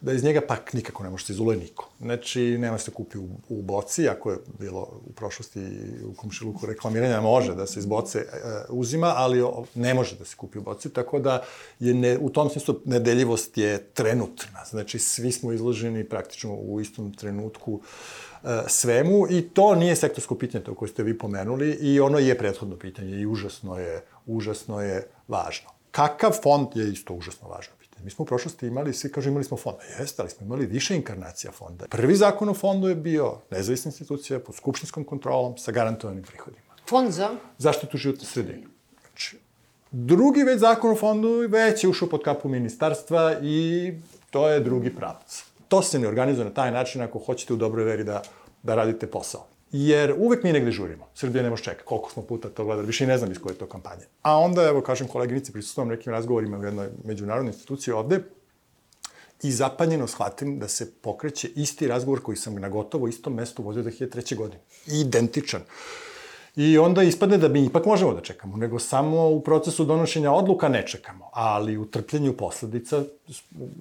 da 0.00 0.12
iz 0.12 0.24
njega 0.24 0.40
pak 0.48 0.72
nikako 0.72 1.02
ne 1.02 1.10
može 1.10 1.24
se 1.24 1.32
izuluje 1.32 1.58
niko. 1.58 1.88
Znači, 2.00 2.40
nema 2.58 2.78
se 2.78 2.90
kupi 2.90 3.18
u, 3.18 3.28
u 3.48 3.62
boci, 3.62 4.08
ako 4.08 4.30
je 4.30 4.38
bilo 4.58 5.00
u 5.06 5.12
prošlosti 5.12 5.60
u 6.04 6.12
komšiluku 6.12 6.66
reklamiranja, 6.66 7.20
može 7.20 7.54
da 7.54 7.66
se 7.66 7.80
iz 7.80 7.86
boce 7.86 8.18
e, 8.18 8.24
uzima, 8.68 9.12
ali 9.16 9.42
o, 9.42 9.64
ne 9.74 9.94
može 9.94 10.16
da 10.16 10.24
se 10.24 10.36
kupi 10.36 10.58
u 10.58 10.62
boci, 10.62 10.90
tako 10.90 11.18
da 11.18 11.42
je 11.80 11.94
ne, 11.94 12.18
u 12.18 12.30
tom 12.30 12.50
smislu 12.50 12.74
nedeljivost 12.84 13.58
je 13.58 13.78
trenutna. 13.84 14.64
Znači, 14.70 14.98
svi 14.98 15.32
smo 15.32 15.52
izloženi 15.52 16.04
praktično 16.04 16.54
u 16.54 16.80
istom 16.80 17.12
trenutku 17.14 17.80
e, 18.44 18.48
svemu 18.68 19.26
i 19.30 19.42
to 19.42 19.74
nije 19.74 19.96
sektorsko 19.96 20.34
pitanje 20.34 20.64
to 20.64 20.74
koje 20.74 20.88
ste 20.88 21.02
vi 21.02 21.18
pomenuli 21.18 21.70
i 21.70 22.00
ono 22.00 22.18
je 22.18 22.38
prethodno 22.38 22.76
pitanje 22.76 23.20
i 23.20 23.26
užasno 23.26 23.78
je, 23.78 24.04
užasno 24.26 24.80
je 24.82 25.06
važno. 25.28 25.68
Kakav 25.90 26.32
fond 26.42 26.68
je 26.74 26.92
isto 26.92 27.14
užasno 27.14 27.48
važno 27.48 27.77
Mi 28.04 28.10
smo 28.10 28.22
u 28.22 28.26
prošlosti 28.26 28.66
imali, 28.66 28.92
svi 28.94 29.12
kažu 29.12 29.28
imali 29.28 29.44
smo 29.44 29.56
fonda. 29.56 29.82
Jeste, 29.98 30.22
ali 30.22 30.30
smo 30.30 30.46
imali 30.46 30.66
više 30.66 30.96
inkarnacija 30.96 31.52
fonda. 31.52 31.86
Prvi 31.90 32.16
zakon 32.16 32.48
o 32.48 32.54
fondu 32.54 32.88
je 32.88 32.94
bio 32.94 33.38
nezavisna 33.50 33.88
institucija 33.88 34.40
pod 34.40 34.54
skupštinskom 34.54 35.04
kontrolom 35.04 35.58
sa 35.58 35.72
garantovanim 35.72 36.22
prihodima. 36.22 36.74
Fond 36.88 37.10
za? 37.10 37.30
Zaštitu 37.58 37.96
životne 37.96 38.24
sredine. 38.24 38.66
Znači, 39.00 39.38
drugi 39.90 40.42
već 40.42 40.60
zakon 40.60 40.90
o 40.90 40.96
fondu 40.96 41.28
već 41.48 41.84
je 41.84 41.90
ušao 41.90 42.08
pod 42.08 42.22
kapu 42.22 42.48
ministarstva 42.48 43.36
i 43.42 43.92
to 44.30 44.48
je 44.48 44.60
drugi 44.60 44.94
pravac. 44.96 45.44
To 45.68 45.82
se 45.82 45.98
ne 45.98 46.08
organizuje 46.08 46.44
na 46.44 46.54
taj 46.54 46.72
način 46.72 47.02
ako 47.02 47.18
hoćete 47.18 47.52
u 47.52 47.56
dobroj 47.56 47.84
veri 47.84 48.04
da, 48.04 48.22
da 48.62 48.74
radite 48.74 49.06
posao. 49.06 49.46
Jer 49.72 50.14
uvek 50.18 50.44
mi 50.44 50.52
negde 50.52 50.70
žurimo. 50.70 51.08
Srbija 51.14 51.42
ne 51.42 51.50
može 51.50 51.62
čekati. 51.62 51.84
Koliko 51.84 52.10
smo 52.10 52.22
puta 52.22 52.48
to 52.48 52.64
gledali, 52.64 52.86
više 52.86 53.04
i 53.04 53.06
ne 53.06 53.18
znam 53.18 53.32
iz 53.32 53.38
koje 53.38 53.52
je 53.52 53.58
to 53.58 53.66
kampanje. 53.66 54.04
A 54.22 54.38
onda, 54.38 54.62
evo, 54.62 54.80
kažem 54.80 55.08
koleginici, 55.08 55.52
prisustujem 55.52 55.88
nekim 55.88 56.12
razgovorima 56.12 56.58
u 56.58 56.64
jednoj 56.64 56.88
međunarodnoj 57.04 57.50
instituciji 57.50 57.94
ovde 57.94 58.20
i 59.42 59.52
zapanjeno 59.52 60.06
shvatim 60.06 60.58
da 60.58 60.68
se 60.68 60.92
pokreće 60.92 61.48
isti 61.48 61.88
razgovor 61.88 62.22
koji 62.22 62.36
sam 62.36 62.54
na 62.54 62.68
gotovo 62.68 63.08
istom 63.08 63.34
mestu 63.34 63.62
vodio 63.62 63.82
2003. 63.82 64.36
godine. 64.36 64.60
Identičan. 64.86 65.60
I 66.56 66.78
onda 66.78 67.02
ispadne 67.02 67.38
da 67.38 67.48
mi 67.48 67.64
ipak 67.64 67.86
možemo 67.86 68.14
da 68.14 68.20
čekamo, 68.20 68.56
nego 68.56 68.78
samo 68.78 69.28
u 69.28 69.40
procesu 69.40 69.84
donošenja 69.84 70.32
odluka 70.32 70.68
ne 70.68 70.86
čekamo, 70.86 71.30
ali 71.32 71.76
u 71.76 71.84
trpljenju 71.84 72.32
posledica 72.32 73.04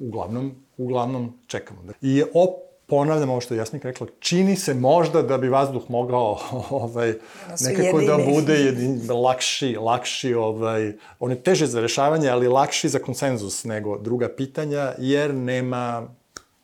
uglavnom, 0.01 0.51
uglavnom 0.77 1.33
čekamo. 1.47 1.81
I 2.01 2.23
op, 2.33 2.66
ponavljam 2.87 3.29
ovo 3.29 3.41
što 3.41 3.53
je 3.53 3.57
Jasmik 3.57 3.83
rekla, 3.83 4.07
čini 4.19 4.55
se 4.55 4.73
možda 4.73 5.21
da 5.21 5.37
bi 5.37 5.49
vazduh 5.49 5.89
mogao 5.89 6.39
ovaj, 6.69 7.13
nekako 7.59 8.01
da 8.01 8.17
bude 8.17 8.53
jedin, 8.53 9.01
lakši, 9.09 9.77
lakši, 9.79 10.33
ovaj, 10.33 10.93
on 11.19 11.31
je 11.31 11.43
teže 11.43 11.67
za 11.67 11.81
rešavanje, 11.81 12.29
ali 12.29 12.47
lakši 12.47 12.89
za 12.89 12.99
konsenzus 12.99 13.63
nego 13.63 13.97
druga 13.97 14.29
pitanja, 14.29 14.93
jer 14.97 15.33
nema 15.33 16.07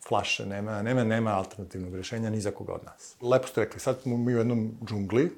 flaše, 0.07 0.45
nema, 0.45 0.81
nema, 0.81 1.03
nema 1.03 1.31
alternativnog 1.31 1.95
rešenja 1.95 2.29
ni 2.29 2.41
za 2.41 2.51
koga 2.51 2.73
od 2.73 2.83
nas. 2.83 3.15
Lepo 3.21 3.47
ste 3.47 3.61
rekli, 3.61 3.79
sad 3.79 4.01
smo 4.01 4.17
mi 4.17 4.35
u 4.35 4.37
jednom 4.37 4.77
džungli, 4.85 5.31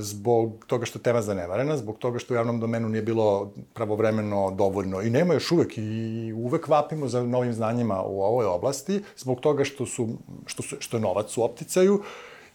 zbog 0.00 0.64
toga 0.66 0.86
što 0.86 0.98
je 0.98 1.02
tema 1.02 1.22
zanevarena, 1.22 1.76
zbog 1.76 1.98
toga 1.98 2.18
što 2.18 2.34
u 2.34 2.36
javnom 2.36 2.60
domenu 2.60 2.88
nije 2.88 3.02
bilo 3.02 3.52
pravovremeno 3.74 4.50
dovoljno. 4.50 5.02
I 5.02 5.10
nema 5.10 5.34
još 5.34 5.52
uvek 5.52 5.78
i 5.78 6.32
uvek 6.36 6.68
vapimo 6.68 7.08
za 7.08 7.22
novim 7.22 7.52
znanjima 7.52 8.02
u 8.02 8.22
ovoj 8.22 8.46
oblasti, 8.46 9.02
zbog 9.16 9.40
toga 9.40 9.64
što, 9.64 9.86
su, 9.86 10.08
što, 10.46 10.62
su, 10.62 10.76
što 10.80 10.96
je 10.96 11.00
novac 11.00 11.36
u 11.36 11.42
opticaju 11.42 12.02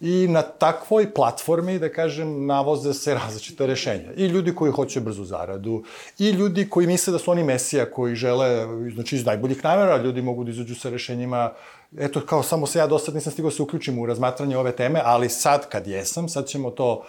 i 0.02 0.28
na 0.28 0.42
takvoj 0.42 1.14
platformi, 1.14 1.80
da 1.80 1.90
kažem, 1.90 2.46
navoze 2.46 2.94
se 2.94 3.14
različite 3.14 3.68
rešenja. 3.68 4.14
I 4.18 4.26
ljudi 4.26 4.56
koji 4.56 4.72
hoće 4.72 5.02
brzu 5.02 5.24
zaradu, 5.24 5.84
i 6.20 6.30
ljudi 6.30 6.70
koji 6.70 6.88
misle 6.88 7.12
da 7.12 7.20
su 7.20 7.32
oni 7.32 7.44
mesija, 7.44 7.92
koji 7.92 8.16
žele, 8.16 8.68
znači 8.94 9.16
iz 9.16 9.26
najboljih 9.26 9.64
namera, 9.64 9.98
ljudi 9.98 10.22
mogu 10.22 10.44
da 10.44 10.52
izađu 10.52 10.76
sa 10.76 10.90
rešenjima 10.90 11.52
eto, 11.98 12.22
kao 12.22 12.44
samo 12.44 12.68
se 12.68 12.80
ja 12.80 12.88
do 12.88 13.00
sad 13.00 13.16
nisam 13.16 13.32
stigao 13.32 13.50
da 13.50 13.56
se 13.56 13.62
uključim 13.62 14.00
u 14.00 14.06
razmatranje 14.06 14.58
ove 14.58 14.72
teme, 14.72 15.02
ali 15.04 15.30
sad 15.30 15.70
kad 15.70 15.88
jesam, 15.88 16.30
sad 16.30 16.46
ćemo 16.46 16.72
to 16.72 17.04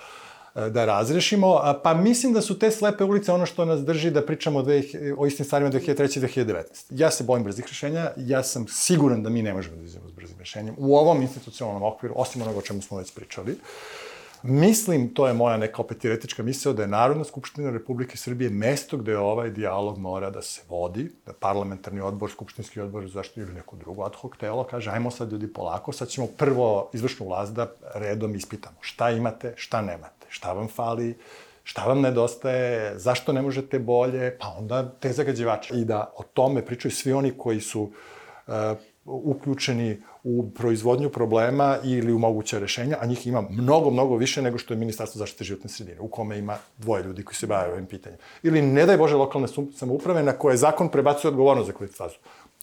e, 0.55 0.70
da 0.70 0.84
razrešimo. 0.84 1.61
Pa 1.82 1.95
mislim 1.95 2.32
da 2.32 2.41
su 2.41 2.59
te 2.59 2.70
slepe 2.70 3.05
ulice 3.05 3.32
ono 3.32 3.47
što 3.47 3.64
nas 3.64 3.84
drži 3.84 4.11
da 4.11 4.26
pričamo 4.26 4.59
o, 4.59 4.64
o 5.16 5.26
istim 5.26 5.47
stvarima 5.47 5.70
2003. 5.70 6.41
i 6.41 6.45
2019. 6.45 6.62
Ja 6.91 7.11
se 7.11 7.24
bojim 7.24 7.45
brzih 7.45 7.64
rešenja, 7.64 8.11
ja 8.16 8.43
sam 8.43 8.66
siguran 8.68 9.22
da 9.22 9.30
mi 9.30 9.43
ne 9.43 9.55
možemo 9.55 9.76
da 9.76 9.82
izvijemo 9.82 10.07
brzim 10.39 10.41
rešenjem 10.41 10.74
u 10.78 10.97
ovom 10.97 11.22
institucionalnom 11.22 11.82
okviru, 11.82 12.14
osim 12.16 12.43
onoga 12.43 12.59
o 12.59 12.62
čemu 12.62 12.82
smo 12.82 12.99
već 12.99 13.14
pričali. 13.14 13.59
Mislim, 14.43 15.09
to 15.14 15.26
je 15.26 15.34
moja 15.34 15.57
neka 15.57 15.82
opet 15.82 15.99
teoretička 15.99 16.43
misla, 16.43 16.72
da 16.72 16.82
je 16.82 16.89
Narodna 16.89 17.24
skupština 17.24 17.70
Republike 17.70 18.16
Srbije 18.16 18.51
mesto 18.51 18.97
gde 18.97 19.16
ovaj 19.18 19.51
dijalog 19.51 19.99
mora 19.99 20.30
da 20.30 20.43
se 20.43 20.62
vodi, 20.68 21.11
da 21.26 21.32
parlamentarni 21.32 22.01
odbor, 22.01 22.30
skupštinski 22.30 22.80
odbor 22.80 23.07
za 23.07 23.18
zaštitu 23.18 23.41
ili 23.41 23.55
neko 23.55 23.76
drugo 23.76 24.05
ad 24.05 24.14
hoc 24.14 24.36
telo 24.39 24.64
kaže 24.64 24.91
ajmo 24.91 25.11
sad 25.11 25.32
ljudi 25.32 25.53
polako, 25.53 25.93
sad 25.93 26.09
ćemo 26.09 26.26
prvo 26.26 26.91
izvršnu 26.95 27.26
vlast 27.26 27.55
da 27.55 27.66
redom 27.95 28.34
ispitamo 28.34 28.76
šta 28.80 29.11
imate, 29.11 29.55
šta 29.57 29.82
nemate, 29.82 30.26
šta 30.28 30.53
vam 30.53 30.68
fali, 30.68 31.16
šta 31.64 31.84
vam 31.84 32.01
nedostaje, 32.01 32.99
zašto 32.99 33.32
ne 33.32 33.43
možete 33.43 33.78
bolje, 33.78 34.36
pa 34.39 34.55
onda 34.59 34.91
te 35.01 35.12
zagađivače. 35.12 35.74
I 35.74 35.84
da 35.84 36.12
o 36.16 36.22
tome 36.22 36.62
pričaju 36.66 36.93
svi 36.93 37.12
oni 37.12 37.32
koji 37.39 37.61
su 37.61 37.82
uh, 37.82 38.55
uključeni 39.09 40.02
u 40.24 40.50
proizvodnju 40.50 41.11
problema 41.11 41.78
ili 41.84 42.12
u 42.12 42.18
moguće 42.18 42.59
rešenja, 42.59 42.96
a 43.00 43.06
njih 43.06 43.26
ima 43.26 43.40
mnogo, 43.50 43.90
mnogo 43.90 44.16
više 44.16 44.42
nego 44.42 44.59
što 44.59 44.74
je 44.74 44.78
Ministarstvo 44.78 45.18
zaštite 45.18 45.44
životne 45.44 45.70
sredine, 45.70 46.00
u 46.00 46.09
kome 46.09 46.38
ima 46.38 46.59
dvoje 46.78 47.02
ljudi 47.04 47.24
koji 47.24 47.34
se 47.34 47.46
bavaju 47.46 47.72
ovim 47.72 47.86
pitanjem. 47.86 48.18
Ili, 48.42 48.62
ne 48.62 48.86
daj 48.86 48.96
Bože, 48.96 49.16
lokalne 49.16 49.48
samouprave 49.76 50.22
na 50.22 50.32
koje 50.32 50.56
zakon 50.56 50.88
prebacuje 50.88 51.28
odgovornost 51.28 51.70
za 51.70 51.86
fazu. 51.96 52.16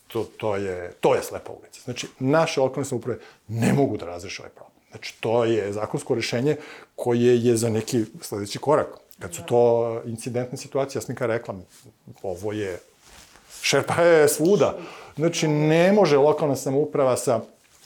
To, 0.08 0.24
to, 0.38 0.56
je, 0.56 0.92
to 1.00 1.16
je 1.16 1.24
slepa 1.24 1.52
ulica. 1.52 1.82
Znači, 1.84 2.08
naše 2.20 2.62
lokalne 2.62 2.86
samouprave 2.86 3.20
ne 3.48 3.74
mogu 3.74 3.98
da 3.98 4.06
razreše 4.06 4.42
ovaj 4.42 4.52
problem. 4.52 4.76
Znači, 4.90 5.16
to 5.20 5.46
je 5.46 5.74
zakonsko 5.74 6.16
rešenje 6.16 6.56
koje 6.96 7.46
je 7.46 7.58
za 7.58 7.70
neki 7.70 8.06
sledeći 8.22 8.60
korak. 8.60 8.88
Kad 9.20 9.34
su 9.34 9.42
to 9.46 10.02
incidentne 10.06 10.58
situacije, 10.58 11.00
ja 11.00 11.02
sam 11.02 11.16
rekla, 11.20 11.56
ovo 12.24 12.52
je 12.52 12.80
Šerpa 13.66 14.02
je 14.02 14.28
svuda. 14.28 14.78
Znači, 15.16 15.48
ne 15.48 15.94
može 15.94 16.18
lokalna 16.18 16.56
samouprava 16.56 17.18
sa 17.18 17.42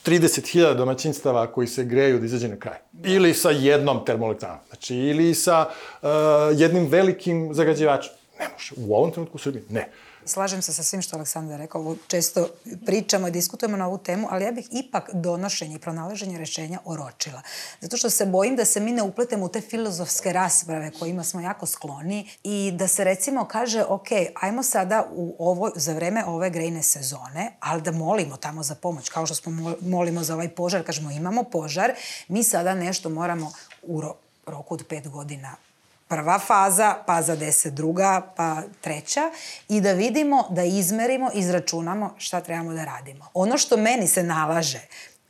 30.000 0.05 0.73
domaćinstava 0.73 1.47
koji 1.47 1.67
se 1.67 1.83
greju 1.83 2.19
da 2.19 2.25
izađe 2.25 2.47
na 2.47 2.55
kraj. 2.55 2.77
Ili 3.03 3.33
sa 3.33 3.49
jednom 3.49 4.05
termoelektranom. 4.05 4.57
Znači, 4.67 4.95
ili 4.95 5.35
sa 5.35 5.65
uh, 6.01 6.09
jednim 6.55 6.87
velikim 6.87 7.53
zagađivačem. 7.53 8.13
Ne 8.39 8.47
može. 8.53 8.73
U 8.77 8.95
ovom 8.95 9.11
trenutku 9.11 9.35
u 9.35 9.39
Srbiji 9.39 9.63
ne. 9.69 9.89
Slažem 10.29 10.61
se 10.61 10.73
sa 10.73 10.83
svim 10.83 11.01
što 11.01 11.15
Aleksandar 11.15 11.59
rekao, 11.59 11.95
često 12.07 12.49
pričamo 12.85 13.27
i 13.27 13.31
diskutujemo 13.31 13.77
na 13.77 13.87
ovu 13.87 13.97
temu, 13.97 14.27
ali 14.31 14.45
ja 14.45 14.51
bih 14.51 14.67
ipak 14.71 15.09
donošenje 15.13 15.75
i 15.75 15.79
pronalaženje 15.79 16.37
rešenja 16.37 16.79
oročila. 16.85 17.41
Zato 17.81 17.97
što 17.97 18.09
se 18.09 18.25
bojim 18.25 18.55
da 18.55 18.65
se 18.65 18.79
mi 18.79 18.91
ne 18.91 19.03
upletemo 19.03 19.45
u 19.45 19.49
te 19.49 19.61
filozofske 19.61 20.33
rasprave 20.33 20.91
kojima 20.99 21.23
smo 21.23 21.41
jako 21.41 21.65
skloni 21.65 22.29
i 22.43 22.71
da 22.75 22.87
se 22.87 23.03
recimo 23.03 23.45
kaže, 23.45 23.83
ok, 23.83 24.07
ajmo 24.41 24.63
sada 24.63 25.07
u 25.11 25.35
ovo, 25.39 25.71
za 25.75 25.93
vreme 25.93 26.25
ove 26.25 26.49
grejne 26.49 26.83
sezone, 26.83 27.51
ali 27.59 27.81
da 27.81 27.91
molimo 27.91 28.37
tamo 28.37 28.63
za 28.63 28.75
pomoć, 28.75 29.09
kao 29.09 29.25
što 29.25 29.35
smo 29.35 29.75
molimo 29.81 30.23
za 30.23 30.33
ovaj 30.33 30.49
požar, 30.49 30.85
kažemo 30.85 31.11
imamo 31.11 31.43
požar, 31.43 31.93
mi 32.27 32.43
sada 32.43 32.73
nešto 32.73 33.09
moramo 33.09 33.51
u 33.81 34.01
roku 34.45 34.73
od 34.73 34.83
pet 34.89 35.07
godina 35.07 35.68
prva 36.09 36.39
faza, 36.39 36.95
pa 37.05 37.21
za 37.21 37.35
deset 37.35 37.73
druga, 37.73 38.33
pa 38.35 38.61
treća 38.81 39.31
i 39.69 39.81
da 39.81 39.93
vidimo, 39.93 40.47
da 40.49 40.63
izmerimo, 40.63 41.29
izračunamo 41.33 42.15
šta 42.17 42.41
trebamo 42.41 42.73
da 42.73 42.85
radimo. 42.85 43.25
Ono 43.33 43.57
što 43.57 43.77
meni 43.77 44.07
se 44.07 44.23
nalaže 44.23 44.81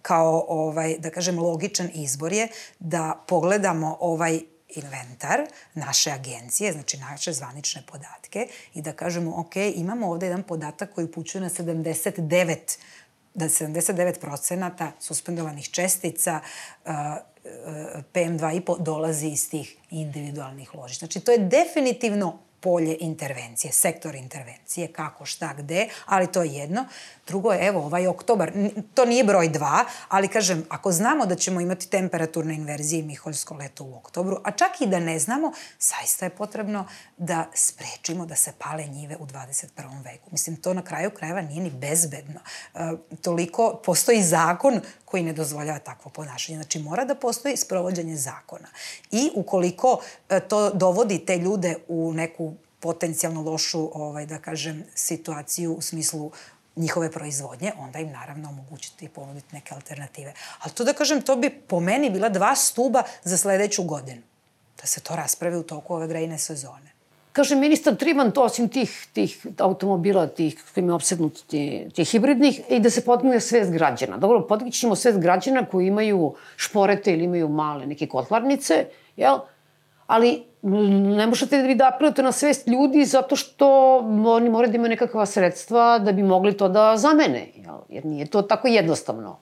kao, 0.01 0.45
ovaj, 0.47 0.95
da 0.99 1.09
kažem, 1.09 1.39
logičan 1.39 1.89
izbor 1.93 2.33
je 2.33 2.47
da 2.79 3.23
pogledamo 3.27 3.97
ovaj 3.99 4.39
inventar 4.69 5.39
naše 5.73 6.11
agencije, 6.11 6.71
znači 6.73 6.97
naše 6.97 7.33
zvanične 7.33 7.83
podatke 7.91 8.47
i 8.73 8.81
da 8.81 8.93
kažemo, 8.93 9.39
ok, 9.39 9.55
imamo 9.55 10.11
ovde 10.11 10.25
jedan 10.25 10.43
podatak 10.43 10.93
koji 10.93 11.05
upućuje 11.05 11.41
na 11.41 11.49
79 11.49 12.77
da 13.33 13.45
79 13.45 14.19
procenata 14.19 14.91
suspendovanih 14.99 15.69
čestica 15.69 16.39
uh, 16.85 16.91
PM2,5 18.13 18.83
dolazi 18.83 19.27
iz 19.27 19.49
tih 19.49 19.77
individualnih 19.89 20.75
ložišta. 20.75 21.05
Znači, 21.05 21.19
to 21.19 21.31
je 21.31 21.37
definitivno 21.37 22.39
polje 22.59 22.97
intervencije, 22.99 23.73
sektor 23.73 24.15
intervencije, 24.15 24.87
kako, 24.87 25.25
šta, 25.25 25.53
gde, 25.57 25.87
ali 26.05 26.31
to 26.31 26.43
je 26.43 26.53
jedno. 26.53 26.85
Drugo 27.27 27.51
je, 27.51 27.67
evo, 27.67 27.85
ovaj 27.85 28.07
oktobar, 28.07 28.51
to 28.93 29.05
nije 29.05 29.23
broj 29.23 29.49
dva, 29.49 29.85
ali 30.07 30.27
kažem, 30.27 30.65
ako 30.69 30.91
znamo 30.91 31.25
da 31.25 31.35
ćemo 31.35 31.61
imati 31.61 31.89
temperaturne 31.89 32.55
inverzije 32.55 32.99
i 32.99 33.03
miholjsko 33.03 33.55
leto 33.55 33.83
u 33.83 33.95
oktobru, 33.95 34.37
a 34.43 34.51
čak 34.51 34.81
i 34.81 34.87
da 34.87 34.99
ne 34.99 35.19
znamo, 35.19 35.51
saista 35.77 36.25
je 36.25 36.29
potrebno 36.29 36.85
da 37.17 37.45
sprečimo 37.53 38.25
da 38.25 38.35
se 38.35 38.51
pale 38.57 38.85
njive 38.85 39.17
u 39.19 39.25
21. 39.25 40.03
veku. 40.03 40.29
Mislim, 40.31 40.55
to 40.55 40.73
na 40.73 40.81
kraju 40.81 41.11
krajeva 41.11 41.41
nije 41.41 41.61
ni 41.61 41.69
bezbedno. 41.69 42.39
E, 42.75 42.79
toliko, 43.21 43.81
postoji 43.85 44.23
zakon 44.23 44.81
koji 45.05 45.23
ne 45.23 45.33
dozvoljava 45.33 45.79
takvo 45.79 46.11
ponašanje. 46.11 46.57
Znači, 46.57 46.79
mora 46.79 47.05
da 47.05 47.15
postoji 47.15 47.57
sprovođenje 47.57 48.15
zakona. 48.15 48.67
I 49.11 49.29
ukoliko 49.35 50.01
e, 50.29 50.39
to 50.39 50.69
dovodi 50.69 51.25
te 51.25 51.37
ljude 51.37 51.75
u 51.87 52.13
neku 52.13 52.48
potencijalno 52.79 53.41
lošu, 53.41 53.89
ovaj, 53.93 54.25
da 54.25 54.37
kažem, 54.37 54.83
situaciju 54.95 55.73
u 55.73 55.81
smislu 55.81 56.31
njihove 56.75 57.11
proizvodnje, 57.11 57.71
onda 57.77 57.99
im 57.99 58.11
naravno 58.11 58.49
omogućiti 58.49 59.05
i 59.05 59.09
ponuditi 59.09 59.55
neke 59.55 59.73
alternative. 59.73 60.33
Ali 60.59 60.73
to 60.73 60.83
da 60.83 60.93
kažem, 60.93 61.21
to 61.21 61.35
bi 61.35 61.49
po 61.49 61.79
meni 61.79 62.09
bila 62.09 62.29
dva 62.29 62.55
stuba 62.55 63.03
za 63.23 63.37
sledeću 63.37 63.83
godinu. 63.83 64.21
Da 64.81 64.87
se 64.87 65.01
to 65.01 65.15
raspravi 65.15 65.57
u 65.57 65.63
toku 65.63 65.95
ove 65.95 66.07
grejne 66.07 66.37
sezone. 66.37 66.89
Kaže 67.31 67.55
ministar 67.55 67.95
Trivan 67.95 68.31
to 68.31 68.43
osim 68.43 68.69
tih, 68.69 69.07
tih 69.13 69.45
automobila, 69.57 70.27
tih 70.27 70.63
kojim 70.73 70.89
je 70.89 70.93
obsednut, 70.93 71.43
tih, 71.47 71.93
tih 71.93 72.09
hibridnih, 72.09 72.61
i 72.69 72.79
da 72.79 72.89
se 72.89 73.05
podigne 73.05 73.39
svest 73.39 73.71
građana. 73.71 74.17
Dobro, 74.17 74.47
podignemo 74.47 74.95
svest 74.95 75.19
građana 75.19 75.65
koji 75.65 75.87
imaju 75.87 76.33
šporete 76.55 77.13
ili 77.13 77.23
imaju 77.23 77.49
male 77.49 77.85
neke 77.85 78.07
kotlarnice, 78.07 78.85
jel? 79.15 79.39
ali 80.07 80.48
ne 80.61 81.27
možete 81.27 81.57
da 81.57 81.67
vi 81.67 81.75
da 81.75 81.91
apelujete 81.95 82.23
na 82.23 82.31
svest 82.31 82.67
ljudi 82.67 83.05
zato 83.05 83.35
što 83.35 83.97
oni 84.25 84.49
moraju 84.49 84.71
da 84.71 84.75
imaju 84.75 84.89
nekakva 84.89 85.25
sredstva 85.25 85.99
da 85.99 86.11
bi 86.11 86.23
mogli 86.23 86.57
to 86.57 86.69
da 86.69 86.97
zamene, 86.97 87.47
jel? 87.55 87.77
jer 87.89 88.05
nije 88.05 88.25
to 88.25 88.41
tako 88.41 88.67
jednostavno. 88.67 89.37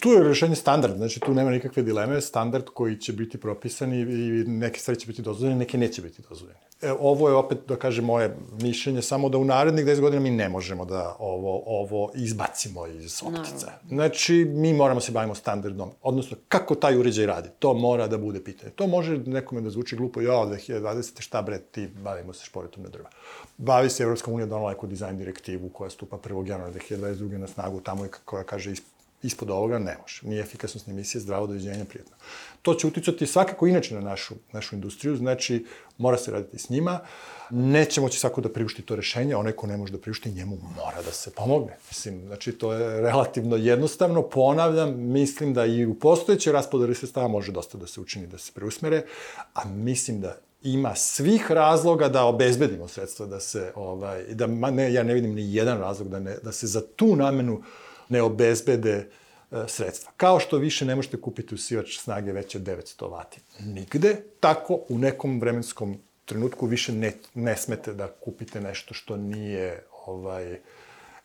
Tu 0.00 0.08
je 0.08 0.24
rešenje 0.24 0.54
standard, 0.54 0.96
znači 0.96 1.20
tu 1.20 1.34
nema 1.34 1.50
nikakve 1.50 1.82
dileme, 1.82 2.20
standard 2.20 2.64
koji 2.64 2.96
će 2.96 3.12
biti 3.12 3.40
propisan 3.40 3.92
i, 3.92 4.00
i 4.00 4.44
neke 4.46 4.80
stvari 4.80 5.00
će 5.00 5.06
biti 5.06 5.22
dozvoljene, 5.22 5.58
neke 5.58 5.78
neće 5.78 6.02
biti 6.02 6.22
dozvoljene. 6.28 6.67
E, 6.82 6.92
ovo 6.92 7.28
je 7.28 7.34
opet, 7.34 7.58
da 7.68 7.76
kažem, 7.76 8.04
moje 8.04 8.36
mišljenje, 8.60 9.02
samo 9.02 9.28
da 9.28 9.38
u 9.38 9.44
narednih 9.44 9.86
10 9.86 10.00
godina 10.00 10.22
mi 10.22 10.30
ne 10.30 10.48
možemo 10.48 10.84
da 10.84 11.16
ovo, 11.18 11.62
ovo 11.66 12.10
izbacimo 12.14 12.86
iz 12.86 13.22
optica. 13.22 13.72
Znači, 13.88 14.34
mi 14.54 14.72
moramo 14.72 15.00
se 15.00 15.12
bavimo 15.12 15.34
standardom, 15.34 15.90
odnosno 16.02 16.36
kako 16.48 16.74
taj 16.74 16.98
uređaj 16.98 17.26
radi, 17.26 17.48
to 17.58 17.74
mora 17.74 18.06
da 18.06 18.18
bude 18.18 18.44
pitanje. 18.44 18.72
To 18.72 18.86
može 18.86 19.18
nekome 19.18 19.60
da 19.60 19.70
zvuči 19.70 19.96
glupo, 19.96 20.20
ja, 20.20 20.32
2020. 20.32 21.20
šta 21.20 21.42
bre, 21.42 21.58
ti 21.58 21.86
bavimo 21.86 22.32
se 22.32 22.44
šporetom 22.44 22.82
na 22.82 22.88
drva. 22.88 23.10
Bavi 23.56 23.90
se 23.90 24.02
Evropska 24.02 24.30
unija 24.30 24.46
donala 24.46 24.70
neku 24.70 24.86
dizajn 24.86 25.18
direktivu 25.18 25.68
koja 25.68 25.90
stupa 25.90 26.16
1. 26.18 26.48
januara 26.48 26.72
2022. 26.72 27.38
na 27.38 27.46
snagu, 27.46 27.80
tamo 27.80 28.04
je 28.04 28.10
koja 28.24 28.44
kaže 28.44 28.74
ispod 29.22 29.50
ovoga 29.50 29.78
ne 29.78 29.96
može. 30.02 30.20
Nije 30.22 30.40
efikasnost 30.40 30.88
emisije, 30.88 31.20
zdravo 31.20 31.46
doviđenje, 31.46 31.84
prijetno. 31.84 32.16
To 32.62 32.74
će 32.74 32.86
uticati 32.86 33.26
svakako 33.26 33.66
inače 33.66 33.94
na 33.94 34.00
našu, 34.00 34.34
našu 34.52 34.74
industriju, 34.74 35.16
znači 35.16 35.66
mora 35.98 36.18
se 36.18 36.30
raditi 36.30 36.58
s 36.58 36.70
njima. 36.70 37.00
Neće 37.50 38.00
moći 38.00 38.18
svako 38.18 38.40
da 38.40 38.52
priušti 38.52 38.82
to 38.82 38.96
rešenje, 38.96 39.36
onaj 39.36 39.52
ko 39.52 39.66
ne 39.66 39.76
može 39.76 39.92
da 39.92 39.98
priušti, 39.98 40.32
njemu 40.32 40.56
mora 40.56 41.02
da 41.02 41.12
se 41.12 41.30
pomogne. 41.30 41.76
Mislim, 41.88 42.26
znači 42.26 42.52
to 42.52 42.72
je 42.72 43.00
relativno 43.00 43.56
jednostavno, 43.56 44.22
ponavljam, 44.22 44.94
mislim 44.96 45.54
da 45.54 45.66
i 45.66 45.86
u 45.86 45.94
postojećoj 45.94 46.52
raspodari 46.52 46.94
sredstava 46.94 47.28
može 47.28 47.52
dosta 47.52 47.78
da 47.78 47.86
se 47.86 48.00
učini 48.00 48.26
da 48.26 48.38
se 48.38 48.52
preusmere, 48.54 49.04
a 49.54 49.64
mislim 49.64 50.20
da 50.20 50.36
ima 50.62 50.94
svih 50.94 51.50
razloga 51.50 52.08
da 52.08 52.24
obezbedimo 52.24 52.88
sredstva 52.88 53.26
da 53.26 53.40
se 53.40 53.72
ovaj 53.74 54.24
da 54.34 54.46
ne 54.46 54.92
ja 54.92 55.02
ne 55.02 55.14
vidim 55.14 55.34
ni 55.34 55.54
jedan 55.54 55.78
razlog 55.78 56.08
da 56.08 56.18
ne 56.18 56.36
da 56.42 56.52
se 56.52 56.66
za 56.66 56.82
tu 56.96 57.16
namenu 57.16 57.62
ne 58.08 58.22
obezbede 58.22 59.10
sredstva. 59.66 60.12
Kao 60.16 60.40
što 60.40 60.58
više 60.58 60.84
ne 60.84 60.96
možete 60.96 61.20
kupiti 61.20 61.54
usivač 61.54 61.98
snage 61.98 62.32
veće 62.32 62.58
od 62.58 62.64
900 62.64 63.10
vati. 63.10 63.40
Nigde, 63.60 64.22
tako 64.40 64.80
u 64.88 64.98
nekom 64.98 65.40
vremenskom 65.40 65.98
trenutku 66.24 66.66
više 66.66 66.92
ne, 66.92 67.12
ne 67.34 67.56
smete 67.56 67.94
da 67.94 68.08
kupite 68.08 68.60
nešto 68.60 68.94
što 68.94 69.16
nije 69.16 69.84
ovaj, 70.06 70.60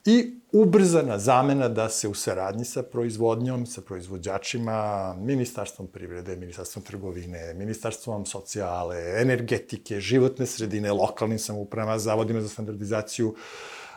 i 0.05 0.33
ubrzana 0.51 1.19
zamena 1.19 1.67
da 1.67 1.89
se 1.89 2.07
u 2.07 2.13
saradnji 2.13 2.65
sa 2.65 2.83
proizvodnjom, 2.83 3.65
sa 3.65 3.81
proizvođačima, 3.81 5.13
Ministarstvom 5.19 5.87
privrede, 5.87 6.35
Ministarstvom 6.35 6.83
trgovine, 6.83 7.53
Ministarstvom 7.53 8.25
socijale, 8.25 9.21
energetike, 9.21 9.99
životne 9.99 10.45
sredine, 10.45 10.91
lokalnim 10.91 11.39
samoupravama, 11.39 11.99
zavodima 11.99 12.41
za 12.41 12.49
standardizaciju, 12.49 13.29
uh, 13.29 13.37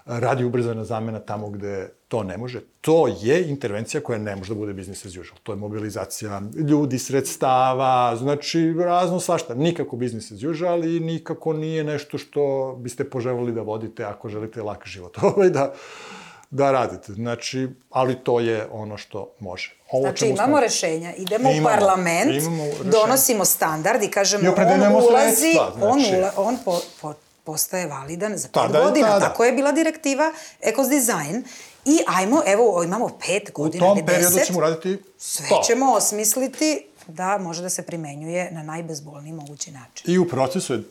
radi 0.07 0.45
ubrzana 0.45 0.85
zamena 0.85 1.21
tamo 1.21 1.51
gde 1.51 1.89
to 2.09 2.23
ne 2.23 2.37
može. 2.39 2.61
To 2.81 3.07
je 3.21 3.49
intervencija 3.49 4.01
koja 4.01 4.19
ne 4.19 4.37
može 4.37 4.55
da 4.55 4.61
bude 4.61 4.73
business 4.73 5.05
as 5.05 5.17
usual. 5.17 5.39
To 5.43 5.53
je 5.53 5.57
mobilizacija 5.57 6.43
ljudi, 6.69 6.99
sredstava, 6.99 8.17
znači 8.17 8.75
razno 8.79 9.21
svašta. 9.21 9.55
Nikako 9.55 9.97
business 9.97 10.33
as 10.33 10.43
usual 10.43 10.85
i 10.85 11.01
nikako 11.01 11.53
nije 11.53 11.85
nešto 11.85 12.19
što 12.19 12.75
biste 12.79 13.11
poželjeli 13.11 13.53
da 13.53 13.63
vodite 13.63 14.05
ako 14.05 14.29
želite 14.29 14.63
lak 14.63 14.87
život. 14.87 15.19
Ovaj 15.37 15.51
da, 15.51 15.73
da 16.51 16.73
radite. 16.73 17.13
Znači, 17.13 17.69
ali 17.91 18.15
to 18.15 18.41
je 18.41 18.67
ono 18.73 18.97
što 18.97 19.33
može. 19.41 19.77
Ovo 19.91 20.03
znači, 20.03 20.27
imamo 20.27 20.49
smo... 20.49 20.61
rešenja, 20.61 21.15
idemo 21.15 21.51
imamo, 21.51 21.69
u 21.69 21.71
parlament, 21.71 22.43
imamo 22.43 22.65
donosimo 22.85 23.45
standard 23.45 24.03
i 24.03 24.09
kažemo, 24.09 24.51
on 24.51 24.93
ulazi, 24.93 25.37
sredstva, 25.37 25.73
znači... 25.77 26.15
on, 26.15 26.19
ula, 26.19 26.33
on 26.37 26.59
po, 26.65 26.81
po, 27.01 27.15
postaje 27.47 27.87
validan 27.87 28.37
za 28.37 28.49
pet 28.49 28.53
tada 28.53 28.85
godina. 28.85 29.09
Tada. 29.09 29.29
Tako 29.29 29.45
je 29.45 29.53
bila 29.53 29.73
direktiva 29.73 30.33
Ecos 30.61 30.89
Design. 30.89 31.45
I 31.85 31.99
ajmo, 32.07 32.43
evo, 32.47 32.83
imamo 32.85 33.09
pet 33.09 33.53
godina 33.55 33.87
ili 33.87 34.03
deset. 34.03 34.05
U 34.05 34.07
tom 34.07 34.15
periodu 34.15 34.47
ćemo 34.47 34.61
raditi 34.61 35.03
Sve 35.19 35.49
to. 35.49 35.63
ćemo 35.67 35.93
osmisliti 35.93 36.87
da 37.07 37.39
može 37.39 37.63
da 37.63 37.69
se 37.69 37.83
primenjuje 37.83 38.51
na 38.53 38.63
najbezbolniji 38.63 39.33
mogući 39.33 39.71
način. 39.71 40.11
I 40.11 40.19
u 40.19 40.29
procesu 40.29 40.75
je 40.75 40.83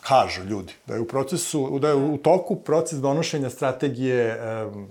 kažu 0.00 0.42
ljudi, 0.42 0.72
da 0.86 0.94
je 0.94 1.00
u 1.00 1.08
procesu, 1.08 1.78
da 1.78 1.88
je 1.88 1.94
u 1.94 2.16
toku 2.16 2.56
proces 2.56 2.98
donošenja 2.98 3.50
strategije 3.50 4.40
um, 4.66 4.88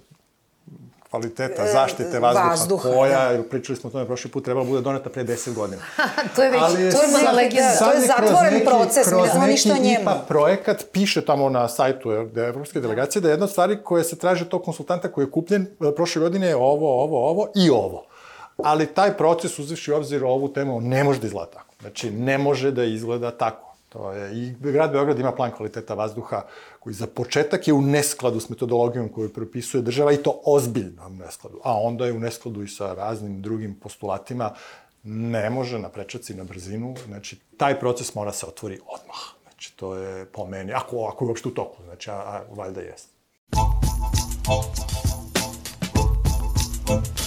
kvaliteta 1.13 1.67
zaštite 1.71 2.19
vazduha, 2.19 2.47
vazduha 2.49 2.89
koja, 2.89 3.33
da. 3.33 3.43
pričali 3.43 3.77
smo 3.77 3.87
o 3.87 3.91
tome 3.91 4.05
prošli 4.05 4.31
put, 4.31 4.45
trebala 4.45 4.65
bude 4.65 4.81
doneta 4.81 5.09
pre 5.09 5.23
10 5.23 5.53
godina. 5.53 5.81
to 6.35 6.43
je 6.43 6.49
već, 6.49 6.61
Ali 6.61 6.75
to 6.75 7.01
je 7.01 7.07
sad, 7.07 7.35
legenda. 7.35 7.77
To 7.79 7.91
je 7.91 7.99
zatvoren 8.07 8.53
neki, 8.53 8.65
proces, 8.65 9.07
ne 9.07 9.27
znamo 9.31 9.47
ništa 9.47 9.73
o 9.73 9.83
njemu. 9.83 10.01
IPA 10.01 10.25
projekat 10.27 10.85
piše 10.91 11.25
tamo 11.25 11.49
na 11.49 11.67
sajtu 11.67 12.11
Evropske 12.47 12.79
delegacije 12.79 13.21
da 13.21 13.27
je 13.27 13.33
jedna 13.33 13.43
od 13.43 13.51
stvari 13.51 13.77
koje 13.83 14.03
se 14.03 14.15
traže 14.15 14.49
tog 14.49 14.63
konsultanta 14.63 15.11
koji 15.11 15.25
je 15.25 15.31
kupljen 15.31 15.61
e, 15.61 15.95
prošle 15.95 16.21
godine 16.21 16.47
je 16.47 16.55
ovo, 16.55 17.03
ovo, 17.03 17.29
ovo 17.29 17.47
i 17.55 17.69
ovo. 17.69 18.05
Ali 18.57 18.87
taj 18.87 19.17
proces, 19.17 19.59
uzevši 19.59 19.91
obzir 19.91 20.23
ovu 20.23 20.53
temu, 20.53 20.81
ne 20.81 21.03
može 21.03 21.19
da 21.19 21.27
izgleda 21.27 21.51
tako. 21.51 21.73
Znači, 21.81 22.11
ne 22.11 22.37
može 22.37 22.71
da 22.71 22.83
izgleda 22.83 23.31
tako. 23.31 23.72
To 23.93 24.11
je, 24.11 24.37
I 24.37 24.55
grad 24.59 24.91
Beograd 24.91 25.19
ima 25.19 25.31
plan 25.31 25.51
kvaliteta 25.51 25.93
vazduha 25.93 26.41
koji 26.79 26.93
za 26.93 27.07
početak 27.07 27.67
je 27.67 27.73
u 27.73 27.81
neskladu 27.81 28.39
s 28.39 28.49
metodologijom 28.49 29.09
koju 29.09 29.33
propisuje 29.33 29.81
država 29.81 30.13
i 30.13 30.17
to 30.17 30.41
ozbiljno 30.45 31.07
u 31.07 31.09
neskladu. 31.09 31.59
A 31.63 31.81
onda 31.81 32.05
je 32.05 32.13
u 32.13 32.19
neskladu 32.19 32.63
i 32.63 32.67
sa 32.67 32.93
raznim 32.93 33.41
drugim 33.41 33.75
postulatima. 33.79 34.53
Ne 35.03 35.49
može 35.49 35.79
na 35.79 35.89
prečaci, 35.89 36.33
na 36.33 36.43
brzinu. 36.43 36.95
Znači, 37.05 37.39
taj 37.57 37.79
proces 37.79 38.15
mora 38.15 38.31
se 38.31 38.45
otvori 38.45 38.79
odmah. 38.85 39.19
Znači, 39.43 39.73
to 39.75 39.95
je 39.95 40.25
po 40.25 40.45
meni, 40.45 40.73
ako, 40.73 41.05
ako 41.05 41.25
je 41.25 41.27
uopšte 41.27 41.49
u 41.49 41.51
toku, 41.51 41.83
znači, 41.83 42.09
a, 42.09 42.13
a 42.13 42.41
valjda 42.55 42.81
jeste. 42.81 43.13
Thank 46.85 47.07
you. 47.19 47.22